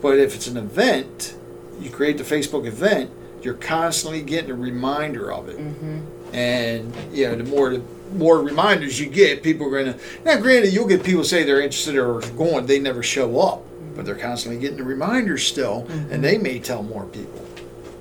But 0.00 0.18
if 0.18 0.36
it's 0.36 0.46
an 0.46 0.56
event, 0.56 1.36
you 1.80 1.90
create 1.90 2.16
the 2.16 2.24
Facebook 2.24 2.64
event, 2.64 3.10
you're 3.42 3.54
constantly 3.54 4.22
getting 4.22 4.50
a 4.50 4.54
reminder 4.54 5.32
of 5.32 5.48
it. 5.48 5.58
Mm-hmm. 5.58 6.34
And 6.34 6.94
you 7.12 7.28
know, 7.28 7.36
the 7.36 7.44
more 7.44 7.70
the 7.70 7.82
more 8.14 8.42
reminders 8.42 9.00
you 9.00 9.08
get, 9.08 9.42
people 9.42 9.66
are 9.66 9.84
gonna. 9.84 9.98
Now, 10.24 10.38
granted, 10.38 10.72
you'll 10.72 10.88
get 10.88 11.04
people 11.04 11.24
say 11.24 11.44
they're 11.44 11.60
interested 11.60 11.96
or 11.96 12.20
going, 12.36 12.66
they 12.66 12.78
never 12.78 13.02
show 13.02 13.40
up, 13.40 13.64
but 13.94 14.04
they're 14.04 14.14
constantly 14.14 14.60
getting 14.60 14.78
the 14.78 14.84
reminders 14.84 15.44
still, 15.44 15.86
and 15.88 16.10
mm-hmm. 16.10 16.22
they 16.22 16.38
may 16.38 16.58
tell 16.58 16.82
more 16.82 17.04
people. 17.06 17.46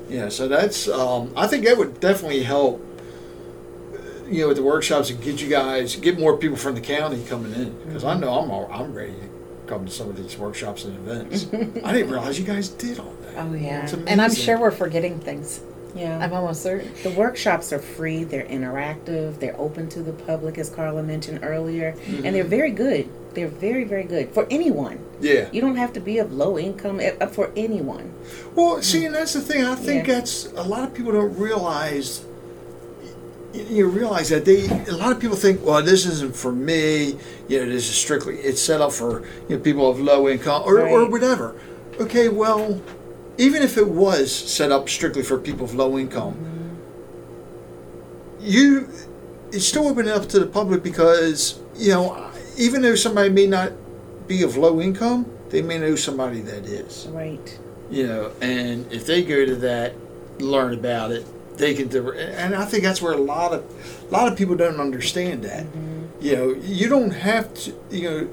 Yeah, 0.10 0.30
so 0.30 0.48
that's. 0.48 0.88
Um, 0.88 1.34
I 1.36 1.48
think 1.48 1.66
that 1.66 1.78
would 1.78 2.00
definitely 2.00 2.44
help. 2.44 2.86
you 4.28 4.46
know, 4.46 4.50
at 4.52 4.56
the 4.56 4.64
workshops 4.64 5.10
and 5.10 5.22
get 5.22 5.42
you 5.42 5.50
guys, 5.50 5.96
get 5.96 6.20
more 6.20 6.38
people 6.38 6.58
from 6.58 6.76
the 6.76 6.82
county 6.82 7.24
coming 7.26 7.54
in 7.54 7.78
because 7.86 8.04
I 8.04 8.14
mm-hmm. 8.14 8.22
know 8.22 8.40
I'm 8.40 8.52
all, 8.52 8.70
I'm 8.72 8.94
ready 8.94 9.14
to 9.14 9.30
come 9.68 9.86
to 9.86 9.92
some 9.92 10.10
of 10.10 10.18
these 10.18 10.38
workshops 10.38 10.86
and 10.86 10.96
events. 10.98 11.48
I 11.86 11.94
didn't 11.94 12.12
realize 12.12 12.38
you 12.40 12.46
guys 12.46 12.70
did 12.70 13.00
all 13.00 13.14
that. 13.21 13.21
Oh 13.38 13.54
yeah. 13.54 13.90
And 14.08 14.22
I'm 14.22 14.34
sure 14.34 14.60
we're 14.60 14.72
forgetting 14.72 15.20
things. 15.20 15.62
Yeah. 15.96 16.18
I'm 16.20 16.32
almost 16.34 16.64
certain. 16.64 16.92
The 17.04 17.10
workshops 17.12 17.74
are 17.74 17.80
free, 17.80 18.24
they're 18.24 18.46
interactive, 18.46 19.40
they're 19.40 19.60
open 19.60 19.90
to 19.90 20.02
the 20.02 20.14
public, 20.14 20.58
as 20.58 20.70
Carla 20.70 21.04
mentioned 21.04 21.40
earlier, 21.44 21.96
and 22.08 22.34
they're 22.36 22.44
very 22.46 22.72
good. 22.72 23.10
They're 23.34 23.48
very, 23.48 23.84
very 23.84 24.04
good 24.04 24.34
for 24.34 24.46
anyone. 24.50 25.00
Yeah. 25.22 25.50
You 25.52 25.62
don't 25.62 25.76
have 25.78 25.94
to 25.94 26.00
be 26.00 26.18
of 26.20 26.34
low 26.34 26.58
income 26.58 27.00
uh, 27.00 27.28
for 27.28 27.52
anyone. 27.56 28.14
Well, 28.56 28.82
see, 28.82 29.06
and 29.06 29.16
that's 29.16 29.34
the 29.34 29.42
thing. 29.42 29.64
I 29.66 29.76
think 29.76 30.08
Yeah. 30.08 30.16
that's 30.16 30.46
a 30.54 30.64
lot 30.64 30.84
of 30.84 30.94
people 30.94 31.12
don't 31.14 31.38
realize. 31.38 32.26
You 33.54 33.88
realize 33.90 34.30
that 34.30 34.46
they 34.46 34.68
a 34.88 34.96
lot 34.96 35.12
of 35.12 35.20
people 35.20 35.36
think, 35.36 35.66
well, 35.66 35.84
this 35.84 36.06
isn't 36.06 36.36
for 36.36 36.54
me. 36.54 37.18
You 37.50 37.60
know, 37.60 37.66
this 37.66 37.90
is 37.90 37.96
strictly 37.96 38.36
it's 38.38 38.62
set 38.62 38.80
up 38.80 38.94
for 38.94 39.24
you 39.50 39.58
know 39.58 39.62
people 39.62 39.90
of 39.90 40.00
low 40.00 40.30
income 40.30 40.64
or, 40.66 40.88
or 40.88 41.10
whatever. 41.10 41.56
Okay, 42.00 42.30
well, 42.30 42.82
even 43.42 43.64
if 43.64 43.76
it 43.76 43.88
was 43.88 44.32
set 44.32 44.72
up 44.72 44.88
strictly 44.88 45.24
for 45.24 45.38
people 45.40 45.66
of 45.66 45.74
low 45.74 45.98
income, 45.98 46.36
you 48.40 48.88
it's 49.52 49.66
still 49.66 49.88
open 49.88 50.08
up 50.08 50.28
to 50.30 50.40
the 50.40 50.46
public 50.46 50.82
because 50.84 51.60
you 51.76 51.90
know 51.90 52.32
even 52.58 52.82
though 52.84 52.96
somebody 52.96 53.30
may 53.30 53.48
not 53.48 53.72
be 54.28 54.44
of 54.44 54.58
low 54.58 54.80
income, 54.80 55.26
they 55.50 55.62
may 55.62 55.78
know 55.80 55.96
somebody 55.96 56.42
that 56.42 56.66
is 56.66 57.08
Right. 57.10 57.60
you 57.90 58.06
know, 58.08 58.32
and 58.42 58.90
if 58.92 59.06
they 59.06 59.24
go 59.24 59.44
to 59.46 59.56
that, 59.58 59.94
learn 60.40 60.74
about 60.74 61.12
it, 61.12 61.26
they 61.58 61.74
can. 61.74 61.88
And 62.42 62.56
I 62.56 62.66
think 62.66 62.84
that's 62.84 63.02
where 63.02 63.14
a 63.14 63.18
lot 63.18 63.54
of, 63.54 63.64
a 64.08 64.12
lot 64.14 64.32
of 64.32 64.38
people 64.38 64.56
don't 64.56 64.80
understand 64.80 65.44
that. 65.44 65.66
Mm-hmm. 65.66 65.98
You 66.22 66.36
know, 66.36 66.50
you 66.62 66.88
don't 66.88 67.12
have 67.12 67.54
to. 67.56 67.74
You 67.90 68.04
know, 68.10 68.30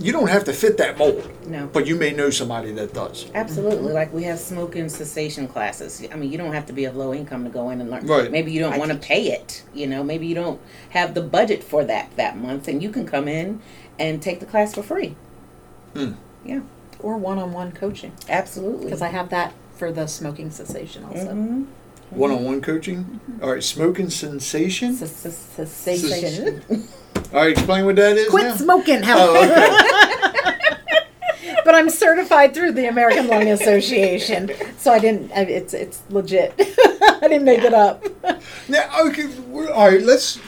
you 0.00 0.12
don't 0.12 0.28
have 0.28 0.44
to 0.44 0.52
fit 0.52 0.76
that 0.78 0.98
mold. 0.98 1.30
No. 1.46 1.68
But 1.72 1.86
you 1.86 1.94
may 1.96 2.10
know 2.12 2.30
somebody 2.30 2.72
that 2.72 2.92
does. 2.94 3.26
Absolutely. 3.34 3.92
Like 3.92 4.12
we 4.12 4.24
have 4.24 4.38
smoking 4.38 4.88
cessation 4.88 5.46
classes. 5.46 6.02
I 6.12 6.16
mean, 6.16 6.32
you 6.32 6.38
don't 6.38 6.52
have 6.52 6.66
to 6.66 6.72
be 6.72 6.84
of 6.86 6.96
low 6.96 7.12
income 7.14 7.44
to 7.44 7.50
go 7.50 7.70
in 7.70 7.80
and 7.80 7.90
learn. 7.90 8.06
Right. 8.06 8.30
Maybe 8.32 8.50
you 8.52 8.60
don't 8.60 8.78
want 8.78 8.90
to 8.90 8.98
pay 8.98 9.30
it. 9.32 9.62
You 9.74 9.86
know, 9.86 10.02
maybe 10.02 10.26
you 10.26 10.34
don't 10.34 10.60
have 10.90 11.14
the 11.14 11.22
budget 11.22 11.62
for 11.62 11.84
that 11.84 12.16
that 12.16 12.36
month, 12.36 12.66
and 12.66 12.82
you 12.82 12.90
can 12.90 13.06
come 13.06 13.28
in 13.28 13.60
and 13.98 14.20
take 14.22 14.40
the 14.40 14.46
class 14.46 14.74
for 14.74 14.82
free. 14.82 15.14
Hmm. 15.94 16.12
Yeah, 16.44 16.60
Or 17.00 17.18
one-on-one 17.18 17.72
coaching, 17.72 18.12
absolutely. 18.28 18.86
because 18.86 19.02
I 19.02 19.08
have 19.08 19.28
that 19.28 19.52
for 19.76 19.92
the 19.92 20.06
smoking 20.06 20.50
cessation 20.50 21.04
also. 21.04 21.32
Mhm. 21.34 21.66
One-on-one 22.10 22.60
coaching. 22.62 23.20
All 23.42 23.52
right, 23.52 23.62
smoking 23.62 24.08
sensation. 24.10 24.96
Ce- 24.96 25.06
ce- 25.10 25.66
Cessation. 25.66 26.62
All 27.32 27.40
right, 27.40 27.52
explain 27.52 27.84
what 27.84 27.96
that 27.96 28.16
is. 28.16 28.28
Quit 28.28 28.44
now. 28.44 28.56
smoking, 28.56 29.02
Helen. 29.02 29.36
Oh, 29.36 29.44
okay. 29.44 31.60
but 31.64 31.74
I'm 31.74 31.88
certified 31.88 32.54
through 32.54 32.72
the 32.72 32.88
American 32.88 33.28
Lung 33.28 33.48
Association, 33.48 34.50
so 34.78 34.92
I 34.92 34.98
didn't. 34.98 35.30
I, 35.32 35.42
it's 35.42 35.72
it's 35.74 36.02
legit. 36.10 36.54
I 36.58 37.18
didn't 37.28 37.44
make 37.44 37.62
it 37.62 37.74
up. 37.74 38.04
Now, 38.68 38.88
okay, 39.06 39.26
we're- 39.48 39.70
all 39.70 39.88
right. 39.88 40.02
Let's. 40.02 40.40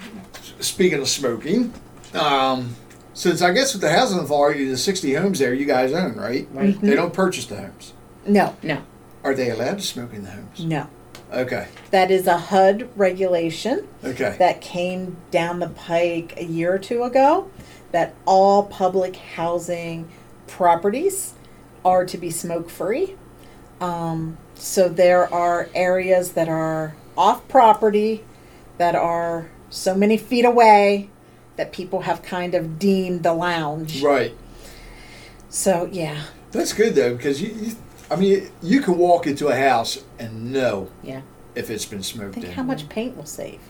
Speaking 0.59 1.01
of 1.01 1.09
smoking, 1.09 1.72
um, 2.14 2.76
since 3.14 3.43
I 3.43 3.53
guess 3.53 3.72
with 3.74 3.83
the 3.83 3.91
housing 3.91 4.18
authority, 4.20 4.64
the 4.66 4.76
sixty 4.76 5.14
homes 5.14 5.39
there 5.39 5.55
you 5.55 5.66
guys 5.66 5.93
own, 5.93 6.14
right? 6.16 6.49
Right. 6.53 6.80
They 6.80 6.95
don't 6.95 7.12
purchase 7.14 7.47
the 7.47 7.57
homes. 7.57 7.93
No, 8.26 8.57
No. 8.62 8.83
Are 9.24 9.35
they 9.35 9.51
allowed 9.51 9.78
to 9.78 9.85
smoke 9.85 10.12
in 10.14 10.22
the 10.24 10.30
homes? 10.30 10.64
no. 10.64 10.89
Okay. 11.33 11.66
That 11.91 12.11
is 12.11 12.26
a 12.26 12.37
HUD 12.37 12.89
regulation 12.97 13.89
Okay. 14.05 14.37
that 14.39 14.61
came 14.61 15.16
down 15.30 15.61
the 15.61 15.68
pike 15.68 16.35
a 16.37 16.45
year 16.45 16.74
or 16.74 16.78
two 16.78 17.03
ago. 17.05 17.51
That 17.93 18.14
all 18.26 18.64
public 18.64 19.16
housing 19.16 20.09
properties 20.47 21.33
are 21.85 22.05
to 22.07 22.18
be 22.18 22.30
smoke 22.30 22.68
free. 22.70 23.16
Um, 23.80 24.37
so 24.55 24.89
there 24.89 25.33
are 25.33 25.68
areas 25.74 26.33
that 26.33 26.49
are 26.49 26.95
off 27.16 27.47
property 27.49 28.24
that 28.78 28.95
are 28.95 29.49
so 29.70 29.95
many 29.95 30.16
feet 30.16 30.45
away 30.45 31.09
that 31.57 31.72
people 31.72 32.03
have 32.03 32.22
kind 32.22 32.55
of 32.55 32.78
deemed 32.78 33.22
the 33.22 33.33
lounge. 33.33 34.03
right. 34.03 34.35
So 35.49 35.89
yeah, 35.93 36.24
That's 36.53 36.72
good 36.72 36.95
though, 36.95 37.14
because 37.16 37.43
you, 37.43 37.49
you, 37.55 37.72
I 38.13 38.17
mean, 38.17 38.51
you 38.63 38.81
can 38.81 38.99
walk 38.99 39.27
into 39.27 39.49
a 39.49 39.57
house 39.57 40.03
and 40.19 40.53
know 40.53 40.89
Yeah. 41.03 41.23
if 41.55 41.71
it's 41.71 41.85
been 41.87 42.03
smoked 42.03 42.35
think 42.35 42.47
in. 42.47 42.53
how 42.53 42.63
much 42.63 42.89
paint 42.89 43.17
will 43.17 43.25
save, 43.27 43.61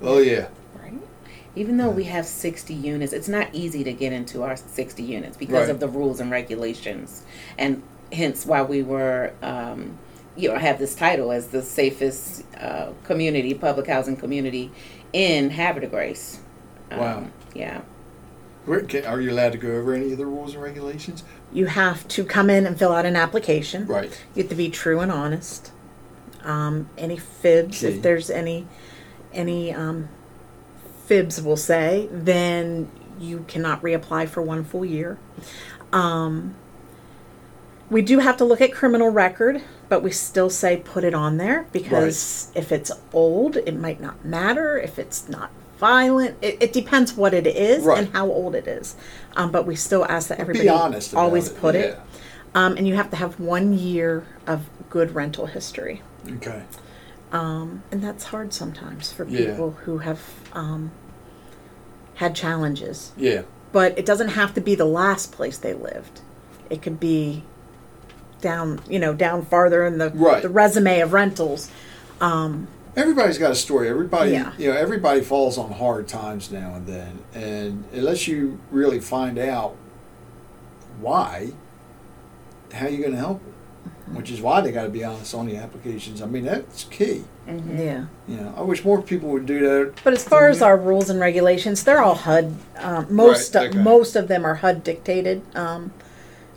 Oh 0.00 0.18
yeah. 0.18 0.48
right? 0.80 0.92
Even 1.56 1.76
though 1.78 1.90
we 1.90 2.04
have 2.04 2.24
60 2.26 2.72
units, 2.74 3.12
it's 3.12 3.28
not 3.28 3.48
easy 3.52 3.82
to 3.84 3.92
get 3.92 4.12
into 4.12 4.42
our 4.44 4.56
60 4.56 5.02
units 5.02 5.36
because 5.36 5.62
Right. 5.62 5.70
of 5.70 5.80
the 5.80 5.88
rules 5.88 6.20
and 6.20 6.30
regulations. 6.30 7.22
And 7.58 7.82
hence 8.12 8.46
why 8.46 8.62
we 8.62 8.82
were, 8.82 9.32
um, 9.42 9.98
you 10.36 10.48
know, 10.48 10.56
have 10.58 10.78
this 10.78 10.94
title 10.94 11.32
as 11.32 11.48
the 11.48 11.62
safest 11.62 12.44
uh, 12.60 12.90
community, 13.04 13.54
public 13.54 13.88
housing 13.88 14.16
community 14.16 14.70
in 15.12 15.50
Havre 15.50 15.80
de 15.80 15.86
Grace. 15.88 16.38
Um, 16.92 16.98
Wow. 17.00 17.24
Yeah. 17.54 17.80
Can, 18.88 19.04
are 19.04 19.20
you 19.20 19.30
allowed 19.32 19.52
to 19.52 19.58
go 19.58 19.68
over 19.72 19.94
any 19.94 20.12
of 20.12 20.18
the 20.18 20.26
rules 20.26 20.54
and 20.54 20.62
regulations? 20.62 21.24
You 21.52 21.66
have 21.66 22.06
to 22.08 22.24
come 22.24 22.50
in 22.50 22.66
and 22.66 22.78
fill 22.78 22.92
out 22.92 23.06
an 23.06 23.16
application. 23.16 23.86
Right. 23.86 24.10
You 24.34 24.42
have 24.42 24.50
to 24.50 24.56
be 24.56 24.70
true 24.70 25.00
and 25.00 25.10
honest. 25.10 25.72
Um, 26.44 26.88
any 26.96 27.16
fibs, 27.16 27.82
Okay. 27.84 27.96
if 27.96 28.02
there's 28.02 28.30
any, 28.30 28.66
any 29.32 29.72
um, 29.72 30.08
fibs, 31.06 31.40
we'll 31.42 31.56
say, 31.56 32.08
then 32.12 32.90
you 33.18 33.44
cannot 33.48 33.82
reapply 33.82 34.28
for 34.28 34.42
one 34.42 34.64
full 34.64 34.84
year. 34.84 35.18
Um, 35.92 36.54
we 37.90 38.02
do 38.02 38.18
have 38.18 38.36
to 38.36 38.44
look 38.44 38.60
at 38.60 38.72
criminal 38.72 39.08
record, 39.08 39.62
but 39.88 40.02
we 40.02 40.10
still 40.10 40.50
say 40.50 40.76
put 40.76 41.04
it 41.04 41.14
on 41.14 41.38
there 41.38 41.66
because 41.72 42.52
if 42.54 42.70
it's 42.70 42.92
old, 43.12 43.56
it 43.56 43.76
might 43.76 44.00
not 44.00 44.24
matter. 44.24 44.78
If 44.78 44.98
it's 44.98 45.28
not 45.28 45.50
violent, 45.78 46.36
it, 46.42 46.56
it 46.60 46.72
depends 46.72 47.12
what 47.14 47.32
it 47.34 47.46
is 47.46 47.84
Right. 47.84 47.98
and 47.98 48.12
how 48.12 48.26
old 48.26 48.54
it 48.54 48.66
is. 48.66 48.96
Um, 49.36 49.50
but 49.50 49.66
we 49.66 49.76
still 49.76 50.04
ask 50.06 50.28
that 50.28 50.40
everybody 50.40 50.64
Be 50.66 50.68
honest. 50.70 51.14
Always 51.14 51.48
it. 51.48 51.58
put 51.60 51.74
it. 51.74 51.96
yeah. 51.96 52.02
Um, 52.54 52.76
and 52.76 52.86
you 52.88 52.94
have 52.96 53.10
to 53.10 53.16
have 53.16 53.38
one 53.38 53.72
year 53.72 54.24
of 54.46 54.62
good 54.90 55.14
rental 55.14 55.46
history. 55.46 56.02
Okay. 56.36 56.62
Um, 57.30 57.82
and 57.92 58.02
that's 58.02 58.24
hard 58.24 58.52
sometimes 58.52 59.12
for 59.12 59.24
Yeah. 59.26 59.50
people 59.50 59.72
who 59.84 59.98
have 59.98 60.20
um, 60.54 60.90
had 62.14 62.34
challenges. 62.34 63.12
Yeah. 63.16 63.42
But 63.70 63.98
it 63.98 64.06
doesn't 64.06 64.28
have 64.30 64.54
to 64.54 64.60
be 64.60 64.74
the 64.74 64.86
last 64.86 65.30
place 65.30 65.58
they 65.58 65.74
lived. 65.74 66.20
It 66.70 66.80
could 66.82 66.98
be 66.98 67.44
down, 68.40 68.80
you 68.88 68.98
know, 68.98 69.12
down 69.14 69.44
farther 69.44 69.84
in 69.86 69.98
the 69.98 70.10
Right. 70.10 70.42
the 70.42 70.48
resume 70.48 71.00
of 71.00 71.12
rentals. 71.12 71.70
Everybody's 72.98 73.38
got 73.38 73.52
a 73.52 73.54
story. 73.54 73.88
Everybody, 73.88 74.32
Yeah. 74.32 74.52
you 74.58 74.68
know, 74.70 74.76
everybody 74.76 75.20
falls 75.20 75.56
on 75.56 75.70
hard 75.72 76.08
times 76.08 76.50
now 76.50 76.74
and 76.74 76.86
then, 76.86 77.18
and 77.34 77.84
unless 77.92 78.26
you 78.26 78.58
really 78.70 78.98
find 79.00 79.38
out 79.38 79.76
why, 81.00 81.52
how 82.72 82.86
are 82.86 82.90
you 82.90 82.98
going 82.98 83.12
to 83.12 83.18
help 83.18 83.40
them? 83.44 83.54
Which 84.16 84.30
is 84.30 84.40
why 84.40 84.62
they 84.62 84.72
got 84.72 84.84
to 84.84 84.88
be 84.88 85.04
honest 85.04 85.34
on 85.34 85.46
the 85.46 85.56
applications. 85.56 86.22
I 86.22 86.26
mean, 86.26 86.44
that's 86.44 86.84
key. 86.84 87.24
Yeah. 87.46 88.06
You 88.26 88.36
know, 88.38 88.54
I 88.56 88.62
wish 88.62 88.82
more 88.84 89.00
people 89.02 89.28
would 89.30 89.44
do 89.46 89.60
that. 89.60 89.92
But 90.02 90.14
as 90.14 90.24
far 90.24 90.48
as 90.48 90.60
our 90.62 90.76
rules 90.78 91.08
and 91.10 91.20
regulations, 91.20 91.84
they're 91.84 92.02
all 92.02 92.14
HUD. 92.14 92.54
Um, 92.78 93.06
most 93.10 93.54
Right, 93.54 93.68
okay. 93.68 93.78
most 93.78 94.16
of 94.16 94.28
them 94.28 94.44
are 94.46 94.56
HUD 94.56 94.82
dictated 94.82 95.42
um, 95.54 95.92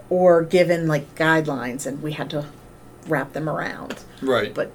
or 0.10 0.44
given 0.44 0.88
like 0.88 1.14
guidelines, 1.16 1.86
and 1.86 2.02
we 2.02 2.14
had 2.14 2.30
to 2.32 2.46
wrap 3.08 3.34
them 3.34 3.50
around. 3.50 4.00
Right. 4.22 4.54
But 4.54 4.72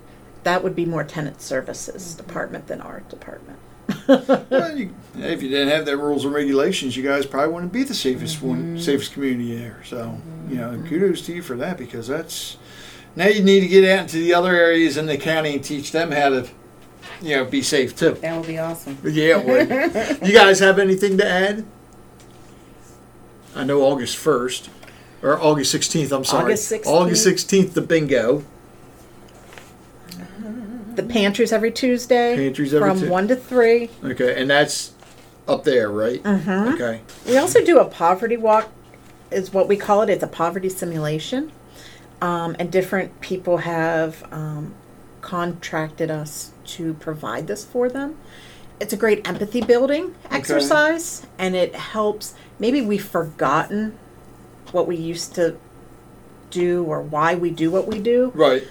that 0.46 0.62
would 0.62 0.76
be 0.76 0.84
more 0.86 1.02
tenant 1.02 1.42
services 1.42 2.14
department 2.14 2.68
than 2.68 2.80
our 2.80 3.00
department. 3.00 3.58
Well, 4.08 4.76
you, 4.76 4.94
if 5.16 5.42
you 5.42 5.48
didn't 5.48 5.68
have 5.68 5.84
that 5.86 5.96
rules 5.96 6.24
and 6.24 6.32
regulations, 6.32 6.96
you 6.96 7.02
guys 7.02 7.26
probably 7.26 7.52
wouldn't 7.52 7.72
be 7.72 7.82
the 7.82 7.94
safest 7.94 8.40
one, 8.40 8.58
mm-hmm. 8.58 8.78
safest 8.78 9.12
community 9.12 9.56
there. 9.56 9.82
So, 9.84 10.20
you 10.48 10.56
know, 10.56 10.70
mm-hmm. 10.70 10.86
kudos 10.86 11.22
to 11.22 11.34
you 11.34 11.42
for 11.42 11.56
that 11.56 11.76
because 11.76 12.06
that's 12.06 12.58
now 13.16 13.26
you 13.26 13.42
need 13.42 13.60
to 13.60 13.66
get 13.66 13.84
out 13.90 14.02
into 14.02 14.18
the 14.18 14.34
other 14.34 14.54
areas 14.54 14.96
in 14.96 15.06
the 15.06 15.18
county 15.18 15.54
and 15.54 15.64
teach 15.64 15.90
them 15.90 16.12
how 16.12 16.28
to, 16.28 16.48
you 17.20 17.36
know, 17.36 17.44
be 17.44 17.62
safe 17.62 17.96
too. 17.96 18.12
That 18.12 18.36
would 18.36 18.46
be 18.46 18.58
awesome. 18.58 18.98
Yeah, 19.04 19.40
it 19.40 19.46
would. 19.46 20.28
you 20.28 20.32
guys 20.32 20.60
have 20.60 20.78
anything 20.78 21.18
to 21.18 21.26
add? 21.26 21.64
I 23.56 23.64
know 23.64 23.82
August 23.82 24.16
first 24.16 24.70
or 25.22 25.40
August 25.40 25.72
sixteenth. 25.72 26.12
I'm 26.12 26.24
sorry, 26.24 26.52
August 26.52 26.70
16th. 26.72 26.86
August 26.86 27.24
sixteenth, 27.24 27.74
the 27.74 27.82
bingo. 27.82 28.44
The 30.96 31.02
pantries 31.04 31.52
every 31.52 31.70
Tuesday. 31.70 32.36
Pantries 32.36 32.74
every 32.74 32.88
from 32.90 33.00
Tu- 33.00 33.08
one 33.10 33.28
to 33.28 33.36
three. 33.36 33.90
Okay, 34.02 34.40
and 34.40 34.50
that's 34.50 34.92
up 35.46 35.64
there, 35.64 35.90
right? 35.90 36.22
Mm-hmm. 36.22 36.74
Okay. 36.74 37.00
We 37.26 37.36
also 37.36 37.64
do 37.64 37.78
a 37.78 37.84
poverty 37.84 38.36
walk, 38.36 38.68
is 39.30 39.52
what 39.52 39.68
we 39.68 39.76
call 39.76 40.02
it. 40.02 40.10
It's 40.10 40.22
a 40.22 40.26
poverty 40.28 40.68
simulation, 40.68 41.52
um, 42.20 42.56
and 42.58 42.72
different 42.72 43.20
people 43.20 43.58
have 43.58 44.24
um, 44.32 44.74
contracted 45.20 46.10
us 46.10 46.50
to 46.64 46.94
provide 46.94 47.46
this 47.46 47.64
for 47.64 47.88
them. 47.88 48.16
it's 48.80 48.92
a 48.92 48.96
great 48.96 49.26
empathy 49.26 49.60
building 49.62 50.14
exercise 50.30 51.26
and 51.38 51.54
it 51.56 51.74
helps 51.74 52.34
maybe 52.58 52.82
we've 52.82 53.04
forgotten 53.06 53.96
what 54.72 54.86
we 54.86 54.94
used 54.96 55.34
to 55.34 55.56
do 56.50 56.84
or 56.84 57.00
why 57.00 57.34
we 57.34 57.48
do 57.50 57.70
what 57.70 57.86
we 57.88 57.98
do 57.98 58.30
Right. 58.34 58.64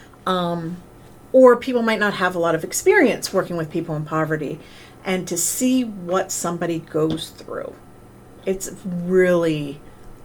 Or 1.35 1.57
people 1.57 1.81
might 1.81 1.99
not 1.99 2.13
have 2.13 2.33
a 2.33 2.39
lot 2.39 2.55
of 2.55 2.63
experience 2.63 3.33
working 3.33 3.57
with 3.57 3.69
people 3.69 3.93
in 3.93 4.05
poverty 4.05 4.57
and 5.03 5.27
to 5.27 5.35
see 5.35 5.83
what 5.83 6.31
somebody 6.31 6.79
goes 6.79 7.31
through 7.31 7.75
it's 8.45 8.71
really 8.85 9.81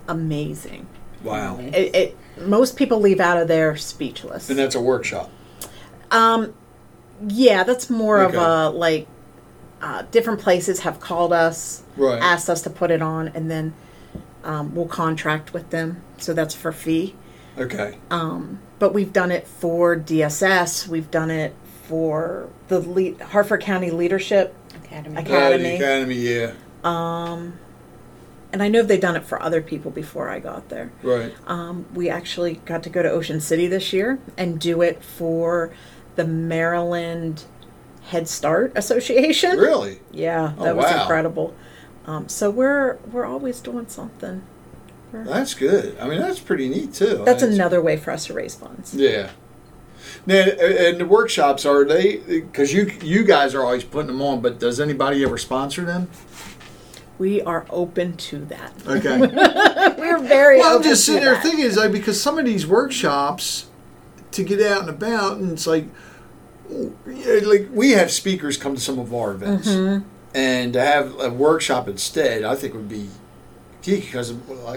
amazing 0.07 0.87
Wow. 1.25 1.59
it, 1.59 1.95
it 1.97 2.17
most 2.47 2.77
people 2.77 3.01
leave 3.01 3.19
out 3.19 3.37
of 3.39 3.49
there 3.49 3.77
speechless 3.77 4.49
And 4.49 4.57
that's 4.59 4.77
a 4.77 4.81
workshop. 4.81 5.31
um 6.13 6.55
yeah 7.29 7.65
that's 7.65 7.91
more 7.91 8.21
Okay. 8.23 8.37
of 8.37 8.43
a 8.43 8.71
like 8.71 9.09
uh, 9.83 10.03
different 10.13 10.39
places 10.41 10.81
have 10.81 11.01
called 11.01 11.33
us 11.33 11.83
Right. 11.97 12.23
asked 12.23 12.49
us 12.49 12.63
to 12.63 12.71
put 12.71 12.93
it 12.93 13.03
on 13.03 13.29
and 13.29 13.51
then 13.51 13.75
um, 14.45 14.75
we'll 14.77 14.87
contract 14.87 15.53
with 15.53 15.71
them 15.71 16.03
so 16.19 16.33
that's 16.35 16.55
for 16.55 16.71
fee 16.71 17.17
Okay. 17.59 17.99
But 18.81 18.93
we've 18.93 19.13
done 19.13 19.31
it 19.31 19.47
for 19.47 19.95
dss 19.97 20.89
we've 20.89 21.11
done 21.11 21.31
it 21.31 21.55
for 21.87 22.49
the 22.69 22.81
Le- 22.81 23.25
harford 23.27 23.61
county 23.61 23.91
leadership 23.91 24.55
Academy. 24.85 25.17
Uh, 25.17 25.21
academy 25.21 25.63
the 25.63 25.75
academy, 25.77 26.15
yeah. 26.17 26.53
and 28.53 28.63
i 28.63 28.69
know 28.69 28.83
they've 28.83 29.01
done 29.01 29.17
it 29.17 29.25
for 29.25 29.41
other 29.43 29.61
people 29.63 29.91
before 29.91 30.29
i 30.29 30.39
got 30.41 30.69
there 30.71 30.91
Right. 31.03 31.33
um, 31.47 31.87
we 31.95 32.09
actually 32.09 32.55
got 32.65 32.83
to 32.85 32.91
go 32.91 33.03
to 33.03 33.11
ocean 33.11 33.41
city 33.41 33.67
this 33.69 33.93
year 33.93 34.19
and 34.37 34.59
do 34.59 34.83
it 34.83 35.03
for 35.05 35.73
the 36.17 36.25
maryland 36.25 37.45
head 38.05 38.27
start 38.29 38.73
association 38.75 39.59
really? 39.59 40.01
yeah 40.11 40.55
Oh, 40.59 40.65
that 40.65 40.77
was 40.77 40.87
wow. 40.87 41.03
incredible 41.03 41.55
um, 42.07 42.29
so 42.29 42.51
we're 42.51 42.97
we're 43.13 43.27
always 43.27 43.61
doing 43.61 43.87
something 43.89 44.43
That's 45.13 45.55
good. 45.55 45.97
I 46.01 46.09
mean, 46.09 46.21
that's 46.21 46.39
pretty 46.39 46.69
neat 46.69 46.95
too. 46.95 47.23
that's 47.25 47.43
It's- 47.43 47.55
another 47.55 47.81
way 47.83 47.97
for 47.97 48.11
us 48.13 48.27
to 48.27 48.35
raise 48.35 48.55
funds 48.55 48.95
Yeah. 48.95 49.31
Now, 50.27 50.35
and 50.37 50.99
the 50.99 51.07
workshops 51.07 51.65
are 51.65 51.85
they? 51.85 52.17
Because 52.19 52.73
you 52.73 52.91
you 53.03 53.25
guys 53.25 53.55
are 53.55 53.63
always 53.63 53.85
putting 53.85 54.09
them 54.09 54.21
on, 54.23 54.41
but 54.41 54.59
does 54.59 54.79
anybody 54.81 55.23
ever 55.25 55.39
sponsor 55.39 55.85
them? 55.85 56.09
we 57.19 57.43
are 57.43 57.67
open 57.69 58.17
to 58.17 58.39
that 58.47 58.73
Okay. 58.87 59.19
we're 59.99 60.19
very 60.21 60.59
well, 60.59 60.77
I'm 60.79 60.83
just 60.83 61.05
to 61.05 61.13
sitting 61.13 61.25
there 61.25 61.35
that. 61.35 61.43
thinking, 61.43 61.65
is 61.67 61.77
like 61.77 61.93
because 61.93 62.19
some 62.21 62.39
of 62.39 62.47
these 62.47 62.67
workshops 62.67 63.67
to 64.33 64.43
get 64.43 64.61
out 64.63 64.81
and 64.83 64.89
about, 64.91 65.37
and 65.39 65.53
it's 65.53 65.67
like, 65.67 65.85
like 66.71 67.69
we 67.73 67.91
have 67.93 68.11
speakers 68.11 68.57
come 68.57 68.75
to 68.75 68.81
some 68.81 68.99
of 68.99 69.13
our 69.15 69.33
events, 69.33 69.69
Mm-hmm. 69.69 70.09
and 70.35 70.73
to 70.73 70.81
have 70.81 71.19
a 71.21 71.31
workshop 71.31 71.89
instead, 71.89 72.43
I 72.45 72.55
think 72.55 72.75
would 72.75 72.89
be 72.89 73.09
because 73.85 74.35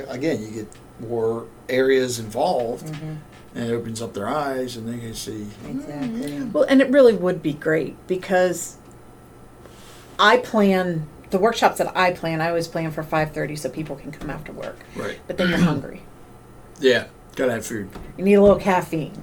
again, 0.09 0.41
you 0.41 0.49
get 0.51 0.67
more 0.99 1.45
areas 1.69 2.19
involved, 2.19 2.85
Mm-hmm. 2.87 3.13
and 3.55 3.69
it 3.69 3.73
opens 3.73 4.01
up 4.01 4.13
their 4.13 4.27
eyes, 4.27 4.77
and 4.77 4.87
they 4.87 4.99
can 4.99 5.13
see. 5.13 5.47
Exactly. 5.69 6.43
Well, 6.45 6.63
and 6.63 6.81
it 6.81 6.89
really 6.89 7.13
would 7.13 7.41
be 7.43 7.53
great 7.53 7.95
because 8.07 8.77
I 10.19 10.37
plan 10.37 11.07
the 11.31 11.39
workshops 11.39 11.77
that 11.79 11.95
I 11.97 12.11
plan. 12.13 12.41
I 12.41 12.49
always 12.49 12.67
plan 12.67 12.91
for 12.91 13.03
five 13.03 13.31
thirty 13.33 13.55
so 13.55 13.69
people 13.69 13.95
can 13.95 14.11
come 14.11 14.29
after 14.29 14.51
work. 14.51 14.77
Right. 14.95 15.19
But 15.27 15.37
then 15.37 15.49
you're 15.49 15.57
hungry. 15.59 16.01
Yeah. 16.79 17.05
Gotta 17.35 17.53
have 17.53 17.65
food. 17.65 17.87
You 18.17 18.25
need 18.25 18.33
a 18.33 18.41
little 18.41 18.57
caffeine. 18.59 19.13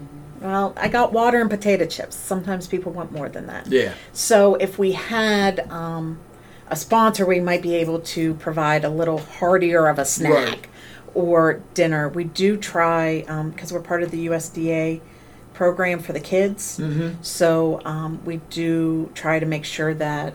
Well, 0.40 0.72
I 0.76 0.88
got 0.88 1.12
water 1.12 1.40
and 1.40 1.50
potato 1.50 1.84
chips. 1.84 2.16
Sometimes 2.16 2.66
people 2.68 2.90
want 2.92 3.12
more 3.12 3.28
than 3.28 3.46
that. 3.48 3.66
Yeah. 3.66 3.92
So 4.12 4.54
if 4.54 4.78
we 4.78 4.92
had 4.92 5.68
um, 5.70 6.18
a 6.70 6.76
sponsor, 6.76 7.26
we 7.26 7.40
might 7.40 7.62
be 7.62 7.74
able 7.76 8.00
to 8.00 8.34
provide 8.34 8.84
a 8.84 8.88
little 8.90 9.18
heartier 9.18 9.86
of 9.88 9.98
a 9.98 10.04
snack 10.04 10.32
Right. 10.48 10.66
or 11.14 11.60
dinner. 11.74 12.08
We 12.08 12.24
do 12.24 12.56
try 12.56 13.22
because 13.50 13.72
we're 13.72 13.80
part 13.82 14.02
of 14.02 14.10
the 14.10 14.26
USDA 14.28 15.00
program 15.52 15.98
for 15.98 16.12
the 16.12 16.20
kids. 16.20 16.78
Mm-hmm. 16.78 17.22
So 17.22 17.80
um, 17.84 18.24
we 18.24 18.36
do 18.50 19.10
try 19.14 19.38
to 19.40 19.46
make 19.46 19.64
sure 19.64 19.92
that 19.94 20.34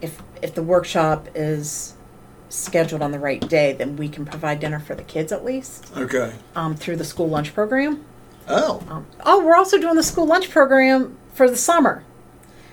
if 0.00 0.20
if 0.42 0.54
the 0.54 0.62
workshop 0.62 1.28
is 1.34 1.94
scheduled 2.48 3.00
on 3.00 3.12
the 3.12 3.18
right 3.18 3.48
day, 3.48 3.72
then 3.72 3.96
we 3.96 4.08
can 4.08 4.24
provide 4.26 4.60
dinner 4.60 4.78
for 4.80 4.94
the 4.94 5.02
kids 5.04 5.32
at 5.32 5.44
least 5.44 5.90
Okay. 5.96 6.34
um, 6.56 6.74
through 6.74 6.96
the 6.96 7.04
school 7.04 7.28
lunch 7.28 7.54
program. 7.54 8.04
Oh. 8.48 8.82
Um, 8.90 9.06
oh, 9.24 9.42
we're 9.44 9.54
also 9.56 9.78
doing 9.78 9.94
the 9.94 10.02
school 10.02 10.26
lunch 10.26 10.50
program 10.50 11.16
for 11.32 11.48
the 11.48 11.56
summer. 11.56 12.02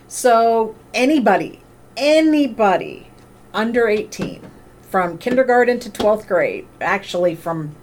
So 0.07 0.75
anybody, 0.93 1.61
anybody 1.99 3.07
under 3.53 3.87
18, 3.87 4.49
from 4.89 5.17
kindergarten 5.19 5.79
to 5.79 5.89
12th 5.89 6.27
grade, 6.27 6.67
actually 6.81 7.35
from 7.35 7.75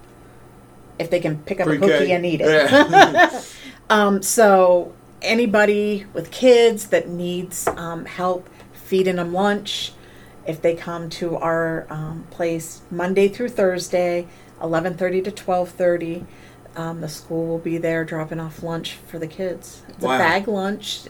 if 0.98 1.10
they 1.10 1.20
can 1.20 1.38
pick 1.42 1.60
up 1.60 1.66
a 1.66 1.70
Pre-K. 1.70 1.86
cookie 1.98 2.12
and 2.12 2.26
eat 2.26 2.40
it. 2.40 2.70
Yeah. 2.70 3.42
Um, 3.88 4.20
so 4.20 4.92
anybody 5.22 6.06
with 6.12 6.32
kids 6.32 6.88
that 6.88 7.08
needs 7.08 7.68
um, 7.68 8.04
help 8.04 8.48
feeding 8.72 9.14
them 9.14 9.32
lunch, 9.32 9.92
if 10.44 10.60
they 10.60 10.74
come 10.74 11.08
to 11.10 11.36
our 11.36 11.86
um, 11.88 12.26
place 12.32 12.80
Monday 12.90 13.28
through 13.28 13.50
Thursday, 13.50 14.26
eleven 14.60 14.96
thirty 14.96 15.22
to 15.22 15.30
twelve 15.30 15.68
thirty, 15.68 16.26
um, 16.74 17.00
the 17.00 17.08
school 17.08 17.46
will 17.46 17.58
be 17.60 17.78
there 17.78 18.04
dropping 18.04 18.40
off 18.40 18.64
lunch 18.64 18.94
for 18.94 19.20
the 19.20 19.28
kids. 19.28 19.82
It's 19.88 20.02
Wow. 20.02 20.16
a 20.16 20.18
bag 20.18 20.48
lunch. 20.48 21.02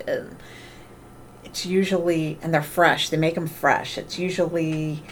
It's 1.56 1.64
usually 1.64 2.38
and 2.42 2.52
they're 2.52 2.62
fresh. 2.62 3.08
They 3.08 3.16
make 3.16 3.34
them 3.34 3.46
fresh. 3.46 3.96
It's 3.96 4.18
usually 4.18 5.02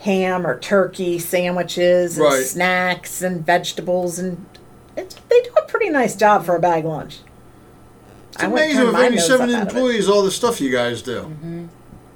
ham 0.00 0.44
or 0.44 0.58
turkey 0.58 1.20
sandwiches 1.20 2.18
and 2.18 2.24
Right. 2.26 2.44
snacks 2.44 3.22
and 3.22 3.46
vegetables 3.46 4.18
and 4.18 4.44
it's, 4.96 5.14
they 5.28 5.40
do 5.42 5.50
a 5.56 5.62
pretty 5.66 5.88
nice 5.88 6.16
job 6.16 6.44
for 6.44 6.56
a 6.56 6.60
bag 6.60 6.84
lunch. 6.84 7.20
It's 8.32 8.42
I 8.42 8.46
amazing 8.46 8.86
with 8.86 8.96
only 8.96 9.18
seven 9.18 9.50
up 9.50 9.56
out 9.56 9.62
of 9.62 9.68
it. 9.68 9.76
employees, 9.76 10.08
all 10.08 10.22
the 10.24 10.32
stuff 10.32 10.60
you 10.60 10.72
guys 10.72 11.00
do. 11.00 11.20
Mm-hmm. 11.20 11.66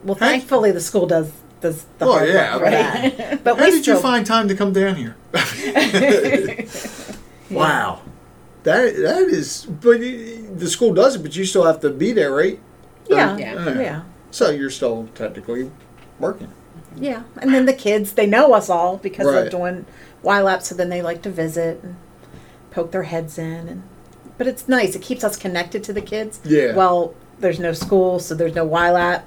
Well, 0.02 0.16
How- 0.16 0.26
thankfully 0.26 0.72
the 0.72 0.80
school 0.80 1.06
does 1.06 1.30
does 1.60 1.84
the 1.98 2.06
Well, 2.06 2.14
hard 2.18 2.28
yeah, 2.30 2.58
right. 2.58 3.44
But 3.44 3.58
How 3.60 3.66
did 3.66 3.82
still, 3.84 3.94
you 3.94 4.02
find 4.02 4.26
time 4.26 4.48
to 4.48 4.56
come 4.56 4.72
down 4.72 4.96
here? 4.96 5.14
wow, 7.50 8.00
that 8.64 8.96
that 8.96 9.22
is. 9.28 9.66
But 9.66 10.00
the 10.00 10.68
school 10.68 10.92
does 10.94 11.14
it, 11.14 11.22
but 11.22 11.36
you 11.36 11.44
still 11.44 11.64
have 11.64 11.78
to 11.82 11.90
be 11.90 12.10
there, 12.10 12.32
right? 12.32 12.58
Yeah, 13.08 13.36
Yeah. 13.36 13.80
yeah, 13.80 14.02
So 14.30 14.50
you're 14.50 14.70
still 14.70 15.08
technically 15.14 15.70
working. 16.18 16.48
yeah. 16.96 17.22
And 17.40 17.52
then 17.54 17.66
the 17.66 17.72
kids, 17.72 18.12
they 18.12 18.26
know 18.26 18.52
us 18.52 18.68
all 18.70 18.96
because 18.98 19.26
Right. 19.26 19.32
they're 19.42 19.50
doing 19.50 19.86
YLAP, 20.24 20.62
so 20.62 20.74
then 20.74 20.88
they 20.90 21.02
like 21.02 21.22
to 21.22 21.30
visit 21.30 21.80
and 21.82 21.96
poke 22.70 22.90
their 22.92 23.04
heads 23.04 23.38
in. 23.38 23.68
And 23.68 23.82
but 24.38 24.46
it's 24.46 24.68
nice. 24.68 24.94
It 24.94 25.02
keeps 25.02 25.22
us 25.24 25.36
connected 25.36 25.82
to 25.84 25.92
the 25.92 26.00
kids. 26.00 26.40
Yeah. 26.44 26.74
Well, 26.74 27.14
there's 27.40 27.58
no 27.58 27.72
school, 27.72 28.18
so 28.18 28.34
there's 28.34 28.54
no 28.54 28.66
YLAP, 28.66 29.22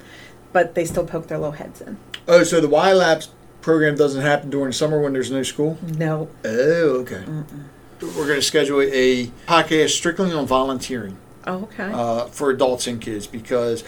but 0.52 0.76
they 0.76 0.86
still 0.86 1.06
poke 1.06 1.28
their 1.28 1.38
little 1.38 1.54
heads 1.54 1.82
in. 1.82 1.98
Oh, 2.28 2.44
so 2.44 2.62
the 2.62 2.68
YLAPS 2.70 3.28
program 3.62 3.96
doesn't 3.96 4.22
happen 4.22 4.50
during 4.50 4.72
summer 4.72 5.00
when 5.02 5.14
there's 5.14 5.32
no 5.32 5.44
school? 5.44 5.78
No. 5.98 6.28
Oh, 6.46 6.50
okay. 7.02 7.24
We're 8.02 8.28
going 8.28 8.36
to 8.40 8.42
schedule 8.42 8.82
a 8.82 9.28
podcast 9.48 9.90
strictly 9.92 10.32
on 10.34 10.46
volunteering. 10.46 11.18
Oh, 11.46 11.64
okay. 11.64 11.92
uh, 11.94 12.26
for 12.26 12.50
adults 12.50 12.88
and 12.88 13.02
kids 13.02 13.28
because 13.28 13.82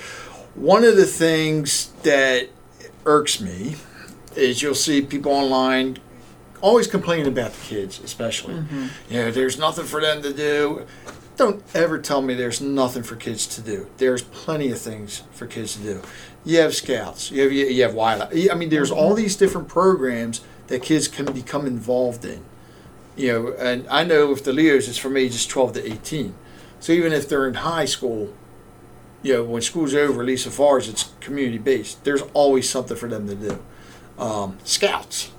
one 0.55 0.83
of 0.83 0.95
the 0.95 1.05
things 1.05 1.87
that 2.03 2.49
irks 3.05 3.39
me 3.39 3.75
is 4.35 4.61
you'll 4.61 4.75
see 4.75 5.01
people 5.01 5.31
online 5.31 5.97
always 6.61 6.87
complaining 6.87 7.27
about 7.27 7.53
the 7.53 7.61
kids, 7.65 7.99
especially. 7.99 8.55
You 9.09 9.19
know, 9.21 9.31
there's 9.31 9.57
nothing 9.59 9.85
for 9.85 10.01
them 10.01 10.21
to 10.23 10.33
do. 10.33 10.85
Don't 11.37 11.61
ever 11.75 11.99
tell 11.99 12.21
me 12.21 12.33
there's 12.33 12.61
nothing 12.61 13.03
for 13.03 13.15
kids 13.15 13.45
to 13.47 13.61
do. 13.61 13.87
There's 13.97 14.21
plenty 14.23 14.71
of 14.71 14.79
things 14.79 15.23
for 15.33 15.45
kids 15.45 15.75
to 15.75 15.81
do. 15.81 16.01
You 16.45 16.59
have 16.59 16.73
scouts. 16.73 17.29
You 17.29 17.43
have 17.43 17.51
you 17.51 17.83
have 17.83 17.93
wild. 17.93 18.29
I 18.33 18.55
mean, 18.55 18.69
there's 18.69 18.91
all 18.91 19.13
these 19.13 19.35
different 19.35 19.67
programs 19.67 20.41
that 20.67 20.81
kids 20.81 21.07
can 21.07 21.25
become 21.25 21.65
involved 21.65 22.23
in. 22.25 22.43
You 23.17 23.33
know, 23.33 23.53
and 23.59 23.87
I 23.89 24.03
know 24.03 24.31
if 24.31 24.43
the 24.43 24.53
Leos 24.53 24.87
is 24.87 24.97
from 24.97 25.17
ages 25.17 25.45
12 25.45 25.73
to 25.73 25.91
18. 25.93 26.35
So 26.79 26.93
even 26.93 27.13
if 27.13 27.27
they're 27.27 27.47
in 27.47 27.55
high 27.55 27.85
school, 27.85 28.33
you 29.23 29.33
know, 29.33 29.43
when 29.43 29.61
school's 29.61 29.95
over, 29.95 30.21
at 30.21 30.27
least 30.27 30.45
as 30.45 30.55
far 30.55 30.77
as 30.77 30.87
it's 30.87 31.11
community 31.19 31.57
based, 31.57 32.03
there's 32.03 32.21
always 32.33 32.69
something 32.69 32.95
for 32.95 33.09
them 33.09 33.27
to 33.27 33.35
do. 33.35 33.59
Um, 34.19 34.57
scouts. 34.63 35.31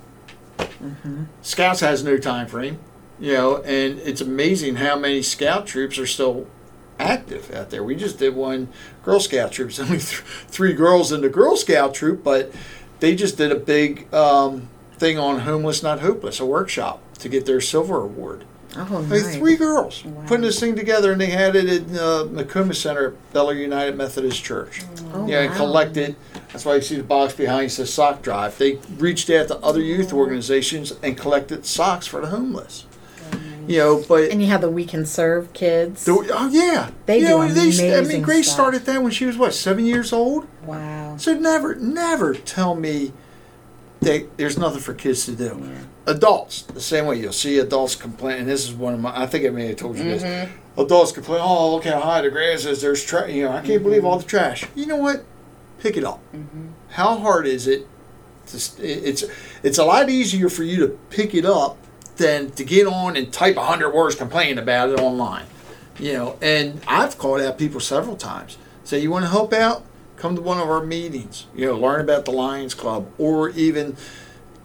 Scouts 1.41 1.79
has 1.79 2.03
no 2.03 2.17
time 2.17 2.47
frame, 2.47 2.79
you 3.19 3.33
know, 3.33 3.57
and 3.57 3.99
it's 3.99 4.21
amazing 4.21 4.75
how 4.75 4.97
many 4.97 5.21
scout 5.21 5.65
troops 5.65 5.97
are 5.97 6.05
still 6.05 6.47
active 6.99 7.53
out 7.53 7.69
there. 7.69 7.83
We 7.83 7.95
just 7.95 8.19
did 8.19 8.35
one 8.35 8.69
Girl 9.03 9.19
Scout 9.19 9.51
troop. 9.51 9.69
It's 9.69 9.79
only 9.79 9.99
th- 9.99 10.21
three 10.47 10.73
girls 10.73 11.11
in 11.11 11.21
the 11.21 11.29
Girl 11.29 11.55
Scout 11.55 11.93
troop, 11.93 12.23
but 12.23 12.51
they 12.99 13.15
just 13.15 13.37
did 13.37 13.51
a 13.51 13.55
big 13.55 14.11
um, 14.13 14.69
thing 14.97 15.17
on 15.17 15.41
homeless, 15.41 15.81
not 15.83 15.99
hopeless, 15.99 16.39
a 16.39 16.45
workshop 16.45 17.01
to 17.19 17.29
get 17.29 17.45
their 17.45 17.61
silver 17.61 18.01
award. 18.01 18.43
Oh, 18.75 19.01
nice. 19.09 19.35
three 19.37 19.55
girls 19.55 20.03
Wow. 20.05 20.23
putting 20.27 20.43
this 20.43 20.59
thing 20.59 20.75
together, 20.75 21.11
and 21.11 21.19
they 21.21 21.27
had 21.27 21.55
it 21.55 21.67
in 21.67 21.97
uh, 21.97 22.25
Macomb 22.29 22.73
Center 22.73 23.07
at 23.09 23.33
Bel 23.33 23.49
Air 23.49 23.55
United 23.55 23.95
Methodist 23.95 24.43
Church. 24.43 24.83
Oh, 25.13 25.25
yeah, 25.27 25.41
and 25.41 25.51
wow. 25.51 25.57
collected. 25.57 26.15
That's 26.51 26.65
why 26.65 26.75
you 26.75 26.81
see 26.81 26.95
the 26.97 27.03
box 27.03 27.33
behind 27.33 27.63
you 27.63 27.69
says 27.69 27.93
sock 27.93 28.21
drive. 28.21 28.57
They 28.57 28.79
reached 28.97 29.29
out 29.29 29.47
to 29.47 29.57
other 29.59 29.81
youth 29.81 30.11
organizations 30.13 30.93
and 31.01 31.17
collected 31.17 31.65
socks 31.65 32.05
for 32.07 32.21
the 32.21 32.27
homeless. 32.27 32.85
You 33.67 33.79
know, 33.79 34.03
but 34.07 34.31
And 34.31 34.41
you 34.41 34.47
have 34.47 34.61
the 34.61 34.69
We 34.69 34.85
Can 34.85 35.05
Serve 35.05 35.51
kids. 35.51 36.05
the- 36.05 36.13
oh 36.33 36.47
yeah, 36.47 36.91
They 37.05 37.17
you 37.19 37.27
do 37.27 37.29
know, 37.29 37.41
I 37.41 38.01
mean, 38.01 38.21
Grace 38.21 38.45
stuff. 38.45 38.53
started 38.55 38.85
that 38.85 39.03
when 39.03 39.11
she 39.11 39.25
was 39.25 39.37
what 39.37 39.53
seven 39.53 39.85
years 39.85 40.13
old. 40.13 40.47
Wow. 40.65 41.17
So 41.17 41.33
never, 41.33 41.75
never 41.75 42.33
tell 42.33 42.75
me 42.75 43.11
that 44.01 44.37
there's 44.37 44.57
nothing 44.57 44.79
for 44.79 44.93
kids 44.93 45.25
to 45.25 45.35
do. 45.35 45.71
Adults, 46.05 46.61
the 46.63 46.81
same 46.81 47.05
way 47.05 47.19
you'll 47.19 47.33
see 47.33 47.59
adults 47.59 47.95
complain. 47.95 48.39
And 48.39 48.49
this 48.49 48.67
is 48.67 48.73
one 48.73 48.93
of 48.93 48.99
my. 48.99 49.21
I 49.21 49.25
think 49.25 49.45
I 49.45 49.49
may 49.49 49.67
have 49.67 49.77
told 49.77 49.97
you 49.97 50.03
this. 50.03 50.23
Mm-hmm. 50.23 50.79
Adults 50.79 51.11
complain. 51.11 51.41
Oh, 51.41 51.75
look 51.75 51.85
how 51.85 51.99
high 51.99 52.21
the 52.21 52.29
grass 52.29 52.65
is. 52.65 52.81
There's 52.81 53.03
trash. 53.03 53.31
You 53.31 53.45
know, 53.45 53.51
I 53.51 53.61
can't 53.61 53.83
believe 53.83 53.99
mm-hmm. 53.99 54.07
all 54.07 54.19
the 54.19 54.25
trash. 54.25 54.65
You 54.75 54.85
know 54.85 54.97
what? 54.97 55.25
Pick 55.79 55.97
it 55.97 56.03
up. 56.03 56.19
Mm-hmm. 56.33 56.67
How 56.89 57.17
hard 57.17 57.47
is 57.47 57.67
it? 57.67 57.87
To, 58.47 58.57
it- 58.57 59.03
it's 59.03 59.23
it's 59.63 59.77
a 59.77 59.83
lot 59.83 60.09
easier 60.09 60.49
for 60.49 60.63
you 60.63 60.77
to 60.87 60.97
pick 61.09 61.33
it 61.33 61.45
up 61.45 61.77
than 62.17 62.51
to 62.51 62.63
get 62.63 62.87
on 62.87 63.15
and 63.15 63.31
type 63.31 63.57
hundred 63.57 63.91
words 63.91 64.15
complaining 64.15 64.57
about 64.57 64.89
it 64.89 64.99
online. 64.99 65.45
You 65.99 66.13
know, 66.13 66.37
and 66.41 66.79
I've 66.87 67.17
called 67.17 67.41
out 67.41 67.57
people 67.57 67.79
several 67.79 68.15
times. 68.15 68.57
Say, 68.83 68.99
you 68.99 69.11
want 69.11 69.25
to 69.25 69.31
help 69.31 69.51
out? 69.51 69.83
Come 70.17 70.35
to 70.35 70.41
one 70.41 70.59
of 70.59 70.69
our 70.69 70.83
meetings. 70.83 71.45
You 71.55 71.67
know, 71.67 71.77
learn 71.77 72.01
about 72.01 72.25
the 72.25 72.31
Lions 72.31 72.73
Club, 72.73 73.07
or 73.17 73.49
even 73.49 73.95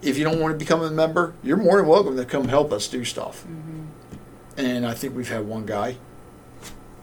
if 0.01 0.19
you 0.19 0.25
don't 0.25 0.41
want 0.41 0.53
to 0.53 0.59
become 0.59 0.83
a 0.83 0.91
member, 0.91 1.35
you're 1.43 1.57
more 1.57 1.77
than 1.77 1.87
welcome 1.87 2.17
to 2.17 2.25
come 2.25 2.49
help 2.49 2.73
us 2.73 2.89
do 2.89 3.05
stuff. 3.05 3.45
And 4.57 4.87
I 4.87 4.95
think 4.95 5.15
we've 5.15 5.29
had 5.29 5.47
one 5.47 5.67
guy 5.67 5.97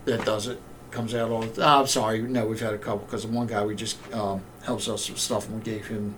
that 0.05 0.25
does 0.25 0.47
it. 0.47 0.61
Comes 0.91 1.13
out 1.13 1.29
all 1.29 1.41
the 1.41 1.61
time. 1.61 1.81
I'm 1.81 1.87
sorry, 1.87 2.19
no, 2.23 2.47
we've 2.47 2.59
had 2.59 2.73
a 2.73 2.77
couple 2.79 3.05
because 3.05 3.27
one 3.27 3.45
guy 3.45 3.63
we 3.63 3.75
just 3.75 3.97
um, 4.11 4.41
helps 4.63 4.89
us 4.89 5.07
with 5.07 5.19
stuff, 5.19 5.47
and 5.47 5.57
we 5.57 5.61
gave 5.63 5.85
him 5.85 6.15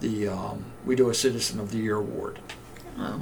the 0.00 0.28
um, 0.28 0.66
we 0.84 0.94
do 0.94 1.08
a 1.08 1.14
Citizen 1.14 1.58
of 1.58 1.70
the 1.70 1.78
Year 1.78 1.96
award 1.96 2.38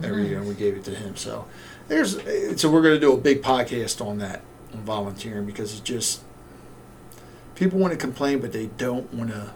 every 0.03 0.27
year, 0.27 0.39
and 0.39 0.49
we 0.49 0.55
gave 0.55 0.77
it 0.77 0.83
to 0.85 0.91
him. 0.91 1.15
So 1.15 1.47
there's 1.87 2.15
so 2.61 2.69
we're 2.69 2.83
going 2.83 2.97
to 2.97 3.01
do 3.01 3.13
a 3.13 3.17
big 3.17 3.43
podcast 3.43 4.05
on 4.05 4.19
that 4.19 4.43
on 4.75 4.81
volunteering 4.81 5.47
because 5.47 5.71
it's 5.73 5.81
just 5.83 6.23
people 7.61 7.79
want 7.79 7.93
to 7.93 7.97
complain, 7.99 8.41
but 8.41 8.53
they 8.53 8.67
don't 8.67 9.13
want 9.15 9.31
to 9.31 9.53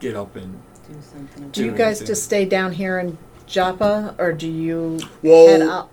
get 0.00 0.14
up 0.14 0.36
and 0.36 0.60
Do 0.88 0.94
something. 1.00 1.48
do 1.50 1.64
you 1.64 1.70
guys 1.70 1.98
anything. 1.98 2.06
just 2.08 2.24
stay 2.24 2.44
down 2.44 2.72
here 2.72 2.98
in 2.98 3.16
Joppa, 3.46 4.14
or 4.18 4.32
do 4.32 4.46
you 4.50 4.98
Well, 5.22 5.46
head 5.48 5.62
up? 5.62 5.90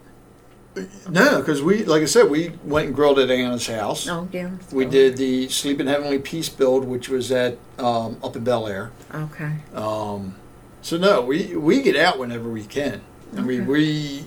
no, 1.09 1.39
because 1.39 1.61
we 1.61 1.85
like 1.85 2.01
I 2.01 2.05
said, 2.05 2.29
we 2.29 2.49
went 2.65 2.87
and 2.87 2.95
grilled 2.95 3.19
at 3.19 3.29
Anna's 3.31 3.67
house. 3.67 4.09
Oh, 4.09 4.27
yeah. 4.33 4.49
We 4.73 4.83
did 4.85 5.15
the 5.15 5.47
Sleep 5.47 5.79
in 5.79 5.87
Heavenly 5.87 6.19
Peace 6.19 6.49
build, 6.49 6.83
which 6.83 7.07
was 7.07 7.31
at 7.31 7.57
um, 7.79 8.17
up 8.21 8.35
in 8.35 8.43
Bel 8.43 8.67
Air. 8.67 8.91
Okay. 9.13 9.53
Um, 9.73 10.35
so 10.81 10.97
no, 10.97 11.21
we 11.21 11.55
we 11.55 11.81
get 11.81 11.95
out 11.95 12.19
whenever 12.19 12.49
we 12.49 12.63
can. 12.65 13.01
I 13.37 13.41
mean, 13.41 13.67
we 13.67 14.25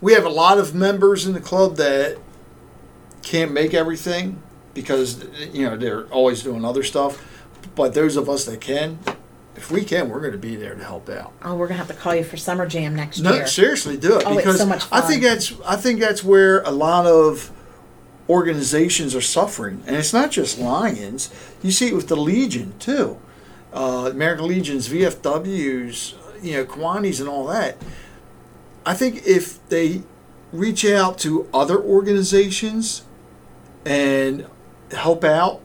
we 0.00 0.12
have 0.14 0.24
a 0.24 0.30
lot 0.30 0.58
of 0.58 0.74
members 0.74 1.26
in 1.26 1.32
the 1.34 1.40
club 1.40 1.76
that 1.76 2.18
can't 3.22 3.52
make 3.52 3.74
everything 3.74 4.42
because 4.74 5.24
you 5.52 5.68
know 5.68 5.76
they're 5.76 6.06
always 6.06 6.42
doing 6.42 6.64
other 6.64 6.82
stuff. 6.82 7.22
But 7.74 7.94
those 7.94 8.16
of 8.16 8.28
us 8.28 8.44
that 8.46 8.60
can, 8.60 8.98
if 9.56 9.70
we 9.70 9.84
can, 9.84 10.08
we're 10.08 10.20
going 10.20 10.32
to 10.32 10.38
be 10.38 10.56
there 10.56 10.74
to 10.74 10.84
help 10.84 11.08
out. 11.08 11.32
Oh, 11.42 11.54
we're 11.54 11.68
gonna 11.68 11.78
have 11.78 11.88
to 11.88 11.94
call 11.94 12.14
you 12.14 12.24
for 12.24 12.36
summer 12.36 12.66
jam 12.66 12.94
next 12.94 13.18
year. 13.18 13.30
No, 13.30 13.36
year. 13.36 13.46
seriously, 13.46 13.96
do 13.96 14.18
it 14.18 14.24
Oh, 14.26 14.36
because 14.36 14.58
so 14.58 14.88
I 14.90 15.00
think 15.00 15.22
that's 15.22 15.52
I 15.64 15.76
think 15.76 16.00
that's 16.00 16.22
where 16.24 16.62
a 16.62 16.70
lot 16.70 17.06
of 17.06 17.50
organizations 18.28 19.14
are 19.14 19.20
suffering, 19.20 19.82
and 19.86 19.96
it's 19.96 20.12
not 20.12 20.30
just 20.30 20.58
Lions. 20.58 21.30
You 21.62 21.70
see 21.70 21.88
it 21.88 21.94
with 21.94 22.08
the 22.08 22.16
Legion 22.16 22.74
too, 22.78 23.18
uh, 23.72 24.08
American 24.12 24.48
Legions, 24.48 24.88
VFWs, 24.88 26.14
you 26.42 26.52
know, 26.56 26.64
Kiwanis, 26.64 27.20
and 27.20 27.28
all 27.28 27.46
that. 27.46 27.76
I 28.84 28.94
think 28.94 29.26
if 29.26 29.66
they 29.68 30.02
reach 30.52 30.84
out 30.84 31.18
to 31.18 31.48
other 31.54 31.80
organizations 31.80 33.04
and 33.84 34.46
help 34.96 35.24
out, 35.24 35.60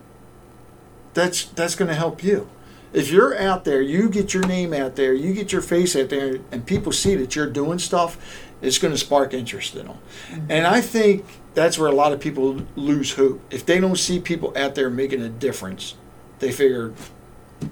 that's 1.13 1.45
that's 1.45 1.75
going 1.75 1.89
to 1.89 1.95
help 1.95 2.23
you. 2.23 2.49
If 2.93 3.11
you're 3.11 3.37
out 3.37 3.65
there, 3.65 3.81
you 3.81 4.09
get 4.09 4.33
your 4.33 4.45
name 4.47 4.73
out 4.73 4.95
there, 4.95 5.13
you 5.13 5.33
get 5.33 5.51
your 5.51 5.61
face 5.61 5.95
out 5.95 6.09
there, 6.09 6.39
and 6.51 6.65
people 6.65 6.91
see 6.91 7.15
that 7.15 7.35
you're 7.35 7.49
doing 7.49 7.79
stuff, 7.79 8.17
it's 8.61 8.77
going 8.77 8.93
to 8.93 8.97
spark 8.97 9.33
interest 9.33 9.75
in 9.75 9.87
them. 9.87 9.97
Mm-hmm. 10.29 10.51
And 10.51 10.67
I 10.67 10.81
think 10.81 11.25
that's 11.53 11.77
where 11.77 11.89
a 11.89 11.95
lot 11.95 12.13
of 12.13 12.19
people 12.19 12.61
lose 12.75 13.13
hope. 13.13 13.41
If 13.51 13.65
they 13.65 13.79
don't 13.79 13.97
see 13.97 14.19
people 14.19 14.53
out 14.55 14.75
there 14.75 14.89
making 14.89 15.21
a 15.21 15.29
difference, 15.29 15.95
they 16.39 16.51
figure, 16.51 16.93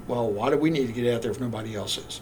well, 0.08 0.30
why 0.30 0.50
do 0.50 0.58
we 0.58 0.70
need 0.70 0.88
to 0.88 0.94
get 0.94 1.14
out 1.14 1.22
there 1.22 1.32
if 1.32 1.40
nobody 1.40 1.76
else 1.76 1.98
is? 1.98 2.22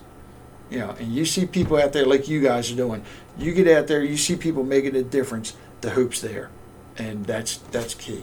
You 0.69 0.79
know, 0.79 0.95
and 0.99 1.13
you 1.13 1.25
see 1.25 1.45
people 1.45 1.77
out 1.77 1.93
there 1.93 2.05
like 2.05 2.27
you 2.27 2.41
guys 2.41 2.71
are 2.71 2.75
doing. 2.75 3.03
You 3.37 3.53
get 3.53 3.67
out 3.67 3.87
there, 3.87 4.03
you 4.03 4.17
see 4.17 4.35
people 4.35 4.63
making 4.63 4.95
a 4.95 5.03
difference. 5.03 5.55
The 5.81 5.91
hope's 5.91 6.21
there, 6.21 6.49
and 6.97 7.25
that's 7.25 7.57
that's 7.57 7.93
key. 7.93 8.21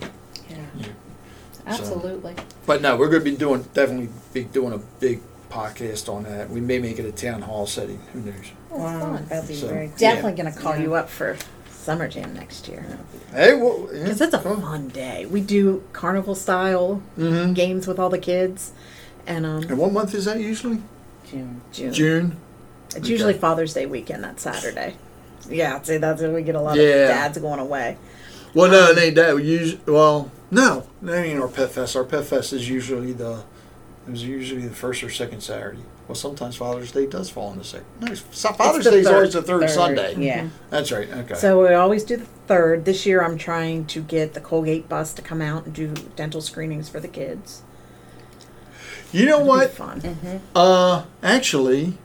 Yeah. 0.50 0.56
Yeah. 0.76 0.86
Absolutely. 1.66 2.34
But 2.66 2.82
no, 2.82 2.96
we're 2.96 3.08
going 3.08 3.24
to 3.24 3.30
be 3.30 3.36
doing 3.36 3.62
definitely 3.74 4.08
be 4.32 4.44
doing 4.44 4.72
a 4.72 4.78
big 4.78 5.20
podcast 5.50 6.08
on 6.12 6.24
that. 6.24 6.48
We 6.50 6.60
may 6.60 6.78
make 6.78 6.98
it 6.98 7.04
a 7.04 7.12
town 7.12 7.42
hall 7.42 7.66
setting. 7.66 8.00
Who 8.12 8.20
knows? 8.20 8.34
Wow. 8.70 9.18
That'd 9.28 9.48
be 9.48 9.54
So- 9.56 9.68
very 9.68 9.88
cool. 9.88 9.96
Definitely 9.98 10.32
gonna 10.42 10.52
call 10.52 10.76
Yeah. 10.76 10.82
you 10.82 10.94
up 10.94 11.10
for 11.10 11.36
summer 11.70 12.06
jam 12.08 12.34
next 12.34 12.68
year. 12.68 12.84
Hey, 13.32 13.54
well, 13.54 13.88
yeah, 13.92 14.04
Because 14.04 14.20
it's 14.20 14.34
a 14.34 14.38
cool. 14.38 14.60
fun 14.60 14.88
day. 14.88 15.26
We 15.26 15.40
do 15.40 15.82
carnival 15.92 16.34
style 16.36 17.02
Mhm. 17.18 17.54
games 17.54 17.86
with 17.88 17.98
all 17.98 18.08
the 18.10 18.18
kids, 18.18 18.70
and 19.26 19.44
um, 19.44 19.62
And 19.64 19.76
what 19.78 19.92
month 19.92 20.14
is 20.14 20.24
that 20.26 20.38
usually? 20.40 20.78
June. 21.28 21.60
June. 21.72 21.92
June. 21.92 22.36
It's 22.94 23.08
usually 23.08 23.32
Okay. 23.34 23.40
Father's 23.40 23.74
Day 23.74 23.86
weekend. 23.86 24.22
That 24.24 24.38
Saturday. 24.40 24.94
Yeah, 25.48 25.80
see, 25.82 25.96
that's 25.96 26.20
when 26.22 26.32
we 26.32 26.42
get 26.42 26.54
a 26.54 26.60
lot 26.60 26.78
of 26.78 26.84
dads 26.84 27.38
going 27.38 27.58
away. 27.60 27.96
Well, 28.54 28.70
no, 28.70 28.90
it 28.90 28.98
ain't 28.98 29.14
that. 29.16 29.34
We 29.34 29.44
use 29.44 29.76
well, 29.86 30.30
no, 30.50 30.86
that 31.02 31.24
ain't 31.24 31.40
our 31.40 31.48
pet 31.48 31.70
fest. 31.70 31.96
Our 31.96 32.04
pet 32.04 32.24
fest 32.24 32.52
is 32.52 32.68
usually 32.68 33.12
the 33.12 33.44
it 34.06 34.10
was 34.10 34.24
usually 34.24 34.66
the 34.66 34.74
first 34.74 35.02
or 35.02 35.10
second 35.10 35.42
Saturday. 35.42 35.82
Well, 36.08 36.16
sometimes 36.16 36.56
Father's 36.56 36.90
Day 36.90 37.06
does 37.06 37.30
fall 37.30 37.50
on 37.50 37.58
the 37.58 37.64
second. 37.64 37.86
No, 38.00 38.14
so 38.14 38.52
Father's 38.52 38.84
Day 38.84 38.98
is 38.98 39.06
always 39.06 39.34
the 39.34 39.42
third, 39.42 39.60
third, 39.60 39.70
Sunday. 39.70 40.16
yeah. 40.18 40.48
that's 40.68 40.90
right. 40.90 41.08
Okay. 41.08 41.34
So 41.34 41.62
we 41.62 41.72
always 41.74 42.02
do 42.02 42.16
the 42.16 42.24
third. 42.24 42.84
This 42.84 43.06
year, 43.06 43.22
I'm 43.22 43.38
trying 43.38 43.84
to 43.86 44.02
get 44.02 44.34
the 44.34 44.40
Colgate 44.40 44.88
bus 44.88 45.12
to 45.12 45.22
come 45.22 45.40
out 45.40 45.66
and 45.66 45.74
do 45.74 45.94
dental 46.16 46.40
screenings 46.40 46.88
for 46.88 46.98
the 46.98 47.06
kids. 47.06 47.62
you 49.12 49.26
know 49.26 49.36
It'll 49.36 49.44
be 49.44 49.48
what? 49.48 49.70
Fun. 49.70 50.40
Uh, 50.56 51.04
actually, 51.22 51.96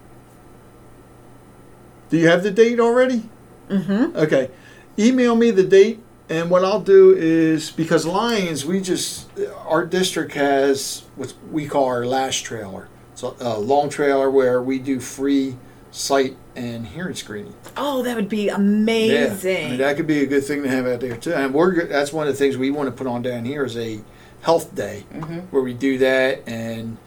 do 2.12 2.18
you 2.18 2.28
have 2.28 2.44
the 2.44 2.52
date 2.52 2.80
already? 2.80 3.28
Mm-hmm. 3.70 4.16
Okay. 4.16 4.52
Email 5.00 5.36
me 5.36 5.50
the 5.50 5.64
date, 5.64 6.00
and 6.30 6.50
what 6.50 6.66
I'll 6.66 6.82
do 6.82 7.16
is 7.16 7.72
because 7.72 8.06
Lions, 8.06 8.66
we 8.66 8.82
just 8.82 9.30
our 9.66 9.86
district 9.86 10.34
has 10.34 11.04
what 11.16 11.34
we 11.52 11.68
call 11.68 11.86
our 11.86 12.06
last 12.06 12.44
trailer. 12.44 12.88
So 13.14 13.36
a 13.40 13.60
long 13.60 13.90
trailer 13.90 14.30
where 14.30 14.62
we 14.62 14.80
do 14.80 15.00
free 15.00 15.56
sight 15.92 16.36
and 16.56 16.88
hearing 16.88 17.16
screening. 17.16 17.54
Oh, 17.78 18.04
that 18.04 18.16
would 18.16 18.28
be 18.28 18.46
Yeah, 18.46 18.56
amazing. 18.56 19.66
I 19.66 19.70
mean, 19.70 19.78
that 19.78 19.96
could 19.98 20.08
be 20.08 20.22
a 20.22 20.26
good 20.26 20.44
thing 20.44 20.64
to 20.64 20.70
have 20.70 20.86
out 20.88 21.00
there 21.00 21.16
too. 21.16 21.34
And 21.34 21.54
we're 21.54 21.86
that's 21.86 22.12
one 22.12 22.28
of 22.28 22.34
the 22.34 22.38
things 22.38 22.58
we 22.58 22.72
want 22.72 22.88
to 22.88 22.92
put 22.92 23.08
on 23.08 23.22
down 23.22 23.46
here 23.46 23.64
is 23.64 23.78
a 23.78 24.02
health 24.42 24.76
day 24.76 25.06
mm-hmm. 25.14 25.40
where 25.52 25.64
we 25.64 25.74
do 25.74 25.98
that 26.00 26.48
and. 26.48 26.98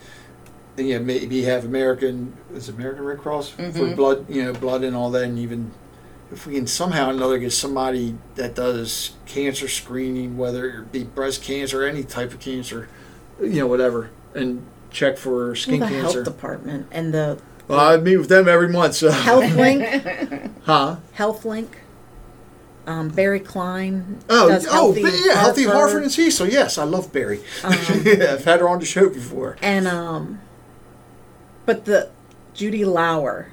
And 0.76 0.86
yeah, 0.86 0.98
maybe 1.00 1.42
have 1.42 1.64
American 1.64 2.36
is 2.54 2.68
American 2.68 3.04
Red 3.04 3.18
Cross 3.18 3.48
for 3.48 3.62
mm-hmm. 3.62 3.96
blood, 3.96 4.30
you 4.30 4.44
know, 4.44 4.52
blood 4.52 4.84
and 4.84 4.94
all 4.94 5.10
that, 5.10 5.24
and 5.24 5.36
even 5.36 5.72
if 6.30 6.46
we 6.46 6.54
can 6.54 6.66
somehow 6.66 7.08
or 7.08 7.12
another 7.12 7.38
get 7.38 7.52
somebody 7.52 8.16
that 8.34 8.54
does 8.54 9.12
cancer 9.26 9.68
screening, 9.68 10.36
whether 10.36 10.68
it 10.68 10.92
be 10.92 11.04
breast 11.04 11.42
cancer, 11.42 11.84
any 11.84 12.04
type 12.04 12.32
of 12.32 12.40
cancer, 12.40 12.88
you 13.40 13.60
know, 13.60 13.66
whatever, 13.66 14.10
and 14.34 14.64
check 14.90 15.16
for 15.16 15.46
well, 15.46 15.54
skin 15.54 15.80
the 15.80 15.86
cancer. 15.86 16.12
health 16.12 16.24
department 16.24 16.86
and 16.90 17.14
the 17.14 17.40
Well, 17.66 17.80
I 17.80 17.96
meet 17.96 18.16
with 18.16 18.28
them 18.28 18.48
every 18.48 18.68
month, 18.68 18.96
so 18.96 19.10
Health 19.10 19.54
Link, 19.54 20.52
huh? 20.64 20.96
Health 21.12 21.44
Link. 21.44 21.78
Um, 22.86 23.10
Barry 23.10 23.40
Klein. 23.40 24.18
Oh, 24.30 24.48
does 24.48 24.66
oh, 24.66 24.94
Healthy 24.94 25.02
yeah, 25.26 25.34
healthy. 25.34 25.64
Harford 25.64 26.04
and 26.04 26.12
Cecil. 26.12 26.48
Yes, 26.48 26.78
I 26.78 26.84
love 26.84 27.12
Barry. 27.12 27.40
Um, 27.62 27.74
yeah, 28.02 28.32
I've 28.32 28.44
had 28.46 28.60
her 28.60 28.68
on 28.68 28.78
the 28.78 28.86
show 28.86 29.10
before. 29.10 29.58
And 29.60 29.86
um, 29.86 30.40
but 31.66 31.84
the 31.84 32.08
Judy 32.54 32.86
Lauer 32.86 33.48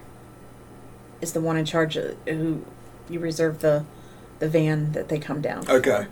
is 1.25 1.33
the 1.33 1.41
one 1.41 1.57
in 1.57 1.65
charge 1.65 1.97
of 1.97 2.15
who 2.27 2.63
you 3.09 3.19
reserve 3.19 3.59
the 3.59 3.83
the 4.39 4.47
van 4.49 4.91
that 4.93 5.09
they 5.09 5.17
come 5.19 5.41
down. 5.41 5.63
Okay. 5.69 6.07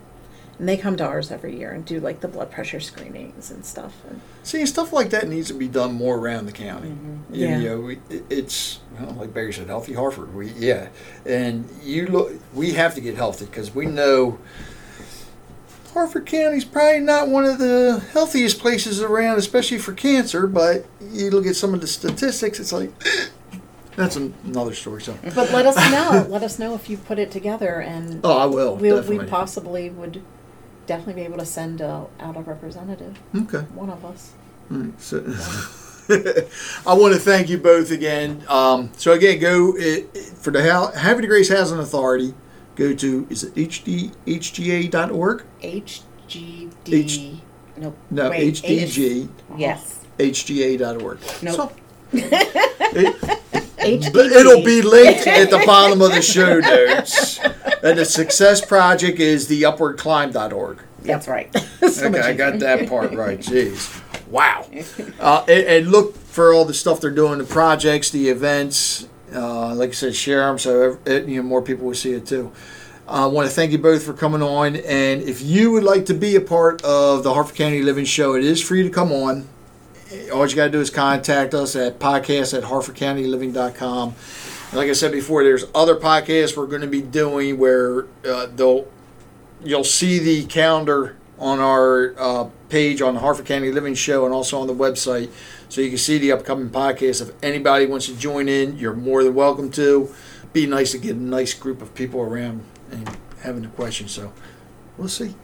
and 0.59 0.69
they 0.69 0.77
come 0.77 0.95
to 0.97 1.03
ours 1.05 1.29
every 1.31 1.57
year 1.57 1.71
and 1.71 1.83
do 1.85 1.99
like 1.99 2.21
the 2.21 2.27
blood 2.27 2.49
pressure 2.51 2.79
screenings 2.79 3.51
and 3.51 3.65
stuff. 3.65 3.93
And 4.09 4.21
See, 4.43 4.65
stuff 4.65 4.93
like 4.93 5.09
that 5.09 5.27
needs 5.27 5.47
to 5.49 5.53
be 5.53 5.67
done 5.67 5.93
more 5.93 6.17
around 6.17 6.45
the 6.45 6.51
county. 6.53 6.89
Mm-hmm. 6.89 7.35
Yeah. 7.35 7.57
You 7.59 7.69
know, 7.69 7.79
we, 7.81 7.93
it- 8.09 8.23
it's 8.29 8.79
well, 8.99 9.11
like 9.13 9.33
Barry 9.33 9.51
said, 9.53 9.67
healthy 9.67 9.93
Harford. 9.93 10.33
We 10.35 10.51
yeah, 10.51 10.87
and 11.25 11.67
you 11.83 12.05
look. 12.07 12.31
We 12.53 12.71
have 12.73 12.93
to 12.95 13.01
get 13.01 13.15
healthy 13.15 13.45
because 13.45 13.73
we 13.75 13.85
know 13.87 14.37
Harford 15.93 16.25
County's 16.25 16.65
probably 16.65 16.99
not 17.01 17.27
one 17.27 17.45
of 17.45 17.57
the 17.59 18.03
healthiest 18.13 18.59
places 18.59 19.01
around, 19.01 19.37
especially 19.37 19.77
for 19.79 19.93
cancer. 19.93 20.47
But 20.47 20.85
you 21.01 21.29
look 21.29 21.45
at 21.45 21.55
some 21.55 21.73
of 21.73 21.81
the 21.81 21.87
statistics, 21.87 22.59
it's 22.59 22.71
like 22.73 22.91
that's 23.95 24.15
an, 24.15 24.33
another 24.45 24.73
story. 24.73 25.01
So, 25.01 25.15
but 25.35 25.51
let 25.51 25.65
us 25.65 25.75
know. 25.91 26.25
let 26.29 26.43
us 26.43 26.59
know 26.59 26.75
if 26.75 26.89
you 26.89 26.97
put 26.97 27.19
it 27.19 27.31
together, 27.31 27.79
and 27.81 28.21
oh, 28.23 28.37
I 28.37 28.45
will. 28.45 28.75
we'll, 28.75 29.01
we 29.03 29.19
possibly 29.19 29.89
would 29.89 30.21
definitely 30.87 31.13
be 31.21 31.21
able 31.21 31.37
to 31.37 31.45
send 31.45 31.81
a, 31.81 32.05
out 32.19 32.35
a 32.35 32.41
representative, 32.41 33.17
Okay. 33.35 33.59
one 33.73 33.89
of 33.89 34.03
us. 34.05 34.31
So, 34.97 35.19
I 36.85 36.93
want 36.93 37.13
to 37.13 37.19
thank 37.19 37.49
you 37.49 37.57
both 37.57 37.91
again. 37.91 38.43
Um, 38.49 38.91
so 38.97 39.11
again, 39.13 39.39
go 39.39 39.75
it, 39.77 40.09
it- 40.13 40.23
for 40.37 40.51
the 40.51 40.61
Hal- 40.61 40.91
Havre 40.91 41.21
de 41.21 41.27
Grace 41.27 41.49
Housing 41.49 41.79
Authority. 41.79 42.33
Go 42.75 42.91
to 42.93 43.27
is 43.29 43.43
it 43.43 43.53
hd 43.53 44.11
hga.org? 44.25 45.43
HGD. 45.61 46.91
H- 46.91 47.33
Nope. 47.77 47.97
No, 48.11 48.29
Wait, 48.31 48.55
HDG 48.55 49.29
Yes. 49.57 49.99
hga.org. 50.17 51.19
Nope. 51.41 51.55
So, 51.55 51.71
it, 52.13 53.62
HGD. 53.83 54.31
it'll 54.31 54.63
be 54.63 54.81
linked 54.81 55.27
at 55.27 55.49
the 55.49 55.57
bottom 55.65 56.01
of 56.01 56.11
the 56.11 56.21
show 56.21 56.59
notes. 56.59 57.39
And 57.83 57.99
the 57.99 58.05
success 58.05 58.63
project 58.63 59.19
is 59.19 59.47
the 59.47 59.63
upwardclimb.org. 59.63 60.79
That's 61.01 61.27
right. 61.27 61.53
Okay, 61.83 62.21
I 62.21 62.33
got 62.33 62.59
that 62.59 62.87
part 62.87 63.11
right. 63.13 63.39
Jeez. 63.41 64.01
Wow. 64.27 64.65
Uh, 65.19 65.45
and, 65.47 65.67
and 65.67 65.91
look 65.91 66.15
for 66.15 66.53
all 66.53 66.65
the 66.65 66.73
stuff 66.73 67.01
they're 67.01 67.11
doing, 67.11 67.37
the 67.37 67.43
projects, 67.43 68.09
the 68.09 68.29
events. 68.29 69.07
Uh, 69.33 69.75
like 69.75 69.89
I 69.89 69.93
said, 69.93 70.15
share 70.15 70.47
them 70.47 70.57
so 70.57 70.97
uh, 71.05 71.11
you 71.11 71.37
know 71.37 71.43
more 71.43 71.61
people 71.61 71.87
will 71.87 71.93
see 71.95 72.13
it 72.13 72.25
too. 72.25 72.51
I 73.07 73.25
want 73.25 73.49
to 73.49 73.53
thank 73.53 73.71
you 73.71 73.77
both 73.77 74.03
for 74.03 74.13
coming 74.13 74.41
on. 74.41 74.77
And 74.77 75.21
if 75.23 75.41
you 75.41 75.71
would 75.71 75.83
like 75.83 76.05
to 76.05 76.13
be 76.13 76.35
a 76.35 76.41
part 76.41 76.83
of 76.83 77.23
the 77.23 77.33
Harford 77.33 77.55
County 77.57 77.81
Living 77.81 78.05
Show, 78.05 78.35
it 78.35 78.43
is 78.43 78.61
free 78.61 78.83
to 78.83 78.89
come 78.89 79.11
on. 79.11 79.47
All 80.31 80.47
you 80.47 80.55
got 80.55 80.65
to 80.65 80.71
do 80.71 80.79
is 80.79 80.89
contact 80.89 81.53
us 81.53 81.75
at 81.75 81.99
podcast 81.99 82.55
at 82.57 82.63
harfordcountyliving.com. 82.63 84.15
And 84.69 84.77
like 84.77 84.89
I 84.89 84.93
said 84.93 85.11
before, 85.11 85.43
there's 85.43 85.65
other 85.73 85.95
podcasts 85.95 86.55
we're 86.55 86.67
going 86.67 86.81
to 86.81 86.87
be 86.87 87.01
doing 87.01 87.57
where 87.57 88.05
uh, 88.25 88.47
they'll 88.47 88.87
you'll 89.63 89.83
see 89.83 90.19
the 90.19 90.45
calendar 90.45 91.15
on 91.39 91.59
our 91.59 92.15
uh, 92.17 92.49
page 92.69 93.01
on 93.01 93.15
the 93.15 93.19
Harford 93.19 93.45
County 93.45 93.71
Living 93.71 93.95
Show 93.95 94.25
and 94.25 94.33
also 94.33 94.59
on 94.59 94.67
the 94.67 94.73
website. 94.73 95.31
So 95.69 95.81
you 95.81 95.89
can 95.89 95.97
see 95.97 96.17
the 96.17 96.31
upcoming 96.31 96.69
podcasts. 96.69 97.21
If 97.21 97.33
anybody 97.43 97.85
wants 97.85 98.05
to 98.05 98.15
join 98.15 98.47
in, 98.47 98.77
you're 98.77 98.93
more 98.93 99.23
than 99.23 99.33
welcome 99.33 99.71
to. 99.71 100.13
Be 100.53 100.67
nice 100.67 100.91
to 100.91 100.99
get 100.99 101.15
a 101.15 101.19
nice 101.19 101.53
group 101.53 101.81
of 101.81 101.95
people 101.95 102.21
around 102.21 102.63
and 102.91 103.17
having 103.41 103.63
the 103.63 103.69
questions. 103.69 104.11
So 104.11 104.31
we'll 104.97 105.09
see. 105.09 105.35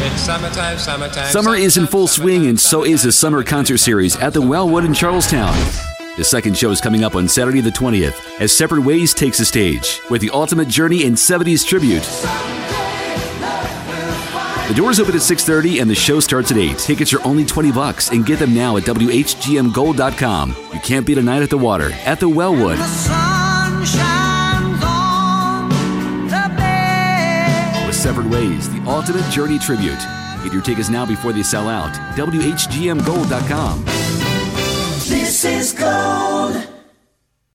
It's 0.00 0.22
summertime, 0.22 0.78
summertime. 0.78 1.32
Summer 1.32 1.56
is 1.56 1.76
in 1.76 1.86
full 1.86 2.06
swing, 2.06 2.46
and 2.46 2.58
so 2.58 2.84
is 2.84 3.02
the 3.02 3.10
summer 3.10 3.42
concert 3.42 3.78
series 3.78 4.16
at 4.16 4.32
the 4.32 4.40
Wellwood 4.40 4.84
in 4.84 4.94
Charlestown. 4.94 5.56
The 6.16 6.24
second 6.24 6.56
show 6.56 6.70
is 6.70 6.80
coming 6.80 7.02
up 7.02 7.16
on 7.16 7.26
Saturday 7.26 7.60
the 7.60 7.70
20th 7.70 8.40
as 8.40 8.56
Separate 8.56 8.84
Ways 8.84 9.12
takes 9.12 9.38
the 9.38 9.44
stage 9.44 10.00
with 10.08 10.20
the 10.20 10.30
Ultimate 10.30 10.68
Journey 10.68 11.04
and 11.04 11.16
70s 11.16 11.66
Tribute. 11.66 12.04
The 14.68 14.74
doors 14.74 15.00
open 15.00 15.16
at 15.16 15.22
6:30 15.22 15.80
and 15.80 15.90
the 15.90 15.94
show 15.94 16.20
starts 16.20 16.52
at 16.52 16.58
8. 16.58 16.78
Tickets 16.78 17.12
are 17.12 17.24
only 17.24 17.44
20 17.44 17.72
bucks 17.72 18.10
and 18.10 18.24
get 18.24 18.38
them 18.38 18.54
now 18.54 18.76
at 18.76 18.84
whgmgold.com. 18.84 20.56
You 20.74 20.80
can't 20.80 21.06
beat 21.06 21.18
a 21.18 21.22
night 21.22 21.42
at 21.42 21.50
the 21.50 21.58
water 21.58 21.90
at 22.04 22.20
the 22.20 22.28
Wellwood. 22.28 22.78
Separate 28.08 28.30
Ways, 28.30 28.70
the 28.70 28.82
Ultimate 28.90 29.30
Journey 29.30 29.58
Tribute. 29.58 29.98
Get 30.42 30.50
your 30.50 30.62
tickets 30.62 30.88
now 30.88 31.04
before 31.04 31.34
they 31.34 31.42
sell 31.42 31.68
out. 31.68 31.92
whgmgold.com. 32.16 33.84
This 33.84 35.44
is 35.44 35.74
gold. 35.74 36.77